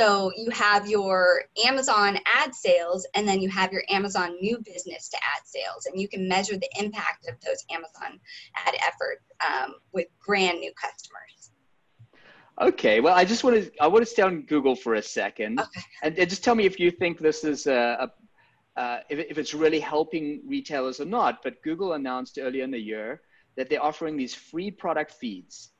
So 0.01 0.33
you 0.35 0.49
have 0.53 0.89
your 0.89 1.43
Amazon 1.67 2.17
ad 2.35 2.55
sales, 2.55 3.07
and 3.15 3.29
then 3.29 3.43
you 3.43 3.51
have 3.51 3.71
your 3.71 3.83
Amazon 3.91 4.35
new 4.41 4.57
business 4.65 5.11
to 5.11 5.19
ad 5.19 5.43
sales, 5.45 5.85
and 5.85 6.01
you 6.01 6.09
can 6.09 6.27
measure 6.27 6.57
the 6.57 6.71
impact 6.79 7.29
of 7.29 7.39
those 7.43 7.63
Amazon 7.71 8.19
ad 8.67 8.77
efforts 8.77 9.27
um, 9.47 9.75
with 9.93 10.07
brand 10.27 10.59
new 10.59 10.73
customers. 10.73 11.51
Okay, 12.63 13.01
well, 13.01 13.15
I 13.15 13.27
just 13.27 13.45
want 13.45 13.57
to 13.57 13.71
I 13.79 13.89
want 13.89 14.01
to 14.01 14.11
stay 14.11 14.23
on 14.23 14.41
Google 14.47 14.75
for 14.75 14.95
a 14.95 15.03
second, 15.03 15.61
okay. 15.61 15.83
and, 16.03 16.19
and, 16.19 16.31
just 16.31 16.43
tell 16.43 16.55
me 16.55 16.65
if 16.65 16.81
you 16.81 16.91
think 16.91 17.19
this 17.19 17.45
is 17.45 17.67
a, 17.67 18.09
a 18.77 18.81
uh, 18.81 19.01
if, 19.11 19.19
if 19.19 19.37
it's 19.37 19.53
really 19.53 19.81
helping 19.81 20.41
retailers 20.47 20.99
or 21.01 21.05
not. 21.05 21.43
But 21.43 21.63
Google 21.63 21.93
announced 21.93 22.39
earlier 22.41 22.65
in 22.65 22.71
the 22.71 22.81
year 22.81 23.21
that 23.59 23.69
they're 23.69 23.85
offering 23.85 24.17
these 24.17 24.35
free 24.35 24.71
product 24.71 25.13
feeds 25.13 25.73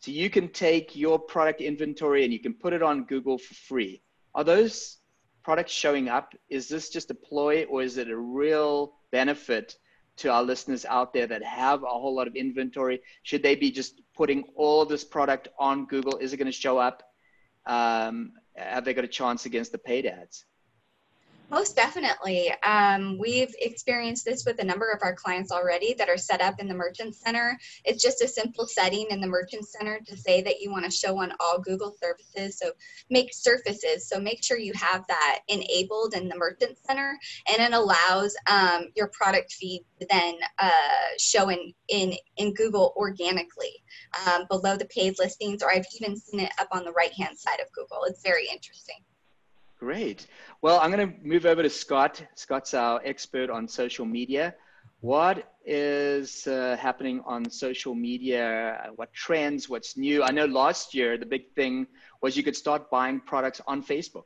so 0.00 0.10
you 0.10 0.30
can 0.30 0.48
take 0.48 0.94
your 0.94 1.18
product 1.18 1.60
inventory 1.60 2.24
and 2.24 2.32
you 2.32 2.38
can 2.38 2.54
put 2.54 2.72
it 2.72 2.82
on 2.82 3.04
Google 3.04 3.38
for 3.38 3.54
free. 3.54 4.02
Are 4.34 4.44
those 4.44 4.98
products 5.42 5.72
showing 5.72 6.08
up? 6.08 6.34
Is 6.48 6.68
this 6.68 6.90
just 6.90 7.10
a 7.10 7.14
ploy 7.14 7.64
or 7.64 7.82
is 7.82 7.96
it 7.96 8.10
a 8.10 8.16
real 8.16 8.94
benefit 9.10 9.76
to 10.18 10.30
our 10.30 10.42
listeners 10.42 10.84
out 10.84 11.12
there 11.12 11.26
that 11.26 11.42
have 11.42 11.82
a 11.82 11.86
whole 11.86 12.14
lot 12.14 12.26
of 12.26 12.36
inventory? 12.36 13.00
Should 13.22 13.42
they 13.42 13.54
be 13.54 13.70
just 13.70 14.00
putting 14.16 14.44
all 14.54 14.84
this 14.84 15.04
product 15.04 15.48
on 15.58 15.86
Google? 15.86 16.18
Is 16.18 16.32
it 16.32 16.36
going 16.36 16.46
to 16.46 16.52
show 16.52 16.78
up? 16.78 17.02
Um, 17.66 18.32
have 18.54 18.84
they 18.84 18.94
got 18.94 19.04
a 19.04 19.08
chance 19.08 19.46
against 19.46 19.72
the 19.72 19.78
paid 19.78 20.06
ads? 20.06 20.44
Most 21.48 21.76
definitely. 21.76 22.52
Um, 22.64 23.18
we've 23.18 23.54
experienced 23.60 24.24
this 24.24 24.44
with 24.44 24.58
a 24.58 24.64
number 24.64 24.90
of 24.90 24.98
our 25.02 25.14
clients 25.14 25.52
already 25.52 25.94
that 25.94 26.08
are 26.08 26.16
set 26.16 26.40
up 26.40 26.58
in 26.58 26.66
the 26.66 26.74
Merchant 26.74 27.14
Center. 27.14 27.56
It's 27.84 28.02
just 28.02 28.20
a 28.20 28.26
simple 28.26 28.66
setting 28.66 29.06
in 29.10 29.20
the 29.20 29.28
Merchant 29.28 29.64
Center 29.64 30.00
to 30.06 30.16
say 30.16 30.42
that 30.42 30.60
you 30.60 30.72
want 30.72 30.86
to 30.86 30.90
show 30.90 31.16
on 31.22 31.32
all 31.38 31.60
Google 31.60 31.94
services. 32.02 32.58
So 32.58 32.72
make 33.10 33.32
surfaces. 33.32 34.08
So 34.08 34.18
make 34.18 34.42
sure 34.42 34.58
you 34.58 34.72
have 34.74 35.06
that 35.06 35.40
enabled 35.46 36.14
in 36.14 36.28
the 36.28 36.36
Merchant 36.36 36.78
Center 36.84 37.16
and 37.48 37.62
it 37.62 37.72
allows 37.72 38.34
um, 38.50 38.86
your 38.96 39.08
product 39.08 39.52
feed 39.52 39.84
to 40.00 40.06
then 40.10 40.34
uh, 40.58 40.70
show 41.16 41.48
in, 41.50 41.72
in, 41.88 42.14
in 42.38 42.54
Google 42.54 42.92
organically 42.96 43.84
um, 44.26 44.46
below 44.50 44.76
the 44.76 44.86
paid 44.86 45.14
listings, 45.20 45.62
or 45.62 45.70
I've 45.70 45.86
even 46.00 46.16
seen 46.16 46.40
it 46.40 46.50
up 46.58 46.68
on 46.72 46.84
the 46.84 46.92
right 46.92 47.12
hand 47.12 47.38
side 47.38 47.60
of 47.60 47.70
Google. 47.72 48.02
It's 48.04 48.22
very 48.22 48.48
interesting. 48.52 48.96
Great. 49.78 50.26
Well, 50.62 50.80
I'm 50.80 50.90
going 50.90 51.12
to 51.12 51.14
move 51.22 51.44
over 51.44 51.62
to 51.62 51.68
Scott. 51.70 52.22
Scott's 52.34 52.72
our 52.72 53.00
expert 53.04 53.50
on 53.50 53.68
social 53.68 54.06
media. 54.06 54.54
What 55.00 55.52
is 55.66 56.46
uh, 56.46 56.76
happening 56.80 57.22
on 57.26 57.50
social 57.50 57.94
media? 57.94 58.90
What 58.96 59.12
trends? 59.12 59.68
What's 59.68 59.96
new? 59.96 60.22
I 60.22 60.30
know 60.30 60.46
last 60.46 60.94
year 60.94 61.18
the 61.18 61.26
big 61.26 61.52
thing 61.54 61.86
was 62.22 62.36
you 62.36 62.42
could 62.42 62.56
start 62.56 62.90
buying 62.90 63.20
products 63.20 63.60
on 63.66 63.82
Facebook. 63.82 64.24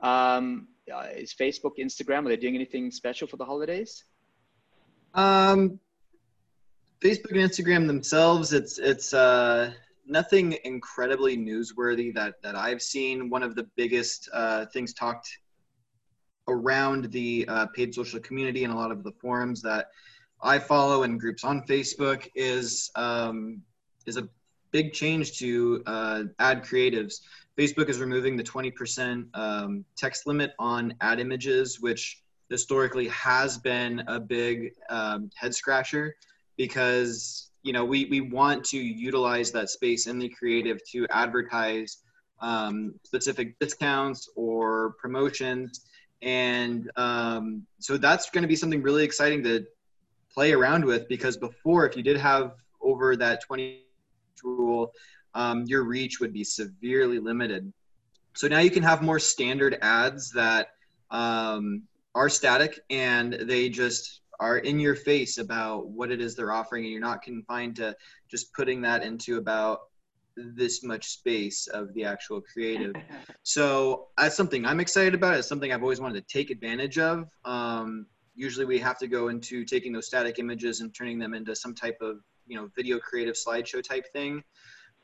Um, 0.00 0.68
uh, 0.92 1.06
is 1.14 1.34
Facebook, 1.34 1.72
Instagram, 1.78 2.26
are 2.26 2.28
they 2.28 2.36
doing 2.36 2.54
anything 2.54 2.90
special 2.90 3.28
for 3.28 3.36
the 3.36 3.44
holidays? 3.44 4.04
Um, 5.14 5.78
Facebook 7.00 7.32
and 7.32 7.40
Instagram 7.40 7.86
themselves, 7.86 8.52
it's 8.52 8.78
it's 8.78 9.12
uh, 9.12 9.72
nothing 10.06 10.56
incredibly 10.64 11.36
newsworthy 11.36 12.14
that 12.14 12.42
that 12.42 12.54
I've 12.56 12.82
seen. 12.82 13.30
One 13.30 13.42
of 13.42 13.54
the 13.54 13.68
biggest 13.76 14.28
uh, 14.32 14.66
things 14.66 14.92
talked 14.92 15.28
around 16.48 17.10
the 17.12 17.44
uh, 17.48 17.66
paid 17.66 17.94
social 17.94 18.20
community 18.20 18.64
and 18.64 18.72
a 18.72 18.76
lot 18.76 18.90
of 18.90 19.04
the 19.04 19.12
forums 19.12 19.62
that 19.62 19.86
I 20.42 20.58
follow 20.58 21.04
and 21.04 21.20
groups 21.20 21.44
on 21.44 21.62
Facebook 21.62 22.28
is 22.34 22.90
um, 22.96 23.62
is 24.06 24.16
a 24.16 24.28
big 24.72 24.92
change 24.92 25.38
to 25.38 25.82
uh, 25.86 26.24
ad 26.38 26.64
creatives. 26.64 27.20
Facebook 27.56 27.88
is 27.88 28.00
removing 28.00 28.36
the 28.36 28.42
20% 28.42 29.26
um, 29.34 29.84
text 29.96 30.26
limit 30.26 30.52
on 30.58 30.94
ad 31.00 31.20
images, 31.20 31.80
which 31.80 32.22
historically 32.48 33.08
has 33.08 33.58
been 33.58 34.02
a 34.08 34.18
big 34.18 34.72
um, 34.88 35.30
head 35.36 35.54
scratcher 35.54 36.16
because 36.56 37.50
you 37.62 37.72
know 37.72 37.84
we, 37.84 38.06
we 38.06 38.20
want 38.20 38.64
to 38.64 38.78
utilize 38.78 39.50
that 39.52 39.70
space 39.70 40.06
in 40.06 40.18
the 40.18 40.28
creative 40.28 40.78
to 40.90 41.06
advertise 41.10 41.98
um, 42.42 42.94
specific 43.04 43.58
discounts 43.60 44.28
or 44.34 44.94
promotions. 45.00 45.86
And 46.20 46.90
um, 46.96 47.66
so 47.78 47.96
that's 47.96 48.30
going 48.30 48.42
to 48.42 48.48
be 48.48 48.56
something 48.56 48.82
really 48.82 49.04
exciting 49.04 49.42
to 49.44 49.64
play 50.32 50.52
around 50.52 50.84
with 50.84 51.08
because 51.08 51.36
before 51.36 51.86
if 51.86 51.96
you 51.96 52.02
did 52.02 52.16
have 52.16 52.52
over 52.80 53.16
that 53.16 53.42
20 53.42 53.82
rule 54.42 54.92
um, 55.34 55.64
your 55.66 55.84
reach 55.84 56.20
would 56.20 56.32
be 56.32 56.44
severely 56.44 57.18
limited. 57.18 57.72
So 58.34 58.48
now 58.48 58.58
you 58.58 58.70
can 58.70 58.82
have 58.82 59.02
more 59.02 59.18
standard 59.18 59.78
ads 59.82 60.32
that 60.32 60.68
um, 61.10 61.82
are 62.14 62.28
static 62.28 62.80
and 62.90 63.32
they 63.32 63.68
just 63.68 64.21
are 64.40 64.58
in 64.58 64.80
your 64.80 64.94
face 64.94 65.38
about 65.38 65.88
what 65.88 66.10
it 66.10 66.20
is 66.20 66.34
they're 66.34 66.52
offering 66.52 66.84
and 66.84 66.92
you're 66.92 67.00
not 67.00 67.22
confined 67.22 67.76
to 67.76 67.94
just 68.30 68.52
putting 68.54 68.82
that 68.82 69.02
into 69.02 69.38
about 69.38 69.80
this 70.36 70.82
much 70.82 71.06
space 71.06 71.66
of 71.68 71.92
the 71.94 72.04
actual 72.04 72.40
creative. 72.40 72.94
So 73.44 74.08
that's 74.16 74.36
something 74.36 74.64
i'm 74.64 74.78
excited 74.78 75.14
about. 75.14 75.34
It's 75.34 75.48
something 75.48 75.72
i've 75.72 75.82
always 75.82 76.00
wanted 76.00 76.26
to 76.26 76.32
take 76.32 76.50
advantage 76.50 76.96
of. 76.98 77.28
Um, 77.44 78.06
usually 78.34 78.66
we 78.66 78.78
have 78.78 78.98
to 78.98 79.08
go 79.08 79.28
into 79.28 79.64
taking 79.64 79.92
those 79.92 80.06
static 80.06 80.38
images 80.38 80.80
and 80.80 80.94
turning 80.94 81.18
them 81.18 81.34
into 81.34 81.56
some 81.56 81.74
type 81.74 81.98
of 82.00 82.18
you 82.46 82.56
know 82.56 82.68
video 82.76 82.98
creative 82.98 83.34
slideshow 83.34 83.82
type 83.82 84.06
thing. 84.12 84.42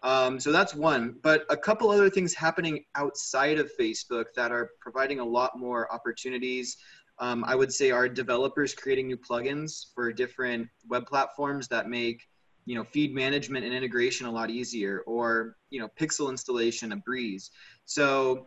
Um, 0.05 0.39
so 0.39 0.53
that's 0.53 0.75
one. 0.75 1.17
But 1.23 1.45
a 1.51 1.57
couple 1.57 1.91
other 1.91 2.09
things 2.09 2.33
happening 2.33 2.85
outside 2.95 3.59
of 3.59 3.71
facebook 3.79 4.27
that 4.37 4.53
are 4.53 4.71
providing 4.81 5.19
a 5.19 5.25
lot 5.25 5.59
more 5.59 5.93
opportunities 5.93 6.77
Um, 7.21 7.45
I 7.45 7.55
would 7.55 7.73
say 7.73 7.91
are 7.91 8.09
developers 8.09 8.75
creating 8.75 9.09
new 9.09 9.17
plugins 9.17 9.87
for 9.95 10.13
different 10.13 10.69
web 10.89 11.07
platforms 11.07 11.69
that 11.69 11.89
make 11.89 12.23
you 12.65 12.75
know 12.75 12.85
feed 12.85 13.15
management 13.15 13.65
and 13.65 13.75
integration 13.75 14.27
a 14.27 14.31
lot 14.31 14.51
easier 14.51 15.03
or 15.07 15.57
you 15.71 15.81
know 15.81 15.89
pixel 15.99 16.31
installation 16.31 16.93
a 16.93 16.97
breeze. 16.97 17.51
So 17.87 18.47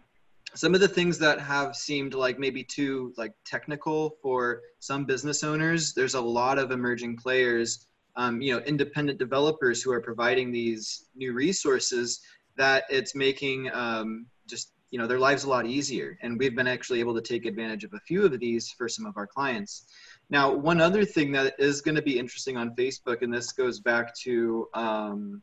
some 0.53 0.75
of 0.75 0.81
the 0.81 0.87
things 0.87 1.17
that 1.17 1.39
have 1.39 1.75
seemed 1.75 2.13
like 2.13 2.37
maybe 2.37 2.63
too 2.63 3.13
like 3.17 3.33
technical 3.45 4.17
for 4.21 4.61
some 4.79 5.05
business 5.05 5.43
owners 5.43 5.93
there's 5.93 6.15
a 6.15 6.21
lot 6.21 6.57
of 6.57 6.71
emerging 6.71 7.15
players 7.15 7.87
um, 8.15 8.41
you 8.41 8.53
know 8.53 8.59
independent 8.65 9.17
developers 9.17 9.81
who 9.81 9.91
are 9.91 10.01
providing 10.01 10.51
these 10.51 11.05
new 11.15 11.33
resources 11.33 12.21
that 12.57 12.83
it's 12.89 13.15
making 13.15 13.71
um, 13.73 14.25
just 14.47 14.73
you 14.91 14.99
know 14.99 15.07
their 15.07 15.19
lives 15.19 15.45
a 15.45 15.49
lot 15.49 15.65
easier. 15.65 16.17
And 16.21 16.37
we've 16.37 16.55
been 16.55 16.67
actually 16.67 16.99
able 16.99 17.15
to 17.15 17.21
take 17.21 17.45
advantage 17.45 17.83
of 17.83 17.93
a 17.93 17.99
few 18.01 18.23
of 18.25 18.39
these 18.39 18.69
for 18.71 18.87
some 18.87 19.05
of 19.05 19.17
our 19.17 19.25
clients. 19.25 19.85
Now 20.29 20.53
one 20.53 20.79
other 20.79 21.03
thing 21.03 21.31
that 21.31 21.55
is 21.57 21.81
going 21.81 21.95
to 21.95 22.01
be 22.01 22.19
interesting 22.19 22.57
on 22.57 22.75
facebook 22.75 23.21
and 23.21 23.33
this 23.33 23.51
goes 23.51 23.79
back 23.79 24.15
to 24.15 24.67
um, 24.73 25.41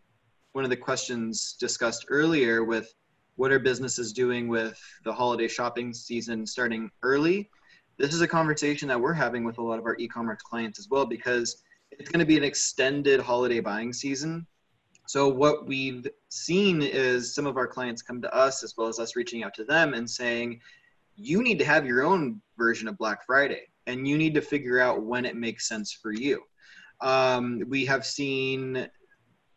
one 0.52 0.64
of 0.64 0.70
the 0.70 0.76
questions 0.76 1.56
discussed 1.58 2.06
earlier 2.08 2.64
with 2.64 2.94
what 3.36 3.52
are 3.52 3.58
businesses 3.58 4.12
doing 4.12 4.48
with 4.48 4.80
the 5.04 5.12
holiday 5.12 5.46
shopping 5.46 5.92
season 5.92 6.46
starting 6.46 6.90
early 7.02 7.48
this 7.98 8.14
is 8.14 8.20
a 8.22 8.28
conversation 8.28 8.88
that 8.88 9.00
we're 9.00 9.12
having 9.12 9.44
with 9.44 9.58
a 9.58 9.62
lot 9.62 9.78
of 9.78 9.84
our 9.84 9.96
e-commerce 9.98 10.40
clients 10.42 10.78
as 10.78 10.88
well 10.90 11.04
because 11.04 11.62
it's 11.92 12.10
going 12.10 12.20
to 12.20 12.26
be 12.26 12.36
an 12.36 12.44
extended 12.44 13.20
holiday 13.20 13.60
buying 13.60 13.92
season 13.92 14.46
so 15.08 15.26
what 15.26 15.66
we've 15.66 16.06
seen 16.28 16.82
is 16.82 17.34
some 17.34 17.46
of 17.46 17.56
our 17.56 17.66
clients 17.66 18.02
come 18.02 18.20
to 18.20 18.34
us 18.34 18.62
as 18.62 18.74
well 18.76 18.88
as 18.88 18.98
us 18.98 19.16
reaching 19.16 19.42
out 19.42 19.54
to 19.54 19.64
them 19.64 19.94
and 19.94 20.08
saying, 20.08 20.60
you 21.16 21.42
need 21.42 21.58
to 21.60 21.64
have 21.64 21.86
your 21.86 22.04
own 22.04 22.42
version 22.58 22.88
of 22.88 22.98
Black 22.98 23.24
Friday 23.24 23.68
and 23.86 24.06
you 24.06 24.18
need 24.18 24.34
to 24.34 24.42
figure 24.42 24.80
out 24.80 25.02
when 25.02 25.24
it 25.24 25.34
makes 25.34 25.66
sense 25.66 25.92
for 25.92 26.12
you. 26.12 26.42
Um, 27.00 27.62
we 27.68 27.86
have 27.86 28.04
seen, 28.04 28.86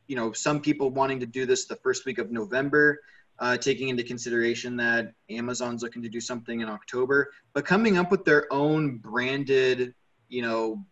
you 0.07 0.15
know, 0.15 0.31
some 0.31 0.61
people 0.61 0.89
wanting 0.89 1.19
to 1.19 1.25
do 1.25 1.45
this 1.45 1.65
the 1.65 1.75
first 1.75 2.05
week 2.05 2.17
of 2.17 2.31
November, 2.31 3.01
uh, 3.39 3.57
taking 3.57 3.89
into 3.89 4.03
consideration 4.03 4.77
that 4.77 5.11
Amazon's 5.29 5.83
looking 5.83 6.01
to 6.01 6.07
do 6.07 6.21
something 6.21 6.61
in 6.61 6.69
October, 6.69 7.29
but 7.51 7.65
coming 7.65 7.97
up 7.97 8.09
with 8.09 8.23
their 8.23 8.47
own 8.53 8.99
branded, 8.99 9.93
you 10.29 10.43
know, 10.43 10.85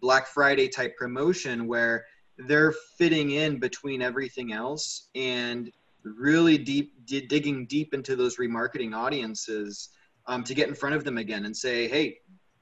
Black 0.00 0.28
Friday 0.28 0.68
type 0.68 0.96
promotion 0.96 1.66
where 1.66 2.04
they're 2.38 2.72
fitting 2.98 3.32
in 3.32 3.58
between 3.58 4.02
everything 4.02 4.52
else 4.52 5.08
and 5.14 5.70
really 6.04 6.58
deep 6.58 6.92
d- 7.06 7.26
digging 7.26 7.66
deep 7.66 7.94
into 7.94 8.14
those 8.14 8.36
remarketing 8.36 8.94
audiences 8.94 9.90
um, 10.26 10.44
to 10.44 10.54
get 10.54 10.68
in 10.68 10.74
front 10.74 10.94
of 10.94 11.04
them 11.04 11.18
again 11.18 11.46
and 11.46 11.56
say 11.56 11.88
hey 11.88 12.18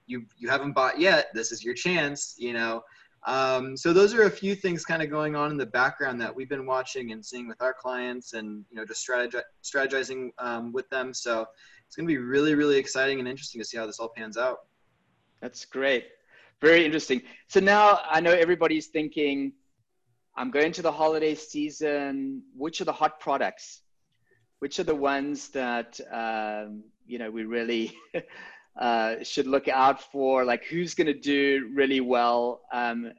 you 0.07 0.25
you 0.37 0.49
haven't 0.49 0.73
bought 0.73 0.99
yet. 0.99 1.29
This 1.35 1.53
is 1.53 1.65
your 1.65 1.75
chance 1.75 2.35
you 2.39 2.53
know? 2.53 2.83
Um, 3.27 3.75
so 3.75 3.95
those 3.95 4.13
are 4.13 4.25
a 4.25 4.31
few 4.31 4.55
things 4.55 4.85
kind 4.85 5.03
of 5.03 5.09
going 5.09 5.35
on 5.35 5.51
in 5.51 5.57
the 5.57 5.65
background 5.65 6.21
that 6.21 6.35
we've 6.35 6.49
been 6.49 6.67
watching 6.67 7.13
and 7.13 7.25
seeing 7.25 7.49
with 7.49 7.61
our 7.63 7.73
clients 7.73 8.35
and 8.35 8.65
you 8.71 8.77
know 8.77 8.85
just 8.85 9.01
strategi- 9.01 9.39
strategizing 9.63 10.31
um, 10.39 10.73
with 10.73 10.89
them. 10.91 11.15
So 11.15 11.47
it's 11.87 11.97
going 11.97 12.07
to 12.07 12.13
be 12.13 12.19
really 12.19 12.55
really 12.55 12.77
exciting 12.77 13.19
and 13.19 13.29
interesting 13.29 13.61
to 13.61 13.65
see 13.65 13.77
how 13.79 13.87
this 13.87 13.99
all 13.99 14.11
pans 14.15 14.37
out. 14.37 14.59
That's 15.41 15.65
great. 15.65 16.07
Very 16.61 16.85
interesting. 16.85 17.23
So 17.49 17.61
now 17.61 18.01
i 18.11 18.21
know 18.21 18.33
everybody's 18.33 18.87
thinking 18.89 19.53
I'm 20.37 20.51
going 20.51 20.73
to 20.73 20.83
the 20.83 20.93
holiday 20.93 21.35
season. 21.35 22.43
Which 22.57 22.81
are 22.81 22.85
the 22.85 22.93
hot 22.93 23.21
products? 23.21 23.83
Which 24.59 24.79
are 24.81 24.85
the 24.85 24.95
ones 24.95 25.49
that 25.51 26.01
um, 26.11 26.83
you 27.07 27.19
know 27.19 27.31
we 27.31 27.45
really 27.45 27.97
uh, 28.81 29.17
should 29.23 29.47
look 29.47 29.69
out 29.69 30.03
for? 30.03 30.45
Like 30.45 30.65
who's 30.65 30.95
going 30.95 31.07
to 31.07 31.19
do 31.19 31.71
really 31.75 32.01
well? 32.01 32.63
Um, 32.73 33.13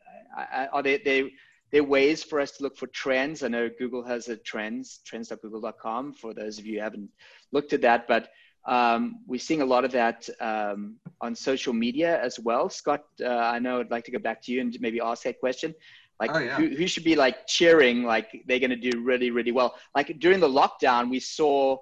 are 0.74 0.84
there 0.84 1.30
are 1.76 1.84
ways 1.84 2.24
for 2.24 2.40
us 2.40 2.52
to 2.52 2.64
look 2.64 2.78
for 2.78 2.88
trends? 2.88 3.44
I 3.44 3.48
know 3.48 3.70
Google 3.80 4.04
has 4.04 4.28
a 4.28 4.38
trends 4.38 5.00
trends.google.com 5.06 6.14
for 6.14 6.34
those 6.34 6.60
of 6.60 6.66
you 6.66 6.78
who 6.78 6.84
haven't 6.84 7.10
looked 7.52 7.74
at 7.74 7.82
that, 7.82 8.08
but 8.08 8.30
um, 8.66 9.20
we're 9.28 9.40
seeing 9.40 9.62
a 9.62 9.66
lot 9.66 9.86
of 9.86 9.92
that 9.92 10.28
um, 10.42 10.96
on 11.22 11.36
social 11.36 11.74
media 11.74 12.22
as 12.22 12.40
well. 12.40 12.68
Scott, 12.70 13.04
uh, 13.22 13.28
I 13.28 13.60
know 13.60 13.80
I'd 13.80 13.92
like 13.92 14.06
to 14.06 14.12
go 14.12 14.20
back 14.20 14.42
to 14.44 14.52
you 14.52 14.62
and 14.62 14.76
maybe 14.80 15.00
ask 15.00 15.24
that 15.24 15.40
question. 15.40 15.76
Like 16.20 16.32
oh, 16.34 16.40
yeah. 16.40 16.56
who, 16.56 16.70
who 16.70 16.88
should 16.88 17.04
be 17.04 17.16
like 17.16 17.46
cheering 17.46 18.04
like 18.04 18.44
they're 18.48 18.60
going 18.60 18.70
to 18.70 18.76
do 18.76 19.02
really 19.02 19.32
really 19.32 19.52
well. 19.52 19.76
Like 19.94 20.18
during 20.20 20.40
the 20.40 20.48
lockdown, 20.48 21.10
we 21.10 21.20
saw 21.20 21.78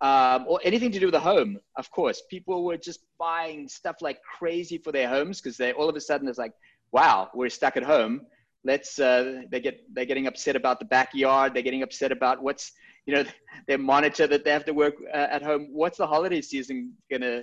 um, 0.00 0.44
or 0.48 0.60
anything 0.62 0.92
to 0.92 0.98
do 0.98 1.06
with 1.06 1.14
the 1.14 1.20
home. 1.20 1.58
Of 1.76 1.90
course, 1.90 2.22
people 2.28 2.64
were 2.64 2.76
just 2.76 3.00
buying 3.18 3.68
stuff 3.68 3.96
like 4.00 4.20
crazy 4.22 4.78
for 4.78 4.92
their 4.92 5.08
homes 5.08 5.40
because 5.40 5.56
they 5.56 5.72
all 5.72 5.88
of 5.88 5.96
a 5.96 6.00
sudden 6.00 6.28
it's 6.28 6.38
like, 6.38 6.52
wow, 6.92 7.30
we're 7.34 7.48
stuck 7.48 7.76
at 7.76 7.82
home. 7.82 8.22
Let's. 8.64 8.98
Uh, 8.98 9.42
they 9.50 9.60
get 9.60 9.80
they're 9.94 10.06
getting 10.06 10.26
upset 10.26 10.56
about 10.56 10.78
the 10.78 10.84
backyard. 10.86 11.54
They're 11.54 11.62
getting 11.62 11.82
upset 11.82 12.12
about 12.12 12.42
what's 12.42 12.72
you 13.06 13.14
know 13.14 13.24
their 13.68 13.78
monitor 13.78 14.26
that 14.26 14.44
they 14.44 14.50
have 14.50 14.64
to 14.66 14.74
work 14.74 14.94
uh, 15.12 15.16
at 15.30 15.42
home. 15.42 15.68
What's 15.72 15.98
the 15.98 16.06
holiday 16.06 16.40
season 16.40 16.94
gonna 17.10 17.42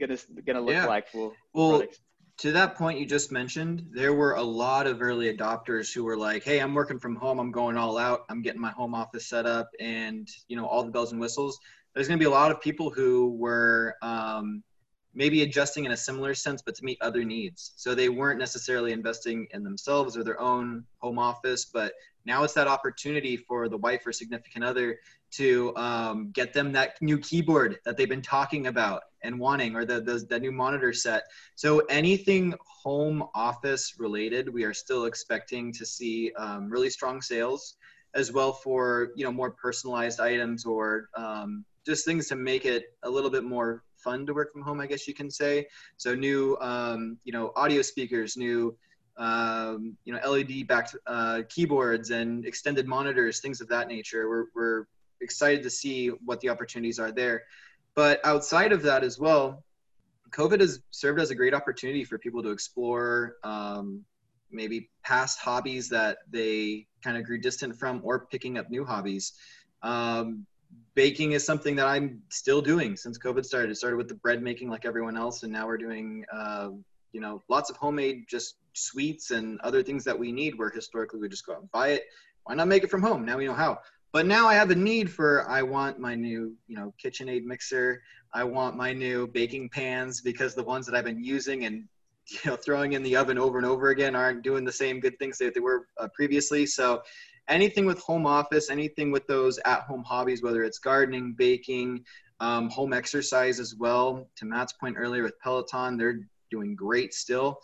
gonna 0.00 0.18
gonna 0.46 0.60
look 0.60 0.74
yeah. 0.74 0.86
like 0.86 1.08
for 1.08 1.32
well, 1.52 1.70
products? 1.70 2.00
To 2.38 2.52
that 2.52 2.76
point 2.76 3.00
you 3.00 3.06
just 3.06 3.32
mentioned, 3.32 3.84
there 3.90 4.14
were 4.14 4.34
a 4.34 4.42
lot 4.42 4.86
of 4.86 5.02
early 5.02 5.34
adopters 5.34 5.92
who 5.92 6.04
were 6.04 6.16
like, 6.16 6.44
"Hey, 6.44 6.60
I'm 6.60 6.72
working 6.72 6.98
from 6.98 7.16
home. 7.16 7.38
I'm 7.40 7.50
going 7.50 7.76
all 7.76 7.98
out. 7.98 8.24
I'm 8.28 8.42
getting 8.42 8.60
my 8.60 8.70
home 8.70 8.94
office 8.94 9.26
set 9.26 9.44
up, 9.44 9.70
and 9.80 10.28
you 10.48 10.56
know 10.56 10.64
all 10.66 10.84
the 10.84 10.90
bells 10.90 11.12
and 11.12 11.20
whistles." 11.20 11.58
There's 11.94 12.06
going 12.06 12.18
to 12.18 12.22
be 12.22 12.28
a 12.28 12.30
lot 12.30 12.52
of 12.52 12.60
people 12.60 12.90
who 12.90 13.30
were 13.30 13.96
um, 14.02 14.62
maybe 15.14 15.42
adjusting 15.42 15.84
in 15.84 15.90
a 15.90 15.96
similar 15.96 16.32
sense, 16.32 16.62
but 16.62 16.76
to 16.76 16.84
meet 16.84 16.98
other 17.00 17.24
needs. 17.24 17.72
So 17.76 17.92
they 17.94 18.08
weren't 18.08 18.38
necessarily 18.38 18.92
investing 18.92 19.48
in 19.50 19.64
themselves 19.64 20.16
or 20.16 20.22
their 20.22 20.40
own 20.40 20.84
home 20.98 21.18
office, 21.18 21.64
but 21.64 21.92
now 22.24 22.44
it's 22.44 22.52
that 22.54 22.68
opportunity 22.68 23.36
for 23.36 23.68
the 23.68 23.78
wife 23.78 24.06
or 24.06 24.12
significant 24.12 24.64
other 24.64 25.00
to 25.30 25.74
um, 25.76 26.30
get 26.32 26.52
them 26.52 26.72
that 26.72 27.00
new 27.00 27.18
keyboard 27.18 27.78
that 27.84 27.96
they've 27.96 28.08
been 28.08 28.22
talking 28.22 28.66
about 28.66 29.02
and 29.22 29.38
wanting 29.38 29.74
or 29.74 29.84
the, 29.84 30.00
the, 30.00 30.24
the 30.28 30.38
new 30.38 30.52
monitor 30.52 30.92
set. 30.92 31.24
So 31.54 31.80
anything 31.90 32.54
home 32.60 33.24
office 33.34 33.94
related 33.98 34.52
we 34.52 34.64
are 34.64 34.74
still 34.74 35.04
expecting 35.06 35.72
to 35.72 35.84
see 35.84 36.32
um, 36.38 36.70
really 36.70 36.90
strong 36.90 37.20
sales 37.20 37.76
as 38.14 38.32
well 38.32 38.52
for 38.52 39.10
you 39.16 39.24
know 39.24 39.32
more 39.32 39.50
personalized 39.50 40.20
items 40.20 40.64
or 40.64 41.08
um, 41.14 41.64
just 41.84 42.04
things 42.04 42.28
to 42.28 42.36
make 42.36 42.64
it 42.64 42.94
a 43.02 43.10
little 43.10 43.30
bit 43.30 43.44
more 43.44 43.82
fun 43.96 44.24
to 44.26 44.32
work 44.32 44.52
from 44.52 44.62
home 44.62 44.80
i 44.80 44.86
guess 44.86 45.08
you 45.08 45.14
can 45.14 45.30
say. 45.30 45.66
So 45.96 46.14
new 46.14 46.56
um, 46.60 47.18
you 47.24 47.32
know 47.32 47.52
audio 47.56 47.82
speakers 47.82 48.36
new 48.36 48.76
um, 49.16 49.96
you 50.04 50.12
know 50.12 50.30
led 50.30 50.66
backed 50.66 50.96
uh, 51.06 51.42
keyboards 51.48 52.10
and 52.10 52.46
extended 52.46 52.86
monitors 52.86 53.40
things 53.40 53.60
of 53.60 53.68
that 53.68 53.88
nature. 53.88 54.28
We're, 54.28 54.46
we're 54.54 54.84
excited 55.20 55.62
to 55.62 55.70
see 55.70 56.08
what 56.08 56.40
the 56.40 56.48
opportunities 56.48 56.98
are 56.98 57.12
there. 57.12 57.44
But 57.94 58.20
outside 58.24 58.72
of 58.72 58.82
that 58.82 59.02
as 59.02 59.18
well, 59.18 59.64
COVID 60.30 60.60
has 60.60 60.80
served 60.90 61.20
as 61.20 61.30
a 61.30 61.34
great 61.34 61.54
opportunity 61.54 62.04
for 62.04 62.18
people 62.18 62.42
to 62.42 62.50
explore 62.50 63.36
um, 63.42 64.04
maybe 64.50 64.90
past 65.02 65.38
hobbies 65.38 65.88
that 65.88 66.18
they 66.30 66.86
kind 67.02 67.16
of 67.16 67.24
grew 67.24 67.40
distant 67.40 67.76
from 67.76 68.00
or 68.04 68.26
picking 68.26 68.58
up 68.58 68.70
new 68.70 68.84
hobbies. 68.84 69.32
Um, 69.82 70.46
baking 70.94 71.32
is 71.32 71.44
something 71.44 71.76
that 71.76 71.86
I'm 71.86 72.22
still 72.28 72.60
doing 72.60 72.96
since 72.96 73.18
COVID 73.18 73.44
started. 73.44 73.70
It 73.70 73.76
started 73.76 73.96
with 73.96 74.08
the 74.08 74.14
bread 74.14 74.42
making 74.42 74.68
like 74.68 74.84
everyone 74.84 75.16
else, 75.16 75.42
and 75.42 75.52
now 75.52 75.66
we're 75.66 75.78
doing, 75.78 76.24
uh, 76.32 76.70
you 77.12 77.20
know, 77.20 77.42
lots 77.48 77.70
of 77.70 77.76
homemade 77.76 78.24
just 78.28 78.56
sweets 78.74 79.30
and 79.30 79.60
other 79.60 79.82
things 79.82 80.04
that 80.04 80.18
we 80.18 80.30
need 80.32 80.58
where 80.58 80.70
historically 80.70 81.20
we 81.20 81.28
just 81.28 81.46
go 81.46 81.54
out 81.54 81.60
and 81.60 81.70
buy 81.72 81.88
it. 81.88 82.04
Why 82.44 82.54
not 82.54 82.68
make 82.68 82.84
it 82.84 82.90
from 82.90 83.02
home? 83.02 83.24
Now 83.24 83.38
we 83.38 83.46
know 83.46 83.54
how. 83.54 83.78
But 84.12 84.26
now 84.26 84.46
I 84.46 84.54
have 84.54 84.70
a 84.70 84.74
need 84.74 85.10
for 85.10 85.48
I 85.48 85.62
want 85.62 85.98
my 85.98 86.14
new, 86.14 86.54
you 86.66 86.76
know, 86.76 86.94
KitchenAid 87.02 87.44
mixer. 87.44 88.02
I 88.32 88.44
want 88.44 88.76
my 88.76 88.92
new 88.92 89.26
baking 89.26 89.68
pans 89.70 90.20
because 90.20 90.54
the 90.54 90.62
ones 90.62 90.86
that 90.86 90.94
I've 90.94 91.04
been 91.04 91.22
using 91.22 91.64
and 91.64 91.84
you 92.28 92.50
know 92.50 92.56
throwing 92.56 92.92
in 92.92 93.02
the 93.02 93.16
oven 93.16 93.38
over 93.38 93.56
and 93.58 93.66
over 93.66 93.88
again 93.88 94.14
aren't 94.14 94.42
doing 94.42 94.64
the 94.64 94.72
same 94.72 95.00
good 95.00 95.18
things 95.18 95.38
that 95.38 95.54
they 95.54 95.60
were 95.60 95.88
uh, 95.98 96.08
previously. 96.14 96.66
So 96.66 97.02
anything 97.48 97.86
with 97.86 98.00
home 98.00 98.26
office, 98.26 98.70
anything 98.70 99.10
with 99.10 99.26
those 99.26 99.58
at-home 99.64 100.04
hobbies, 100.04 100.42
whether 100.42 100.62
it's 100.62 100.78
gardening, 100.78 101.34
baking, 101.36 102.04
um, 102.40 102.68
home 102.68 102.92
exercise 102.92 103.58
as 103.58 103.74
well. 103.76 104.28
To 104.36 104.44
Matt's 104.44 104.74
point 104.74 104.96
earlier 104.98 105.22
with 105.22 105.38
Peloton, 105.40 105.96
they're 105.96 106.20
doing 106.50 106.74
great 106.74 107.14
still. 107.14 107.58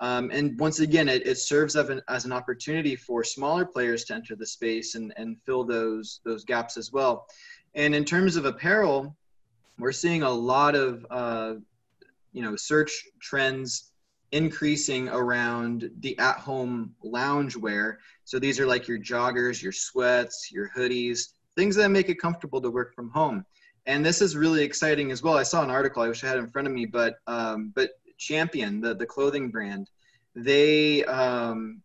Um, 0.00 0.30
and 0.32 0.58
once 0.60 0.80
again, 0.80 1.08
it, 1.08 1.26
it 1.26 1.38
serves 1.38 1.74
as 1.74 1.88
an, 1.88 2.00
as 2.08 2.24
an 2.24 2.32
opportunity 2.32 2.94
for 2.94 3.24
smaller 3.24 3.64
players 3.64 4.04
to 4.04 4.14
enter 4.14 4.36
the 4.36 4.46
space 4.46 4.94
and, 4.94 5.12
and 5.16 5.36
fill 5.44 5.64
those, 5.64 6.20
those 6.24 6.44
gaps 6.44 6.76
as 6.76 6.92
well. 6.92 7.26
And 7.74 7.94
in 7.94 8.04
terms 8.04 8.36
of 8.36 8.44
apparel, 8.44 9.16
we're 9.78 9.92
seeing 9.92 10.22
a 10.22 10.30
lot 10.30 10.74
of, 10.74 11.06
uh, 11.10 11.54
you 12.32 12.42
know, 12.42 12.56
search 12.56 13.04
trends 13.20 13.90
increasing 14.32 15.08
around 15.08 15.90
the 16.00 16.18
at-home 16.18 16.94
lounge 17.02 17.56
wear. 17.56 17.98
So 18.24 18.38
these 18.38 18.60
are 18.60 18.66
like 18.66 18.86
your 18.86 18.98
joggers, 18.98 19.62
your 19.62 19.72
sweats, 19.72 20.50
your 20.52 20.68
hoodies, 20.76 21.32
things 21.56 21.74
that 21.76 21.88
make 21.90 22.08
it 22.08 22.20
comfortable 22.20 22.60
to 22.60 22.70
work 22.70 22.94
from 22.94 23.10
home. 23.10 23.44
and 23.88 24.04
this 24.04 24.20
is 24.20 24.36
really 24.36 24.62
exciting 24.62 25.10
as 25.10 25.22
well. 25.22 25.36
I 25.38 25.42
saw 25.42 25.62
an 25.62 25.70
article 25.70 26.02
I 26.02 26.08
wish 26.08 26.22
I 26.22 26.28
had 26.28 26.36
in 26.36 26.46
front 26.46 26.68
of 26.68 26.74
me, 26.74 26.84
but 26.84 27.16
um, 27.26 27.72
but 27.74 27.92
Champion, 28.18 28.80
the 28.80 28.94
the 28.94 29.06
clothing 29.06 29.50
brand, 29.50 29.90
they 30.34 31.04
um, 31.04 31.82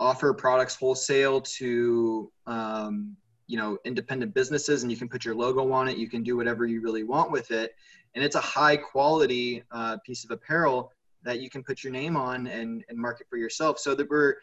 offer 0.00 0.32
products 0.32 0.76
wholesale 0.76 1.40
to 1.40 2.30
um, 2.46 3.16
you 3.46 3.56
know 3.56 3.78
independent 3.84 4.34
businesses, 4.34 4.82
and 4.82 4.90
you 4.90 4.98
can 4.98 5.08
put 5.08 5.24
your 5.24 5.34
logo 5.34 5.70
on 5.72 5.88
it. 5.88 5.96
You 5.96 6.08
can 6.08 6.22
do 6.22 6.36
whatever 6.36 6.66
you 6.66 6.80
really 6.80 7.04
want 7.04 7.30
with 7.30 7.50
it, 7.50 7.74
and 8.14 8.24
it's 8.24 8.36
a 8.36 8.40
high 8.40 8.76
quality 8.76 9.62
uh, 9.70 9.98
piece 10.04 10.24
of 10.24 10.30
apparel 10.30 10.92
that 11.24 11.40
you 11.40 11.48
can 11.48 11.62
put 11.62 11.82
your 11.82 11.92
name 11.92 12.16
on 12.16 12.46
and, 12.46 12.84
and 12.88 12.98
market 12.98 13.26
for 13.30 13.38
yourself. 13.38 13.78
So 13.78 13.94
that 13.94 14.08
we're 14.08 14.36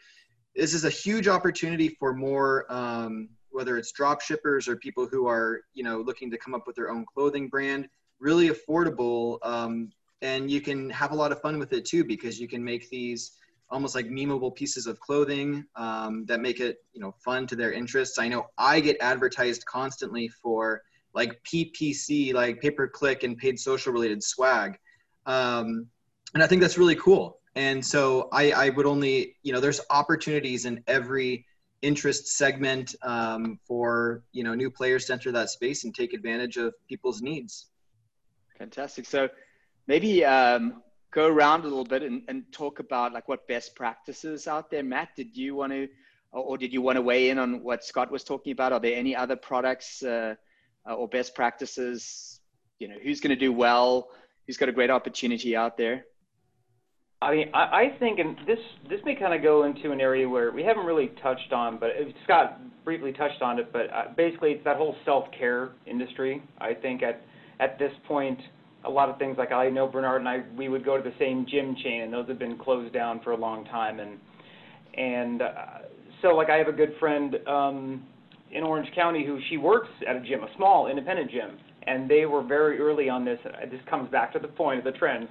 this 0.54 0.74
is 0.74 0.84
a 0.84 0.90
huge 0.90 1.28
opportunity 1.28 1.88
for 1.88 2.12
more 2.12 2.66
um, 2.68 3.28
whether 3.50 3.76
it's 3.76 3.92
drop 3.92 4.20
shippers 4.20 4.68
or 4.68 4.76
people 4.76 5.06
who 5.06 5.26
are 5.26 5.62
you 5.74 5.84
know 5.84 6.00
looking 6.00 6.30
to 6.30 6.38
come 6.38 6.54
up 6.54 6.66
with 6.66 6.76
their 6.76 6.90
own 6.90 7.04
clothing 7.12 7.48
brand 7.48 7.88
really 8.18 8.50
affordable 8.50 9.38
um, 9.42 9.90
and 10.22 10.50
you 10.50 10.60
can 10.60 10.88
have 10.90 11.12
a 11.12 11.14
lot 11.14 11.32
of 11.32 11.40
fun 11.40 11.58
with 11.58 11.72
it 11.72 11.84
too 11.84 12.04
because 12.04 12.40
you 12.40 12.48
can 12.48 12.64
make 12.64 12.88
these 12.88 13.32
almost 13.70 13.94
like 13.94 14.06
memeable 14.06 14.54
pieces 14.54 14.86
of 14.86 14.98
clothing 15.00 15.64
um, 15.76 16.24
that 16.26 16.40
make 16.40 16.60
it 16.60 16.78
you 16.92 17.00
know 17.00 17.14
fun 17.24 17.46
to 17.46 17.56
their 17.56 17.72
interests 17.72 18.18
i 18.18 18.28
know 18.28 18.46
i 18.56 18.80
get 18.80 18.96
advertised 19.00 19.64
constantly 19.66 20.28
for 20.28 20.82
like 21.14 21.40
ppc 21.44 22.32
like 22.32 22.60
pay 22.60 22.70
per 22.70 22.88
click 22.88 23.22
and 23.22 23.36
paid 23.36 23.58
social 23.58 23.92
related 23.92 24.22
swag 24.22 24.78
um, 25.26 25.86
and 26.34 26.42
i 26.42 26.46
think 26.46 26.62
that's 26.62 26.78
really 26.78 26.96
cool 26.96 27.38
and 27.54 27.84
so 27.84 28.28
I, 28.32 28.52
I 28.52 28.68
would 28.70 28.86
only 28.86 29.36
you 29.42 29.52
know 29.52 29.60
there's 29.60 29.80
opportunities 29.90 30.64
in 30.64 30.82
every 30.86 31.46
interest 31.82 32.28
segment 32.28 32.94
um, 33.02 33.58
for 33.66 34.22
you 34.32 34.44
know 34.44 34.54
new 34.54 34.70
players 34.70 35.06
to 35.06 35.12
enter 35.12 35.32
that 35.32 35.50
space 35.50 35.84
and 35.84 35.94
take 35.94 36.14
advantage 36.14 36.56
of 36.56 36.74
people's 36.88 37.20
needs. 37.20 37.66
Fantastic. 38.58 39.04
So 39.06 39.28
maybe 39.86 40.24
um, 40.24 40.82
go 41.12 41.26
around 41.26 41.60
a 41.60 41.64
little 41.64 41.84
bit 41.84 42.02
and, 42.02 42.22
and 42.28 42.50
talk 42.52 42.78
about 42.78 43.12
like 43.12 43.28
what 43.28 43.46
best 43.46 43.74
practices 43.74 44.48
out 44.48 44.70
there. 44.70 44.82
Matt, 44.82 45.10
did 45.16 45.36
you 45.36 45.54
want 45.54 45.72
to, 45.72 45.88
or 46.32 46.56
did 46.56 46.72
you 46.72 46.80
want 46.80 46.96
to 46.96 47.02
weigh 47.02 47.30
in 47.30 47.38
on 47.38 47.62
what 47.62 47.84
Scott 47.84 48.10
was 48.10 48.24
talking 48.24 48.52
about? 48.52 48.72
Are 48.72 48.80
there 48.80 48.96
any 48.96 49.14
other 49.14 49.36
products 49.36 50.02
uh, 50.02 50.34
or 50.86 51.08
best 51.08 51.34
practices? 51.34 52.40
You 52.78 52.88
know, 52.88 52.96
who's 53.02 53.20
going 53.20 53.30
to 53.30 53.36
do 53.36 53.52
well? 53.52 54.08
Who's 54.46 54.56
got 54.56 54.68
a 54.68 54.72
great 54.72 54.90
opportunity 54.90 55.54
out 55.54 55.76
there? 55.76 56.04
I 57.20 57.36
mean, 57.36 57.50
I, 57.54 57.58
I 57.58 57.96
think, 58.00 58.18
and 58.18 58.36
this 58.48 58.58
this 58.90 58.98
may 59.04 59.14
kind 59.14 59.32
of 59.32 59.42
go 59.42 59.62
into 59.62 59.92
an 59.92 60.00
area 60.00 60.28
where 60.28 60.50
we 60.50 60.64
haven't 60.64 60.84
really 60.84 61.12
touched 61.22 61.52
on, 61.52 61.78
but 61.78 61.90
Scott 62.24 62.58
briefly 62.84 63.12
touched 63.12 63.40
on 63.42 63.60
it. 63.60 63.72
But 63.72 63.92
uh, 63.92 64.04
basically, 64.16 64.50
it's 64.50 64.64
that 64.64 64.76
whole 64.76 64.96
self 65.04 65.26
care 65.38 65.70
industry. 65.86 66.42
I 66.58 66.74
think 66.74 67.04
at 67.04 67.22
at 67.60 67.78
this 67.78 67.92
point, 68.08 68.40
a 68.84 68.90
lot 68.90 69.08
of 69.08 69.18
things 69.18 69.36
like 69.38 69.52
I 69.52 69.68
know 69.68 69.86
Bernard 69.86 70.20
and 70.20 70.28
I, 70.28 70.42
we 70.56 70.68
would 70.68 70.84
go 70.84 70.96
to 70.96 71.02
the 71.02 71.14
same 71.18 71.46
gym 71.48 71.76
chain, 71.82 72.02
and 72.02 72.12
those 72.12 72.28
have 72.28 72.38
been 72.38 72.58
closed 72.58 72.92
down 72.92 73.20
for 73.22 73.32
a 73.32 73.36
long 73.36 73.64
time. 73.66 74.00
And 74.00 74.18
and 74.94 75.42
uh, 75.42 75.54
so, 76.20 76.28
like, 76.28 76.50
I 76.50 76.56
have 76.56 76.68
a 76.68 76.72
good 76.72 76.94
friend 77.00 77.36
um, 77.46 78.02
in 78.50 78.62
Orange 78.62 78.88
County 78.94 79.24
who 79.24 79.40
she 79.48 79.56
works 79.56 79.88
at 80.06 80.16
a 80.16 80.20
gym, 80.20 80.42
a 80.42 80.48
small 80.56 80.88
independent 80.88 81.30
gym, 81.30 81.58
and 81.86 82.10
they 82.10 82.26
were 82.26 82.42
very 82.42 82.78
early 82.78 83.08
on 83.08 83.24
this. 83.24 83.38
This 83.70 83.80
comes 83.88 84.10
back 84.10 84.32
to 84.34 84.38
the 84.38 84.48
point 84.48 84.78
of 84.78 84.84
the 84.84 84.98
trend. 84.98 85.28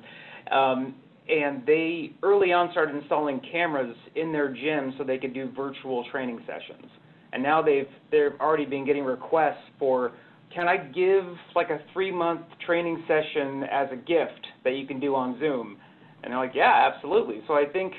Um, 0.52 0.96
and 1.30 1.66
they 1.66 2.14
early 2.24 2.52
on 2.52 2.72
started 2.72 2.96
installing 2.96 3.40
cameras 3.52 3.96
in 4.16 4.32
their 4.32 4.54
gym 4.54 4.94
so 4.98 5.04
they 5.04 5.18
could 5.18 5.34
do 5.34 5.52
virtual 5.56 6.04
training 6.12 6.40
sessions. 6.46 6.92
And 7.34 7.42
now 7.42 7.62
they've 7.62 7.88
they've 8.12 8.40
already 8.40 8.66
been 8.66 8.86
getting 8.86 9.06
requests 9.06 9.64
for 9.80 10.12
can 10.54 10.68
I 10.68 10.78
give 10.78 11.26
like 11.56 11.70
a 11.70 11.80
three 11.94 12.12
month 12.12 12.42
training 12.66 13.04
session 13.08 13.64
as 13.72 13.88
a 13.92 13.96
gift 13.96 14.48
that 14.64 14.76
you 14.76 14.86
can 14.86 15.00
do 15.00 15.16
on 15.16 15.40
Zoom? 15.40 15.78
And 16.24 16.32
they're 16.32 16.40
like, 16.40 16.54
yeah, 16.54 16.90
absolutely. 16.94 17.42
So 17.48 17.54
I 17.54 17.66
think 17.72 17.94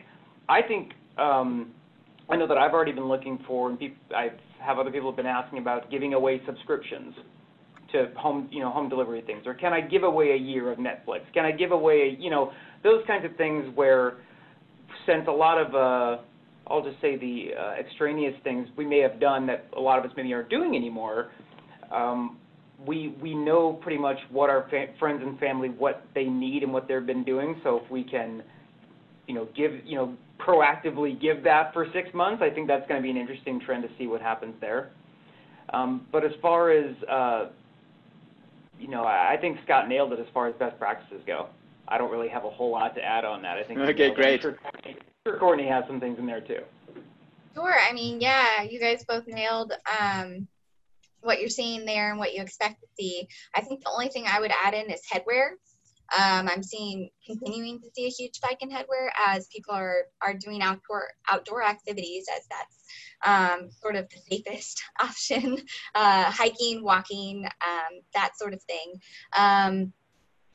I 0.49 0.61
think 0.63 0.93
um, 1.19 1.71
I 2.29 2.37
know 2.37 2.47
that 2.47 2.59
I've 2.59 2.73
already 2.73 2.93
been 2.93 3.09
looking 3.09 3.39
for, 3.47 3.69
and 3.71 3.79
people, 3.79 3.99
I 4.15 4.29
have 4.61 4.79
other 4.79 4.91
people 4.91 5.11
have 5.11 5.17
been 5.17 5.27
asking 5.27 5.59
about 5.59 5.91
giving 5.91 6.15
away 6.15 6.41
subscriptions 6.47 7.15
to 7.93 8.11
home, 8.17 8.49
you 8.51 8.61
know, 8.61 8.71
home 8.71 8.89
delivery 8.89 9.23
things, 9.27 9.43
or 9.47 9.55
can 9.55 9.73
I 9.73 9.81
give 9.81 10.03
away 10.03 10.33
a 10.33 10.37
year 10.37 10.73
of 10.73 10.79
Netflix? 10.79 11.21
Can 11.35 11.45
I 11.45 11.53
give 11.53 11.73
away, 11.73 12.17
you 12.19 12.31
know, 12.31 12.53
those 12.83 13.03
kinds 13.07 13.25
of 13.25 13.37
things 13.37 13.67
where 13.75 14.19
since 15.07 15.25
a 15.29 15.33
lot 15.33 15.59
of 15.59 15.75
uh, 15.75 16.23
I'll 16.67 16.83
just 16.83 17.01
say 17.01 17.17
the 17.17 17.51
uh, 17.59 17.73
extraneous 17.73 18.35
things 18.45 18.69
we 18.77 18.87
may 18.87 19.01
have 19.01 19.21
done 19.21 19.47
that 19.47 19.67
a 19.77 19.81
lot 19.81 19.99
of 19.99 20.05
us 20.05 20.13
maybe 20.17 20.33
aren't 20.33 20.49
doing 20.49 20.77
anymore. 20.77 21.33
Um, 21.93 22.39
we 22.87 23.15
we 23.21 23.35
know 23.35 23.75
pretty 23.75 23.99
much 23.99 24.19
what 24.31 24.51
our 24.51 24.67
fa- 24.71 24.89
friends 24.99 25.23
and 25.23 25.39
family 25.39 25.69
what 25.69 26.05
they 26.15 26.25
need 26.25 26.63
and 26.63 26.73
what 26.73 26.89
they've 26.89 27.05
been 27.05 27.25
doing. 27.25 27.61
So 27.63 27.81
if 27.85 27.91
we 27.91 28.05
can, 28.05 28.43
you 29.27 29.35
know, 29.35 29.49
give 29.55 29.85
you 29.85 29.97
know 29.97 30.17
proactively 30.39 31.21
give 31.21 31.45
that 31.45 31.73
for 31.73 31.87
six 31.93 32.13
months, 32.15 32.43
I 32.43 32.51
think 32.51 32.67
that's 32.67 32.87
going 32.89 33.01
to 33.01 33.03
be 33.03 33.11
an 33.11 33.17
interesting 33.17 33.61
trend 33.61 33.83
to 33.85 33.89
see 33.99 34.07
what 34.07 34.21
happens 34.21 34.55
there. 34.61 34.91
Um, 35.73 36.07
but 36.11 36.25
as 36.25 36.33
far 36.41 36.71
as 36.71 36.95
uh, 37.09 37.47
you 38.79 38.89
know, 38.89 39.05
I 39.05 39.37
think 39.41 39.59
Scott 39.65 39.89
nailed 39.89 40.13
it 40.13 40.19
as 40.19 40.27
far 40.35 40.49
as 40.49 40.55
best 40.57 40.79
practices 40.79 41.23
go. 41.27 41.49
I 41.89 41.99
don't 41.99 42.11
really 42.11 42.29
have 42.29 42.45
a 42.45 42.51
whole 42.51 42.71
lot 42.73 42.95
to 42.97 43.03
add 43.03 43.25
on 43.25 43.43
that. 43.43 43.59
I 43.59 43.65
think. 43.65 43.79
Okay, 43.79 44.15
great. 44.15 44.43
Sure 44.43 44.55
Courtney, 44.55 44.97
sure 45.27 45.39
Courtney 45.39 45.69
has 45.69 45.85
some 45.87 46.01
things 46.01 46.19
in 46.19 46.27
there 46.27 46.41
too. 46.41 46.61
Sure. 47.55 47.79
I 47.79 47.93
mean, 47.93 48.21
yeah, 48.21 48.63
you 48.63 48.81
guys 48.81 49.05
both 49.05 49.27
nailed 49.27 49.73
um, 50.01 50.49
what 51.23 51.41
you're 51.41 51.49
seeing 51.49 51.85
there 51.85 52.11
and 52.11 52.19
what 52.19 52.35
you 52.35 52.43
expect 52.43 52.81
to 52.81 52.87
see. 52.99 53.27
I 53.55 53.63
think 53.63 53.83
the 53.83 53.91
only 53.91 54.09
thing 54.09 54.25
I 54.29 54.41
would 54.41 54.53
add 54.65 54.75
in 54.75 54.91
is 54.91 55.03
headwear. 55.13 55.53
Um, 56.15 56.49
I'm 56.49 56.63
seeing 56.63 57.09
continuing 57.27 57.81
to 57.81 57.89
see 57.95 58.07
a 58.07 58.11
huge 58.11 58.35
spike 58.35 58.59
in 58.61 58.71
headwear 58.71 59.09
as 59.27 59.47
people 59.47 59.75
are 59.75 60.09
are 60.21 60.35
doing 60.35 60.61
outdoor 60.61 61.09
outdoor 61.31 61.63
activities 61.63 62.27
as 62.37 62.47
that's 62.49 62.83
um, 63.25 63.71
sort 63.71 63.97
of 63.97 64.09
the 64.11 64.37
safest 64.37 64.83
option, 65.01 65.59
uh, 65.95 66.31
hiking, 66.31 66.83
walking, 66.83 67.45
um, 67.67 68.01
that 68.15 68.37
sort 68.37 68.53
of 68.53 68.63
thing. 68.65 68.95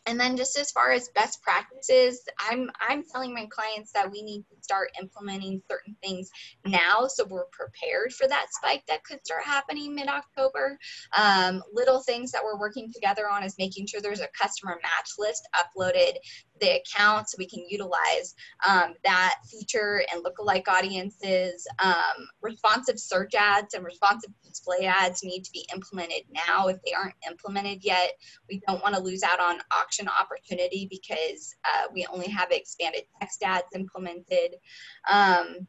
And 0.08 0.20
then 0.20 0.38
just 0.38 0.58
as 0.58 0.72
far 0.72 0.92
as 0.92 1.10
best 1.10 1.42
practices 1.42 2.22
i'm 2.40 2.70
i'm 2.88 3.04
telling 3.12 3.34
my 3.34 3.48
clients 3.50 3.92
that 3.92 4.10
we 4.12 4.22
need 4.22 4.44
to 4.50 4.56
start 4.62 4.90
implementing 5.00 5.62
certain 5.70 5.96
things 6.04 6.30
now 6.66 7.08
so 7.08 7.26
we're 7.26 7.46
prepared 7.52 8.14
for 8.14 8.28
that 8.28 8.48
spike 8.52 8.84
that 8.88 9.04
could 9.04 9.20
start 9.26 9.44
happening 9.44 9.96
mid-october. 9.96 10.78
Um, 11.18 11.62
little 11.74 12.02
things 12.02 12.32
that 12.32 12.44
we're 12.44 12.60
working 12.60 12.92
together 12.94 13.30
on 13.30 13.44
is 13.44 13.56
making 13.58 13.88
sure 13.88 14.02
there's 14.02 14.22
a 14.22 14.28
customer 14.40 14.78
match 14.82 15.12
list 15.18 15.48
uploaded 15.56 16.14
the 16.60 16.82
account 16.82 17.30
so 17.30 17.36
we 17.38 17.48
can 17.48 17.64
utilize 17.70 18.36
um, 18.68 18.94
that 19.04 19.36
feature 19.50 20.04
and 20.12 20.24
lookalike 20.24 20.68
audiences. 20.68 21.68
Um, 21.84 22.28
responsive 22.42 23.00
search 23.00 23.34
ads 23.36 23.74
and 23.74 23.84
responsive 23.86 24.32
display 24.44 24.86
ads 24.86 25.24
need 25.24 25.44
to 25.44 25.52
be 25.52 25.68
implemented 25.74 26.24
now. 26.34 26.68
If 26.68 26.78
they 26.86 26.94
aren't 26.94 27.16
implemented 27.28 27.84
yet, 27.84 28.12
we 28.50 28.62
don't 28.68 28.82
want 28.82 28.96
to 28.96 29.02
lose 29.02 29.24
out 29.24 29.40
on 29.40 29.60
auction 29.72 30.08
opportunity 30.08 30.88
because 30.90 31.56
uh, 31.66 31.88
we 31.94 32.06
only 32.12 32.30
have 32.30 32.52
expanded 32.52 33.04
text 33.20 33.44
ads 33.44 33.68
implemented. 33.76 34.56
Um, 35.10 35.68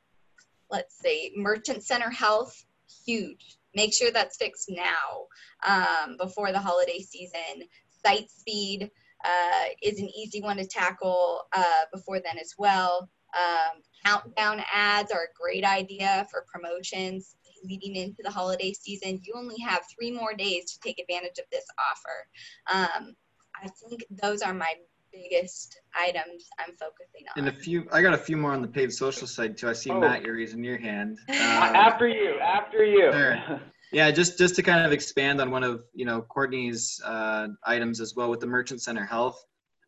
let's 0.70 0.98
see, 0.98 1.32
Merchant 1.36 1.82
Center 1.82 2.10
Health, 2.10 2.64
huge. 3.06 3.58
Make 3.74 3.94
sure 3.94 4.10
that's 4.10 4.36
fixed 4.36 4.70
now 4.70 5.26
um, 5.66 6.16
before 6.18 6.52
the 6.52 6.58
holiday 6.58 7.00
season. 7.00 7.64
Site 8.04 8.30
speed, 8.30 8.90
uh, 9.24 9.64
is 9.82 9.98
an 9.98 10.08
easy 10.16 10.40
one 10.40 10.56
to 10.56 10.66
tackle 10.66 11.42
uh, 11.52 11.84
before 11.92 12.20
then 12.20 12.38
as 12.38 12.54
well. 12.58 13.08
Um, 13.36 13.82
countdown 14.04 14.62
ads 14.72 15.12
are 15.12 15.24
a 15.24 15.40
great 15.40 15.64
idea 15.64 16.26
for 16.30 16.46
promotions 16.52 17.36
leading 17.64 17.96
into 17.96 18.22
the 18.22 18.30
holiday 18.30 18.72
season. 18.72 19.20
You 19.24 19.34
only 19.36 19.60
have 19.60 19.82
three 19.94 20.10
more 20.10 20.34
days 20.34 20.72
to 20.72 20.80
take 20.80 20.98
advantage 20.98 21.38
of 21.38 21.44
this 21.50 21.64
offer. 21.90 22.88
Um, 22.98 23.14
I 23.62 23.68
think 23.68 24.04
those 24.10 24.42
are 24.42 24.54
my 24.54 24.72
biggest 25.12 25.80
items 25.96 26.48
I'm 26.58 26.74
focusing 26.76 27.26
on. 27.34 27.44
And 27.44 27.48
a 27.48 27.58
few, 27.58 27.88
I 27.92 28.02
got 28.02 28.14
a 28.14 28.18
few 28.18 28.36
more 28.36 28.52
on 28.52 28.62
the 28.62 28.68
paid 28.68 28.92
social 28.92 29.26
side 29.26 29.56
too. 29.56 29.68
I 29.68 29.72
see 29.72 29.90
oh. 29.90 30.00
Matt, 30.00 30.22
you're 30.22 30.36
raising 30.36 30.62
your 30.62 30.78
hand. 30.78 31.18
Um, 31.28 31.34
after 31.34 32.06
you, 32.06 32.38
after 32.40 32.84
you. 32.84 33.10
There. 33.10 33.62
Yeah, 33.92 34.10
just 34.10 34.36
just 34.36 34.54
to 34.56 34.62
kind 34.62 34.84
of 34.84 34.92
expand 34.92 35.40
on 35.40 35.50
one 35.50 35.64
of 35.64 35.84
you 35.94 36.04
know 36.04 36.20
Courtney's 36.22 37.00
uh, 37.04 37.48
items 37.64 38.00
as 38.00 38.14
well 38.14 38.30
with 38.30 38.40
the 38.40 38.46
Merchant 38.46 38.82
Center 38.82 39.04
Health. 39.04 39.42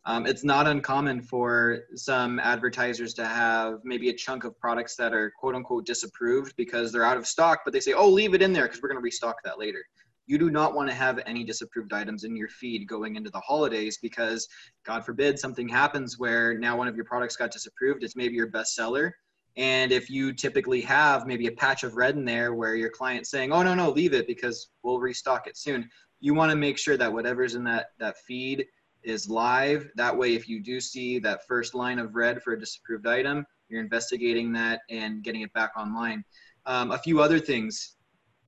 Um, 0.07 0.27
it's 0.27 0.43
not 0.43 0.67
uncommon 0.67 1.21
for 1.21 1.81
some 1.95 2.41
advertisers 2.41 3.13
to 3.15 3.27
have 3.27 3.81
maybe 3.85 4.09
a 4.09 4.15
chunk 4.15 4.45
of 4.45 4.59
products 4.59 4.97
that 4.97 5.13
are 5.13 5.31
quote 5.39 5.55
unquote 5.55 5.85
disapproved 5.85 6.57
because 6.57 6.91
they're 6.91 7.05
out 7.05 7.19
of 7.19 7.27
stock, 7.27 7.61
but 7.65 7.75
they 7.75 7.81
say, 7.81 7.93
oh, 7.93 8.09
leave 8.09 8.33
it 8.33 8.41
in 8.41 8.53
there 8.55 8.65
because 8.65 8.81
we're 8.81 8.89
going 8.89 9.01
to 9.01 9.05
restock 9.05 9.37
that 9.45 9.59
later. 9.59 9.85
You 10.27 10.39
do 10.39 10.49
not 10.51 10.75
want 10.75 10.89
to 10.89 10.95
have 10.95 11.21
any 11.27 11.45
disapproved 11.45 11.93
items 11.93 12.25
in 12.25 12.35
your 12.37 12.49
feed 12.49 12.87
going 12.87 13.17
into 13.17 13.31
the 13.31 13.41
holidays 13.41 13.99
because, 14.01 14.49
God 14.87 15.05
forbid, 15.05 15.39
something 15.39 15.69
happens 15.69 16.19
where 16.19 16.57
now 16.57 16.77
one 16.77 16.89
of 16.89 16.97
your 16.97 17.05
products 17.05 17.37
got 17.37 17.51
disapproved. 17.51 18.03
It's 18.03 18.17
maybe 18.17 18.37
your 18.37 18.47
best 18.47 18.75
seller 18.75 19.15
and 19.57 19.93
if 19.93 20.09
you 20.09 20.33
typically 20.33 20.81
have 20.83 21.27
maybe 21.27 21.47
a 21.47 21.53
patch 21.53 21.83
of 21.83 21.97
red 21.97 22.17
in 22.17 22.25
there 22.25 22.55
where 22.55 22.75
your 22.75 22.91
client's 22.91 23.31
saying, 23.31 23.53
oh, 23.53 23.63
no, 23.63 23.75
no, 23.75 23.91
leave 23.91 24.15
it 24.15 24.27
because 24.27 24.69
we'll 24.83 25.01
restock 25.01 25.47
it 25.47 25.57
soon, 25.57 25.89
you 26.21 26.35
want 26.35 26.51
to 26.51 26.57
make 26.57 26.79
sure 26.79 26.97
that 26.97 27.13
whatever's 27.13 27.55
in 27.55 27.65
that 27.65 27.87
that 27.99 28.19
feed 28.19 28.67
is 29.03 29.29
live. 29.29 29.89
That 29.97 30.17
way, 30.17 30.35
if 30.35 30.49
you 30.49 30.61
do 30.61 30.81
see 30.81 31.19
that 31.21 31.47
first 31.47 31.75
line 31.75 31.99
of 31.99 32.15
red 32.15 32.43
for 32.43 32.53
a 32.53 32.61
disapproved 32.61 33.07
item, 33.07 33.47
you're 33.69 33.81
investigating 33.83 34.53
that 34.53 34.81
and 34.91 35.23
getting 35.23 35.43
it 35.43 35.53
back 35.53 35.73
online. 35.77 36.25
Um, 36.67 36.91
a 36.91 36.99
few 36.99 37.21
other 37.21 37.39
things 37.39 37.97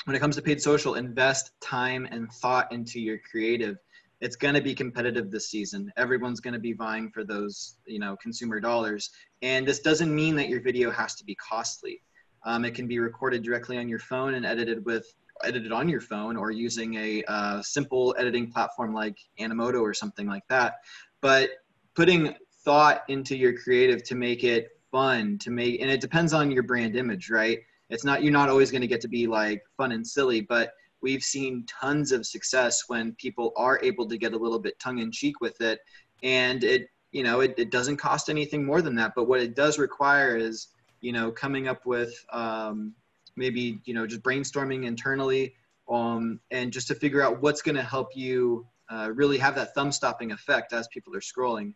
when 0.05 0.17
it 0.17 0.19
comes 0.19 0.37
to 0.37 0.43
paid 0.43 0.61
social, 0.61 0.97
invest 0.97 1.53
time 1.61 2.07
and 2.11 2.31
thought 2.33 2.71
into 2.73 3.01
your 3.01 3.19
creative. 3.19 3.77
It's 4.23 4.37
going 4.37 4.55
to 4.55 4.63
be 4.63 4.73
competitive 4.73 5.33
this 5.33 5.51
season. 5.51 5.93
Everyone's 5.97 6.39
going 6.39 6.55
to 6.55 6.61
be 6.61 6.73
vying 6.73 7.11
for 7.11 7.25
those, 7.25 7.77
you 7.87 7.99
know, 7.99 8.17
consumer 8.23 8.61
dollars. 8.61 9.11
And 9.43 9.67
this 9.67 9.81
doesn't 9.81 10.15
mean 10.15 10.37
that 10.37 10.49
your 10.49 10.63
video 10.63 10.93
has 10.93 11.17
to 11.17 11.25
be 11.25 11.35
costly. 11.35 12.01
Um, 12.45 12.65
it 12.65 12.73
can 12.73 12.87
be 12.87 13.01
recorded 13.01 13.43
directly 13.43 13.79
on 13.79 13.89
your 13.89 13.99
phone 13.99 14.35
and 14.35 14.47
edited 14.47 14.85
with 14.87 15.13
edited 15.43 15.73
on 15.73 15.89
your 15.89 16.01
phone 16.01 16.37
or 16.37 16.53
using 16.53 16.95
a 16.95 17.25
uh, 17.27 17.61
simple 17.63 18.15
editing 18.17 18.51
platform 18.53 18.95
like 18.95 19.17
Animoto 19.41 19.81
or 19.81 19.93
something 19.93 20.29
like 20.29 20.47
that. 20.49 20.77
But 21.21 21.51
putting 21.97 22.35
thought 22.65 23.03
into 23.09 23.37
your 23.37 23.59
creative 23.59 24.05
to 24.05 24.15
make 24.15 24.45
it 24.45 24.69
fun, 24.93 25.37
to 25.39 25.51
make, 25.51 25.81
and 25.81 25.91
it 25.91 26.01
depends 26.01 26.33
on 26.33 26.53
your 26.53 26.63
brand 26.63 26.95
image, 26.95 27.29
right? 27.29 27.59
It's 27.91 28.05
not, 28.05 28.23
you're 28.23 28.33
not 28.33 28.49
always 28.49 28.71
going 28.71 28.83
to 28.83 28.87
get 28.87 29.01
to 29.01 29.09
be 29.09 29.27
like 29.27 29.63
fun 29.77 29.91
and 29.91 30.07
silly, 30.07 30.43
but 30.43 30.71
we've 31.03 31.23
seen 31.23 31.67
tons 31.67 32.13
of 32.13 32.25
success 32.25 32.85
when 32.89 33.15
people 33.15 33.53
are 33.57 33.81
able 33.83 34.07
to 34.09 34.17
get 34.17 34.33
a 34.33 34.39
little 34.39 34.59
bit 34.59 34.79
tongue 34.79 34.99
in 34.99 35.11
cheek 35.11 35.41
with 35.41 35.61
it. 35.61 35.81
And 36.23 36.65
it, 36.65 36.89
you 37.11 37.23
know, 37.23 37.41
it, 37.41 37.55
it 37.59 37.71
doesn't 37.71 37.97
cost 37.97 38.31
anything 38.31 38.65
more 38.65 38.81
than 38.81 38.95
that. 38.97 39.13
But 39.15 39.25
what 39.25 39.41
it 39.41 39.55
does 39.55 39.79
require 39.79 40.37
is, 40.37 40.69
you 41.01 41.13
know, 41.13 41.31
coming 41.31 41.69
up 41.69 41.85
with 41.85 42.15
um, 42.33 42.95
maybe 43.37 43.81
you 43.85 43.95
know 43.95 44.07
just 44.07 44.23
brainstorming 44.23 44.87
internally 44.87 45.55
um, 45.89 46.41
and 46.51 46.73
just 46.73 46.89
to 46.89 46.95
figure 46.95 47.23
out 47.23 47.41
what's 47.43 47.63
going 47.63 47.75
to 47.75 47.83
help 47.83 48.15
you 48.15 48.67
uh, 48.91 49.11
really 49.15 49.39
have 49.39 49.55
that 49.55 49.75
thumb 49.75 49.91
stopping 49.91 50.33
effect 50.33 50.73
as 50.73 50.89
people 50.89 51.15
are 51.15 51.21
scrolling 51.21 51.75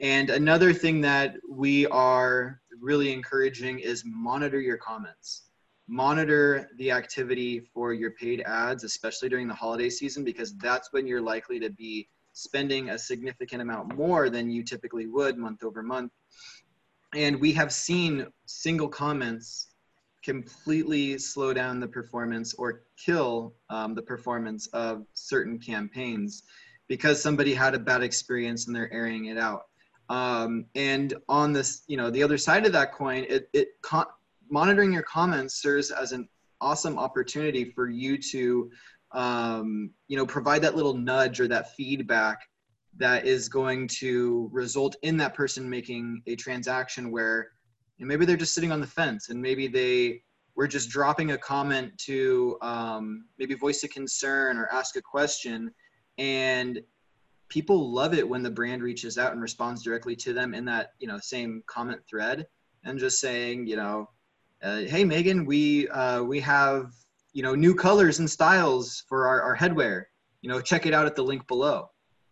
and 0.00 0.30
another 0.30 0.72
thing 0.72 1.00
that 1.00 1.36
we 1.48 1.86
are 1.86 2.60
really 2.80 3.12
encouraging 3.12 3.78
is 3.80 4.04
monitor 4.06 4.60
your 4.60 4.76
comments 4.76 5.47
monitor 5.88 6.68
the 6.76 6.90
activity 6.90 7.60
for 7.72 7.92
your 7.92 8.10
paid 8.12 8.42
ads 8.42 8.84
especially 8.84 9.28
during 9.28 9.48
the 9.48 9.54
holiday 9.54 9.88
season 9.88 10.22
because 10.22 10.56
that's 10.58 10.92
when 10.92 11.06
you're 11.06 11.20
likely 11.20 11.58
to 11.58 11.70
be 11.70 12.08
spending 12.34 12.90
a 12.90 12.98
significant 12.98 13.62
amount 13.62 13.96
more 13.96 14.30
than 14.30 14.50
you 14.50 14.62
typically 14.62 15.06
would 15.06 15.36
month 15.38 15.64
over 15.64 15.82
month 15.82 16.12
and 17.14 17.40
we 17.40 17.52
have 17.52 17.72
seen 17.72 18.26
single 18.46 18.88
comments 18.88 19.68
completely 20.22 21.18
slow 21.18 21.54
down 21.54 21.80
the 21.80 21.88
performance 21.88 22.54
or 22.54 22.82
kill 23.02 23.54
um, 23.70 23.94
the 23.94 24.02
performance 24.02 24.66
of 24.68 25.06
certain 25.14 25.58
campaigns 25.58 26.42
because 26.88 27.22
somebody 27.22 27.54
had 27.54 27.74
a 27.74 27.78
bad 27.78 28.02
experience 28.02 28.66
and 28.66 28.74
they're 28.74 28.92
airing 28.92 29.26
it 29.26 29.38
out. 29.38 29.62
Um, 30.10 30.66
and 30.74 31.14
on 31.28 31.52
this, 31.52 31.82
you 31.86 31.96
know, 31.96 32.10
the 32.10 32.22
other 32.22 32.38
side 32.38 32.66
of 32.66 32.72
that 32.72 32.92
coin, 32.92 33.26
it, 33.28 33.48
it 33.52 33.68
monitoring 34.50 34.92
your 34.92 35.02
comments 35.02 35.60
serves 35.60 35.90
as 35.90 36.12
an 36.12 36.28
awesome 36.60 36.98
opportunity 36.98 37.64
for 37.64 37.88
you 37.88 38.18
to, 38.18 38.70
um, 39.12 39.90
you 40.08 40.16
know, 40.16 40.26
provide 40.26 40.62
that 40.62 40.76
little 40.76 40.94
nudge 40.94 41.40
or 41.40 41.48
that 41.48 41.74
feedback 41.74 42.40
that 42.96 43.26
is 43.26 43.48
going 43.48 43.86
to 43.86 44.48
result 44.52 44.96
in 45.02 45.16
that 45.18 45.34
person 45.34 45.68
making 45.68 46.22
a 46.26 46.34
transaction 46.34 47.10
where 47.10 47.48
and 48.00 48.06
maybe 48.06 48.24
they're 48.24 48.36
just 48.36 48.54
sitting 48.54 48.70
on 48.70 48.80
the 48.80 48.86
fence 48.86 49.28
and 49.28 49.40
maybe 49.40 49.66
they 49.66 50.22
were 50.54 50.68
just 50.68 50.90
dropping 50.90 51.32
a 51.32 51.38
comment 51.38 51.96
to 51.98 52.58
um, 52.62 53.26
maybe 53.38 53.54
voice 53.54 53.82
a 53.84 53.88
concern 53.88 54.56
or 54.56 54.68
ask 54.72 54.96
a 54.96 55.02
question. 55.02 55.72
And 56.18 56.80
people 57.48 57.92
love 57.92 58.14
it 58.14 58.28
when 58.28 58.42
the 58.42 58.50
brand 58.50 58.82
reaches 58.82 59.18
out 59.18 59.32
and 59.32 59.40
responds 59.40 59.82
directly 59.82 60.16
to 60.16 60.32
them 60.32 60.54
in 60.54 60.64
that 60.66 60.90
you 60.98 61.06
know 61.06 61.18
same 61.18 61.62
comment 61.66 62.00
thread 62.08 62.46
and 62.84 62.98
just 62.98 63.20
saying 63.20 63.66
you 63.66 63.76
know 63.76 64.08
uh, 64.62 64.78
hey 64.78 65.04
megan 65.04 65.44
we 65.44 65.88
uh, 65.88 66.22
we 66.22 66.40
have 66.40 66.92
you 67.32 67.42
know 67.42 67.54
new 67.54 67.74
colors 67.74 68.18
and 68.18 68.28
styles 68.28 69.04
for 69.08 69.26
our, 69.26 69.42
our 69.42 69.56
headwear 69.56 70.04
you 70.42 70.48
know 70.48 70.60
check 70.60 70.86
it 70.86 70.94
out 70.94 71.06
at 71.06 71.14
the 71.16 71.22
link 71.22 71.46
below 71.46 71.88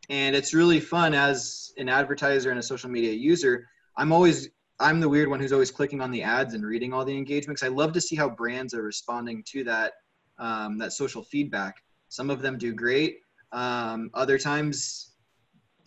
and 0.09 0.37
it's 0.37 0.55
really 0.55 0.81
fun 0.81 1.15
as 1.15 1.73
an 1.77 1.89
advertiser 1.89 2.51
and 2.51 2.59
a 2.59 2.63
social 2.63 2.91
media 2.91 3.13
user 3.13 3.67
i'm 3.97 4.13
always 4.13 4.49
I'm 4.79 5.01
the 5.01 5.09
weird 5.09 5.29
one 5.29 5.41
who's 5.41 5.53
always 5.53 5.71
clicking 5.71 6.01
on 6.03 6.11
the 6.11 6.23
ads 6.23 6.55
and 6.55 6.65
reading 6.65 6.93
all 6.93 7.05
the 7.05 7.17
engagements. 7.17 7.63
I 7.63 7.69
love 7.69 7.93
to 7.93 8.01
see 8.01 8.15
how 8.15 8.29
brands 8.29 8.75
are 8.75 8.83
responding 8.83 9.43
to 9.49 9.65
that 9.65 9.95
um, 10.39 10.77
that 10.79 10.93
social 10.93 11.23
feedback. 11.23 11.77
Some 12.09 12.29
of 12.29 12.43
them 12.43 12.59
do 12.59 12.75
great. 12.75 13.21
Um, 13.53 14.11
other 14.13 14.39
times, 14.39 15.13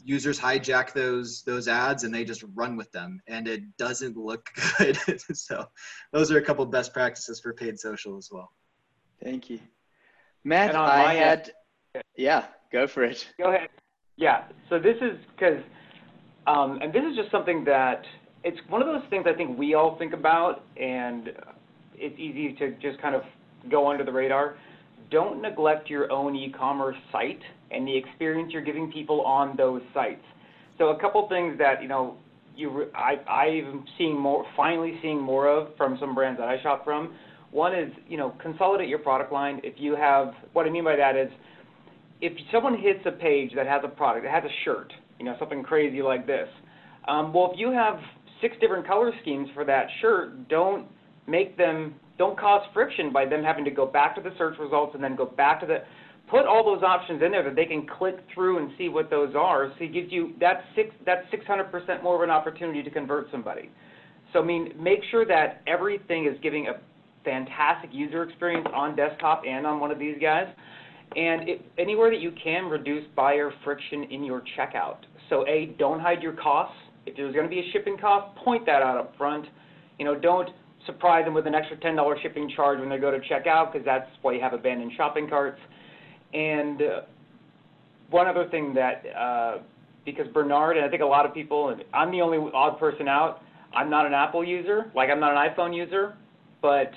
users 0.04 0.40
hijack 0.40 0.94
those 0.94 1.44
those 1.44 1.68
ads 1.68 2.04
and 2.04 2.14
they 2.14 2.24
just 2.24 2.44
run 2.56 2.76
with 2.76 2.92
them, 2.92 3.22
and 3.28 3.48
it 3.48 3.62
doesn't 3.78 4.18
look 4.18 4.50
good. 4.78 4.98
so, 5.34 5.66
those 6.12 6.32
are 6.32 6.38
a 6.38 6.42
couple 6.42 6.66
best 6.66 6.94
practices 6.94 7.40
for 7.40 7.54
paid 7.54 7.80
social 7.80 8.18
as 8.18 8.30
well. 8.32 8.52
Thank 9.24 9.50
you, 9.50 9.60
Matt. 10.44 10.76
I 10.76 11.14
had, 11.14 11.52
end, 11.96 12.04
yeah, 12.16 12.46
go 12.72 12.88
for 12.88 13.04
it. 13.04 13.28
Go 13.38 13.50
ahead. 13.54 13.70
Yeah. 14.20 14.44
So 14.70 14.80
this 14.80 14.98
is 15.02 15.18
because, 15.36 15.64
um, 16.46 16.80
and 16.82 16.94
this 16.94 17.04
is 17.10 17.16
just 17.16 17.32
something 17.32 17.64
that 17.66 18.04
it's 18.44 18.60
one 18.68 18.82
of 18.82 18.88
those 18.88 19.08
things 19.10 19.26
I 19.28 19.34
think 19.34 19.58
we 19.58 19.74
all 19.74 19.98
think 19.98 20.14
about, 20.14 20.64
and 20.78 21.32
it's 21.96 22.18
easy 22.20 22.54
to 22.60 22.72
just 22.82 23.02
kind 23.02 23.16
of 23.16 23.24
go 23.70 23.90
under 23.90 24.04
the 24.04 24.12
radar. 24.12 24.58
Don't 25.12 25.42
neglect 25.42 25.90
your 25.90 26.12
own 26.12 26.36
e-commerce 26.36 26.98
site 27.12 27.40
and 27.72 27.88
the 27.88 27.96
experience 27.96 28.52
you're 28.54 28.64
giving 28.64 28.92
people 28.92 29.22
on 29.22 29.56
those 29.58 29.82
sites. 29.94 30.24
So 30.78 30.90
a 30.90 31.00
couple 31.00 31.28
things 31.28 31.58
that 31.58 31.82
you 31.82 31.88
know 31.88 32.18
you 32.56 32.88
I 32.96 33.16
I'm 33.30 33.86
seeing 33.98 34.20
more 34.20 34.46
finally 34.56 34.98
seeing 35.02 35.20
more 35.20 35.48
of 35.48 35.76
from 35.78 35.98
some 36.00 36.16
brands 36.16 36.40
that 36.40 36.48
I 36.48 36.62
shop 36.62 36.84
from. 36.84 37.14
One 37.52 37.74
is 37.76 37.92
you 38.08 38.18
know 38.18 38.36
consolidate 38.42 38.90
your 38.90 39.00
product 39.00 39.32
line. 39.32 39.60
If 39.64 39.76
you 39.78 39.96
have 39.96 40.34
what 40.54 40.66
I 40.66 40.70
mean 40.70 40.84
by 40.84 40.96
that 40.96 41.16
is 41.16 41.30
if 42.22 42.34
someone 42.52 42.78
hits 42.78 43.00
a 43.06 43.12
page 43.12 43.52
that 43.56 43.66
has 43.66 43.82
a 43.84 43.88
product, 43.88 44.26
that 44.26 44.32
has 44.32 44.44
a 44.44 44.54
shirt, 44.66 44.92
you 45.18 45.26
know 45.26 45.36
something 45.40 45.64
crazy 45.64 46.02
like 46.02 46.28
this. 46.28 46.48
Um, 47.08 47.34
well, 47.34 47.52
if 47.52 47.60
you 47.60 47.72
have 47.72 48.00
six 48.42 48.56
different 48.62 48.86
color 48.86 49.12
schemes 49.22 49.50
for 49.54 49.66
that 49.66 49.88
shirt, 50.02 50.48
don't 50.50 50.88
make 51.28 51.58
them, 51.58 51.96
don't 52.20 52.38
cause 52.38 52.62
friction 52.74 53.12
by 53.12 53.26
them 53.26 53.44
having 53.44 53.66
to 53.66 53.72
go 53.72 53.88
back 53.88 54.14
to 54.14 54.22
the 54.22 54.32
search 54.38 54.60
results 54.60 54.94
and 54.94 55.04
then 55.04 55.16
go 55.16 55.26
back 55.26 55.62
to 55.62 55.66
the, 55.66 55.78
put 56.30 56.46
all 56.46 56.64
those 56.64 56.84
options 56.84 57.24
in 57.24 57.32
there 57.32 57.44
that 57.44 57.56
they 57.56 57.66
can 57.66 57.88
click 57.88 58.18
through 58.36 58.60
and 58.60 58.72
see 58.78 58.90
what 58.90 59.10
those 59.10 59.34
are. 59.36 59.72
So 59.80 59.86
it 59.86 59.94
gives 59.94 60.12
you, 60.12 60.34
that 60.42 60.66
six, 60.76 60.90
that's 61.06 61.26
600% 61.34 62.04
more 62.04 62.18
of 62.18 62.22
an 62.22 62.30
opportunity 62.30 62.84
to 62.84 62.90
convert 62.92 63.32
somebody. 63.32 63.72
So 64.34 64.42
I 64.42 64.46
mean, 64.46 64.74
make 64.78 65.00
sure 65.10 65.26
that 65.26 65.62
everything 65.66 66.26
is 66.28 66.38
giving 66.44 66.68
a 66.68 66.74
fantastic 67.24 67.90
user 67.94 68.24
experience 68.24 68.68
on 68.76 68.96
desktop 68.96 69.44
and 69.48 69.66
on 69.66 69.80
one 69.80 69.90
of 69.90 69.98
these 69.98 70.18
guys. 70.22 70.48
And 71.16 71.50
anywhere 71.80 72.12
that 72.12 72.20
you 72.20 72.34
can 72.44 72.66
reduce 72.66 73.06
buyer 73.16 73.52
friction 73.64 74.04
in 74.12 74.24
your 74.24 74.44
checkout. 74.58 74.98
So 75.30 75.48
A, 75.48 75.74
don't 75.80 76.00
hide 76.00 76.22
your 76.22 76.34
costs. 76.34 76.76
If 77.06 77.16
there's 77.16 77.34
going 77.34 77.46
to 77.46 77.50
be 77.50 77.60
a 77.60 77.72
shipping 77.72 77.98
cost, 77.98 78.36
point 78.44 78.66
that 78.66 78.84
out 78.84 78.98
up 78.98 79.16
front. 79.18 79.46
You 79.98 80.06
know, 80.06 80.20
don't 80.20 80.50
surprise 80.86 81.26
them 81.26 81.34
with 81.34 81.48
an 81.48 81.56
extra 81.56 81.78
$10 81.78 82.22
shipping 82.22 82.50
charge 82.56 82.80
when 82.80 82.90
they 82.90 82.98
go 82.98 83.12
to 83.12 83.20
check 83.28 83.48
out 83.48 83.72
because 83.72 83.86
that's 83.86 84.10
why 84.22 84.34
you 84.34 84.42
have 84.42 84.54
abandoned 84.54 84.92
shopping 84.96 85.28
carts. 85.30 85.60
And 86.34 86.82
uh, 86.82 87.02
one 88.10 88.28
other 88.28 88.48
thing 88.50 88.74
that, 88.76 89.04
uh, 89.18 89.58
because 90.06 90.28
Bernard 90.34 90.78
and 90.78 90.86
I 90.86 90.90
think 90.90 91.02
a 91.02 91.06
lot 91.06 91.26
of 91.26 91.34
people, 91.34 91.70
and 91.70 91.84
I'm 91.94 92.12
the 92.12 92.22
only 92.22 92.38
odd 92.54 92.80
person 92.80 93.08
out, 93.08 93.42
I'm 93.74 93.90
not 93.90 94.06
an 94.06 94.14
Apple 94.14 94.44
user, 94.44 94.92
like 94.96 95.10
I'm 95.10 95.20
not 95.20 95.32
an 95.32 95.54
iPhone 95.54 95.76
user, 95.76 96.16
but 96.62 96.92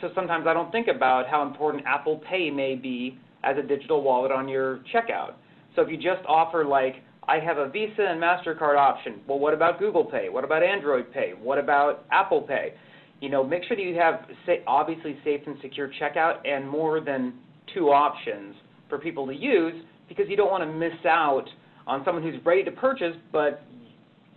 so 0.00 0.10
sometimes 0.14 0.46
I 0.46 0.52
don't 0.52 0.70
think 0.70 0.88
about 0.88 1.26
how 1.26 1.42
important 1.42 1.84
Apple 1.86 2.22
Pay 2.28 2.50
may 2.50 2.74
be 2.76 3.18
as 3.42 3.56
a 3.56 3.62
digital 3.62 4.02
wallet 4.02 4.30
on 4.30 4.48
your 4.48 4.80
checkout. 4.94 5.34
So 5.74 5.82
if 5.82 5.88
you 5.90 5.96
just 5.96 6.24
offer 6.26 6.64
like 6.64 6.96
I 7.28 7.40
have 7.40 7.58
a 7.58 7.68
Visa 7.68 8.02
and 8.02 8.22
MasterCard 8.22 8.76
option. 8.76 9.20
Well, 9.26 9.38
what 9.38 9.52
about 9.52 9.80
Google 9.80 10.04
Pay? 10.04 10.28
What 10.28 10.44
about 10.44 10.62
Android 10.62 11.12
Pay? 11.12 11.32
What 11.40 11.58
about 11.58 12.04
Apple 12.12 12.42
Pay? 12.42 12.74
You 13.20 13.30
know, 13.30 13.42
make 13.42 13.64
sure 13.64 13.76
that 13.76 13.82
you 13.82 13.94
have 13.96 14.26
obviously 14.66 15.18
safe 15.24 15.40
and 15.46 15.56
secure 15.62 15.90
checkout 16.00 16.46
and 16.46 16.68
more 16.68 17.00
than 17.00 17.34
two 17.74 17.90
options 17.90 18.54
for 18.88 18.98
people 18.98 19.26
to 19.26 19.34
use 19.34 19.74
because 20.08 20.26
you 20.28 20.36
don't 20.36 20.50
want 20.50 20.62
to 20.62 20.72
miss 20.72 21.04
out 21.06 21.48
on 21.86 22.04
someone 22.04 22.22
who's 22.22 22.44
ready 22.44 22.62
to 22.64 22.70
purchase, 22.70 23.16
but 23.32 23.62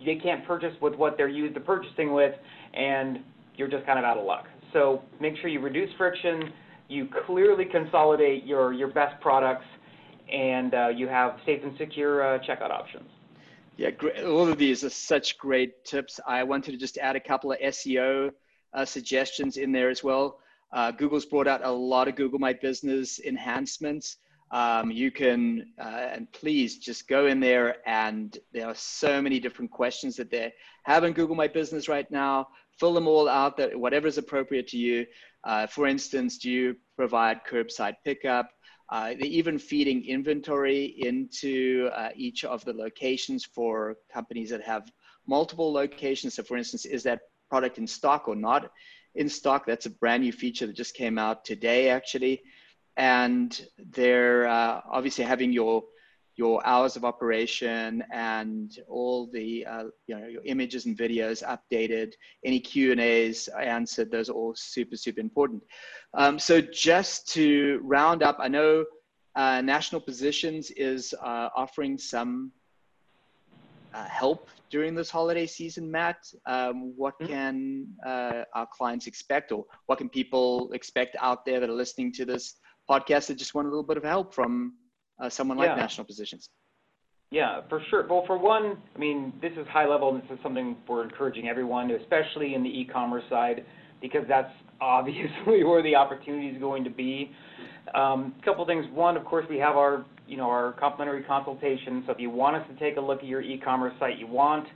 they 0.04 0.16
can't 0.16 0.46
purchase 0.46 0.74
with 0.80 0.94
what 0.94 1.16
they're 1.16 1.28
used 1.28 1.54
to 1.54 1.60
purchasing 1.60 2.12
with, 2.12 2.34
and 2.74 3.18
you're 3.56 3.68
just 3.68 3.84
kind 3.86 3.98
of 3.98 4.04
out 4.04 4.16
of 4.16 4.24
luck. 4.24 4.46
So 4.72 5.02
make 5.20 5.36
sure 5.36 5.48
you 5.48 5.60
reduce 5.60 5.90
friction, 5.98 6.52
you 6.88 7.08
clearly 7.26 7.64
consolidate 7.64 8.44
your, 8.44 8.72
your 8.72 8.88
best 8.88 9.20
products, 9.20 9.66
and 10.32 10.74
uh, 10.74 10.88
you 10.88 11.08
have 11.08 11.38
safe 11.44 11.60
and 11.62 11.76
secure 11.76 12.36
uh, 12.36 12.38
checkout 12.38 12.70
options. 12.70 13.08
Yeah, 13.76 13.90
great. 13.90 14.24
all 14.24 14.48
of 14.48 14.58
these 14.58 14.84
are 14.84 14.90
such 14.90 15.38
great 15.38 15.84
tips. 15.84 16.20
I 16.26 16.42
wanted 16.44 16.72
to 16.72 16.76
just 16.76 16.98
add 16.98 17.16
a 17.16 17.20
couple 17.20 17.52
of 17.52 17.58
SEO 17.58 18.30
uh, 18.74 18.84
suggestions 18.84 19.56
in 19.56 19.72
there 19.72 19.90
as 19.90 20.02
well. 20.04 20.38
Uh, 20.72 20.90
Google's 20.90 21.26
brought 21.26 21.48
out 21.48 21.64
a 21.64 21.70
lot 21.70 22.08
of 22.08 22.14
Google 22.14 22.38
My 22.38 22.52
Business 22.52 23.18
enhancements. 23.20 24.18
Um, 24.52 24.90
you 24.90 25.10
can, 25.10 25.72
uh, 25.80 26.08
and 26.12 26.30
please 26.32 26.78
just 26.78 27.08
go 27.08 27.26
in 27.26 27.38
there 27.38 27.76
and 27.86 28.36
there 28.52 28.66
are 28.66 28.74
so 28.74 29.22
many 29.22 29.38
different 29.38 29.70
questions 29.70 30.16
that 30.16 30.30
they 30.30 30.52
have 30.84 31.04
in 31.04 31.12
Google 31.12 31.36
My 31.36 31.48
Business 31.48 31.88
right 31.88 32.10
now. 32.10 32.48
Fill 32.78 32.94
them 32.94 33.06
all 33.06 33.28
out, 33.28 33.56
that 33.58 33.78
whatever 33.78 34.06
is 34.06 34.18
appropriate 34.18 34.66
to 34.68 34.78
you. 34.78 35.06
Uh, 35.44 35.66
for 35.66 35.86
instance, 35.86 36.38
do 36.38 36.50
you 36.50 36.76
provide 36.96 37.40
curbside 37.48 37.94
pickup? 38.04 38.50
Uh, 38.90 39.10
they're 39.10 39.26
even 39.26 39.56
feeding 39.58 40.04
inventory 40.04 40.96
into 40.98 41.88
uh, 41.94 42.08
each 42.16 42.44
of 42.44 42.64
the 42.64 42.72
locations 42.72 43.44
for 43.44 43.96
companies 44.12 44.50
that 44.50 44.62
have 44.62 44.90
multiple 45.28 45.72
locations. 45.72 46.34
So 46.34 46.42
for 46.42 46.56
instance, 46.56 46.84
is 46.86 47.04
that 47.04 47.20
product 47.50 47.78
in 47.78 47.86
stock 47.86 48.28
or 48.28 48.36
not 48.36 48.70
in 49.14 49.28
stock? 49.28 49.66
That's 49.66 49.86
a 49.86 49.90
brand 49.90 50.22
new 50.22 50.32
feature 50.32 50.66
that 50.66 50.76
just 50.76 50.94
came 50.94 51.18
out 51.18 51.44
today, 51.44 51.90
actually 51.90 52.42
and 52.96 53.66
they're 53.92 54.46
uh, 54.46 54.82
obviously 54.90 55.24
having 55.24 55.52
your 55.52 55.82
your 56.36 56.64
hours 56.66 56.96
of 56.96 57.04
operation 57.04 58.02
and 58.12 58.78
all 58.88 59.26
the 59.32 59.66
uh, 59.66 59.84
you 60.06 60.18
know 60.18 60.26
your 60.26 60.44
images 60.44 60.86
and 60.86 60.96
videos 60.96 61.42
updated 61.42 62.12
any 62.44 62.60
q 62.60 62.92
and 62.92 63.00
a's 63.00 63.48
answered 63.60 64.10
those 64.10 64.28
are 64.28 64.34
all 64.34 64.54
super 64.54 64.96
super 64.96 65.20
important 65.20 65.62
um, 66.14 66.38
so 66.38 66.60
just 66.60 67.28
to 67.28 67.80
round 67.82 68.22
up 68.22 68.36
i 68.38 68.48
know 68.48 68.84
uh, 69.36 69.60
national 69.60 70.00
positions 70.00 70.70
is 70.72 71.14
uh, 71.22 71.48
offering 71.54 71.96
some 71.96 72.50
uh, 73.94 74.04
help 74.04 74.48
during 74.70 74.94
this 74.94 75.10
holiday 75.10 75.46
season 75.46 75.90
matt 75.90 76.18
um, 76.46 76.92
what 76.96 77.14
mm-hmm. 77.18 77.32
can 77.32 77.86
uh, 78.06 78.42
our 78.54 78.66
clients 78.66 79.06
expect 79.06 79.52
or 79.52 79.64
what 79.86 79.98
can 79.98 80.08
people 80.08 80.70
expect 80.72 81.16
out 81.20 81.44
there 81.44 81.60
that 81.60 81.68
are 81.68 81.74
listening 81.74 82.12
to 82.12 82.24
this 82.24 82.56
podcast 82.88 83.28
that 83.28 83.36
just 83.36 83.54
want 83.54 83.66
a 83.66 83.70
little 83.70 83.84
bit 83.84 83.96
of 83.96 84.04
help 84.04 84.34
from 84.34 84.74
uh, 85.20 85.28
someone 85.28 85.56
like 85.56 85.68
yeah. 85.68 85.76
National 85.76 86.04
Positions. 86.04 86.48
Yeah, 87.30 87.60
for 87.68 87.80
sure. 87.90 88.06
Well, 88.08 88.24
for 88.26 88.36
one, 88.36 88.78
I 88.94 88.98
mean, 88.98 89.32
this 89.40 89.52
is 89.52 89.66
high 89.68 89.86
level, 89.86 90.12
and 90.12 90.22
this 90.22 90.30
is 90.32 90.38
something 90.42 90.76
we're 90.88 91.04
encouraging 91.04 91.48
everyone, 91.48 91.90
especially 91.92 92.54
in 92.54 92.64
the 92.64 92.68
e-commerce 92.68 93.22
side, 93.30 93.64
because 94.00 94.24
that's 94.28 94.52
obviously 94.80 95.62
where 95.62 95.82
the 95.82 95.94
opportunity 95.94 96.48
is 96.48 96.58
going 96.58 96.82
to 96.84 96.90
be. 96.90 97.30
Um, 97.94 98.34
a 98.40 98.44
couple 98.44 98.66
things. 98.66 98.84
One, 98.92 99.16
of 99.16 99.24
course, 99.24 99.46
we 99.48 99.58
have 99.58 99.76
our, 99.76 100.04
you 100.30 100.36
know, 100.36 100.48
our 100.48 100.72
complimentary 100.72 101.22
consultation. 101.24 102.02
So 102.06 102.12
if 102.12 102.20
you 102.20 102.30
want 102.30 102.56
us 102.56 102.66
to 102.70 102.78
take 102.78 102.96
a 102.96 103.00
look 103.00 103.18
at 103.18 103.26
your 103.26 103.42
e-commerce 103.42 103.92
site, 103.98 104.18
you 104.18 104.26
want 104.26 104.66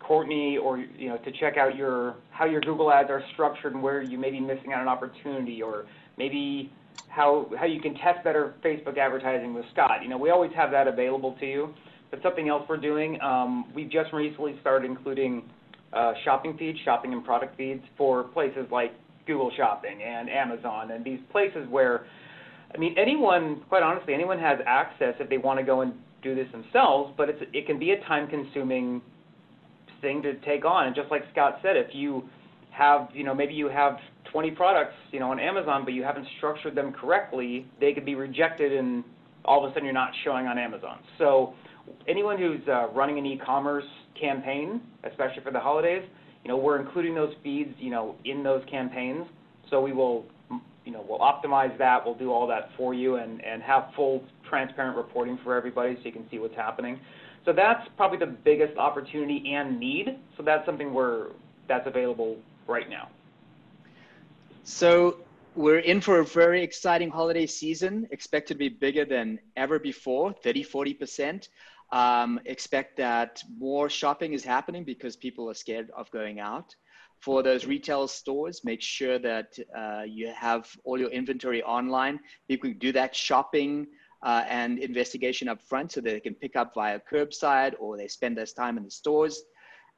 Courtney 0.00 0.58
or 0.58 0.78
you 0.78 1.08
know 1.08 1.18
to 1.18 1.32
check 1.32 1.56
out 1.56 1.76
your 1.76 2.16
how 2.30 2.44
your 2.44 2.60
Google 2.60 2.92
ads 2.92 3.10
are 3.10 3.22
structured 3.32 3.74
and 3.74 3.82
where 3.82 4.02
you 4.02 4.18
may 4.18 4.30
be 4.30 4.40
missing 4.40 4.72
out 4.72 4.82
an 4.82 4.88
opportunity, 4.88 5.62
or 5.62 5.86
maybe 6.18 6.72
how 7.08 7.50
how 7.58 7.66
you 7.66 7.80
can 7.80 7.94
test 7.94 8.24
better 8.24 8.54
Facebook 8.64 8.98
advertising 8.98 9.54
with 9.54 9.64
Scott. 9.72 10.02
You 10.02 10.08
know, 10.08 10.18
we 10.18 10.30
always 10.30 10.52
have 10.56 10.70
that 10.72 10.88
available 10.88 11.36
to 11.40 11.46
you. 11.46 11.74
But 12.10 12.22
something 12.22 12.48
else 12.48 12.62
we're 12.68 12.76
doing, 12.76 13.20
um, 13.22 13.72
we 13.74 13.84
just 13.84 14.12
recently 14.12 14.56
started 14.60 14.88
including 14.88 15.42
uh, 15.92 16.12
shopping 16.24 16.56
feeds, 16.56 16.78
shopping 16.84 17.12
and 17.12 17.24
product 17.24 17.56
feeds 17.56 17.82
for 17.96 18.22
places 18.22 18.66
like 18.70 18.92
Google 19.26 19.50
Shopping 19.56 20.02
and 20.02 20.28
Amazon 20.28 20.90
and 20.90 21.04
these 21.04 21.18
places 21.32 21.66
where, 21.68 22.06
I 22.74 22.78
mean, 22.78 22.94
anyone, 22.98 23.62
quite 23.68 23.82
honestly, 23.82 24.14
anyone 24.14 24.38
has 24.38 24.58
access 24.66 25.14
if 25.20 25.28
they 25.28 25.38
want 25.38 25.60
to 25.60 25.64
go 25.64 25.82
and 25.82 25.92
do 26.22 26.34
this 26.34 26.50
themselves, 26.50 27.12
but 27.16 27.28
it's, 27.28 27.42
it 27.52 27.66
can 27.66 27.78
be 27.78 27.92
a 27.92 28.00
time-consuming 28.04 29.00
thing 30.00 30.22
to 30.22 30.34
take 30.40 30.64
on. 30.64 30.86
And 30.86 30.96
just 30.96 31.10
like 31.10 31.22
Scott 31.32 31.58
said, 31.62 31.76
if 31.76 31.94
you 31.94 32.24
have, 32.70 33.08
you 33.12 33.24
know, 33.24 33.34
maybe 33.34 33.54
you 33.54 33.68
have 33.68 33.98
20 34.32 34.50
products, 34.52 34.94
you 35.12 35.20
know, 35.20 35.30
on 35.30 35.38
Amazon, 35.38 35.84
but 35.84 35.94
you 35.94 36.02
haven't 36.02 36.26
structured 36.38 36.74
them 36.74 36.92
correctly, 36.92 37.66
they 37.80 37.92
could 37.92 38.04
be 38.04 38.16
rejected 38.16 38.72
and 38.72 39.04
all 39.44 39.64
of 39.64 39.70
a 39.70 39.74
sudden 39.74 39.84
you're 39.84 39.92
not 39.92 40.10
showing 40.24 40.46
on 40.46 40.58
Amazon. 40.58 40.98
So 41.18 41.54
anyone 42.08 42.38
who's 42.38 42.66
uh, 42.66 42.88
running 42.88 43.18
an 43.18 43.26
e-commerce 43.26 43.84
campaign, 44.20 44.80
especially 45.04 45.42
for 45.42 45.52
the 45.52 45.60
holidays, 45.60 46.02
you 46.42 46.48
know, 46.48 46.56
we're 46.56 46.80
including 46.80 47.14
those 47.14 47.32
feeds, 47.42 47.74
you 47.78 47.90
know, 47.90 48.16
in 48.24 48.42
those 48.42 48.62
campaigns. 48.70 49.24
So 49.70 49.80
we 49.80 49.92
will, 49.92 50.24
you 50.84 50.92
know, 50.92 51.04
we'll 51.08 51.18
optimize 51.18 51.76
that. 51.78 52.04
We'll 52.04 52.14
do 52.14 52.32
all 52.32 52.46
that 52.48 52.70
for 52.76 52.94
you 52.94 53.16
and, 53.16 53.42
and 53.44 53.62
have 53.62 53.90
full 53.96 54.22
transparent 54.48 54.96
reporting 54.96 55.38
for 55.42 55.56
everybody 55.56 55.94
so 55.96 56.02
you 56.04 56.12
can 56.12 56.28
see 56.30 56.38
what's 56.38 56.56
happening. 56.56 57.00
So 57.44 57.52
that's 57.52 57.86
probably 57.96 58.18
the 58.18 58.26
biggest 58.26 58.76
opportunity 58.78 59.54
and 59.54 59.78
need. 59.78 60.18
So 60.36 60.42
that's 60.42 60.64
something 60.66 60.92
we're, 60.92 61.28
that's 61.68 61.86
available 61.86 62.36
right 62.66 62.88
now. 62.88 63.08
So 64.64 65.18
we're 65.54 65.80
in 65.80 66.00
for 66.00 66.20
a 66.20 66.24
very 66.24 66.62
exciting 66.62 67.10
holiday 67.10 67.46
season, 67.46 68.08
expected 68.10 68.54
to 68.54 68.58
be 68.58 68.68
bigger 68.68 69.04
than 69.04 69.38
ever 69.56 69.78
before, 69.78 70.32
30, 70.42 70.64
40%. 70.64 71.48
Um, 71.92 72.40
expect 72.46 72.96
that 72.96 73.42
more 73.58 73.88
shopping 73.88 74.32
is 74.32 74.42
happening 74.42 74.84
because 74.84 75.16
people 75.16 75.48
are 75.50 75.54
scared 75.54 75.90
of 75.96 76.10
going 76.10 76.40
out. 76.40 76.74
For 77.24 77.42
those 77.42 77.64
retail 77.64 78.06
stores, 78.06 78.60
make 78.64 78.82
sure 78.82 79.18
that 79.18 79.58
uh, 79.74 80.02
you 80.06 80.30
have 80.36 80.68
all 80.84 81.00
your 81.00 81.08
inventory 81.08 81.62
online. 81.62 82.20
People 82.48 82.68
can 82.68 82.78
do 82.78 82.92
that 82.92 83.16
shopping 83.16 83.86
uh, 84.22 84.44
and 84.46 84.78
investigation 84.78 85.48
up 85.48 85.62
front 85.62 85.92
so 85.92 86.02
they 86.02 86.20
can 86.20 86.34
pick 86.34 86.54
up 86.54 86.72
via 86.74 87.00
curbside 87.10 87.72
or 87.80 87.96
they 87.96 88.08
spend 88.08 88.36
less 88.36 88.52
time 88.52 88.76
in 88.76 88.84
the 88.84 88.90
stores. 88.90 89.42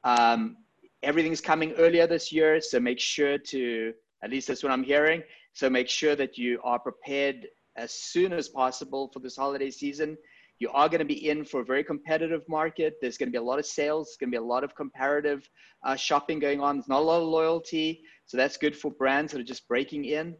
Um, 0.05 0.55
everything's 1.03 1.41
coming 1.41 1.73
earlier 1.73 2.07
this 2.07 2.31
year, 2.31 2.61
so 2.61 2.79
make 2.79 2.99
sure 2.99 3.37
to 3.37 3.93
at 4.23 4.29
least 4.29 4.47
that's 4.47 4.63
what 4.63 4.71
I'm 4.71 4.83
hearing. 4.83 5.21
So 5.51 5.69
make 5.69 5.89
sure 5.89 6.15
that 6.15 6.37
you 6.37 6.61
are 6.63 6.79
prepared 6.79 7.45
as 7.75 7.91
soon 7.91 8.31
as 8.31 8.47
possible 8.47 9.11
for 9.13 9.19
this 9.19 9.35
holiday 9.35 9.69
season. 9.69 10.17
You 10.59 10.69
are 10.71 10.89
going 10.89 10.99
to 10.99 11.05
be 11.05 11.29
in 11.29 11.45
for 11.45 11.61
a 11.61 11.65
very 11.65 11.83
competitive 11.83 12.43
market. 12.49 12.95
There's 13.01 13.17
going 13.17 13.27
to 13.27 13.31
be 13.31 13.37
a 13.37 13.43
lot 13.43 13.59
of 13.59 13.65
sales. 13.65 14.07
There's 14.07 14.17
going 14.17 14.31
to 14.31 14.39
be 14.39 14.43
a 14.43 14.47
lot 14.47 14.63
of 14.63 14.75
comparative 14.75 15.47
uh, 15.83 15.95
shopping 15.95 16.39
going 16.39 16.61
on. 16.61 16.77
There's 16.77 16.87
not 16.87 17.01
a 17.01 17.05
lot 17.05 17.21
of 17.21 17.27
loyalty. 17.27 18.01
So 18.25 18.37
that's 18.37 18.57
good 18.57 18.75
for 18.75 18.91
brands 18.91 19.31
that 19.31 19.41
are 19.41 19.45
just 19.45 19.67
breaking 19.67 20.05
in. 20.05 20.35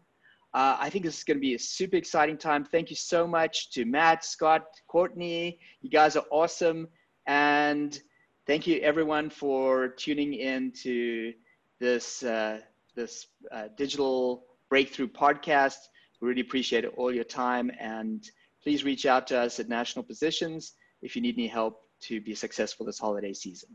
Uh, 0.53 0.77
I 0.79 0.89
think 0.89 1.05
this 1.05 1.17
is 1.17 1.23
going 1.23 1.37
to 1.37 1.41
be 1.41 1.53
a 1.53 1.59
super 1.59 1.97
exciting 1.97 2.37
time. 2.37 2.65
Thank 2.65 2.89
you 2.89 2.95
so 2.95 3.27
much 3.27 3.69
to 3.71 3.85
Matt, 3.85 4.25
Scott, 4.25 4.63
Courtney. 4.87 5.59
You 5.81 5.89
guys 5.89 6.15
are 6.15 6.25
awesome. 6.31 6.87
And 7.27 7.99
thank 8.47 8.65
you 8.65 8.79
everyone 8.79 9.29
for 9.29 9.89
tuning 9.89 10.33
in 10.33 10.71
to 10.83 11.33
this 11.79 12.23
uh, 12.23 12.61
this 12.95 13.27
uh, 13.51 13.67
digital 13.77 14.45
breakthrough 14.69 15.07
podcast. 15.07 15.77
We 16.21 16.29
really 16.29 16.41
appreciate 16.41 16.85
all 16.85 17.13
your 17.13 17.23
time 17.23 17.69
and 17.79 18.27
please 18.67 18.83
reach 18.83 19.05
out 19.05 19.25
to 19.27 19.39
us 19.39 19.61
at 19.61 19.69
National 19.69 20.03
Positions 20.03 20.73
if 21.01 21.15
you 21.15 21.21
need 21.21 21.35
any 21.35 21.47
help 21.47 21.83
to 22.01 22.19
be 22.19 22.35
successful 22.35 22.85
this 22.85 22.99
holiday 22.99 23.31
season. 23.31 23.69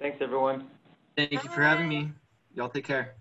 Thanks, 0.00 0.18
everyone. 0.20 0.66
Thank 1.16 1.30
you 1.30 1.38
for 1.38 1.62
having 1.62 1.88
me. 1.88 2.10
Y'all 2.56 2.68
take 2.68 2.84
care. 2.84 3.14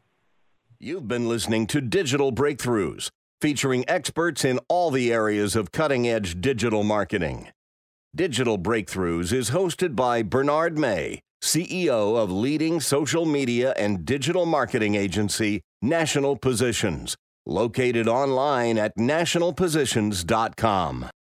You've 0.79 1.07
been 1.07 1.29
listening 1.29 1.67
to 1.67 1.79
Digital 1.79 2.31
Breakthroughs, 2.31 3.11
featuring 3.39 3.85
experts 3.87 4.43
in 4.43 4.59
all 4.67 4.89
the 4.89 5.13
areas 5.13 5.55
of 5.55 5.71
cutting 5.71 6.07
edge 6.07 6.41
digital 6.41 6.83
marketing. 6.83 7.49
Digital 8.15 8.57
Breakthroughs 8.57 9.31
is 9.31 9.51
hosted 9.51 9.95
by 9.95 10.23
Bernard 10.23 10.79
May 10.79 11.19
CEO 11.43 12.17
of 12.17 12.31
leading 12.31 12.79
social 12.79 13.27
media 13.27 13.75
and 13.77 14.05
digital 14.05 14.47
marketing 14.47 14.95
agency, 14.95 15.61
National 15.83 16.35
Positions, 16.35 17.15
located 17.45 18.07
online 18.07 18.77
at 18.77 18.95
nationalpositions.com. 18.97 21.09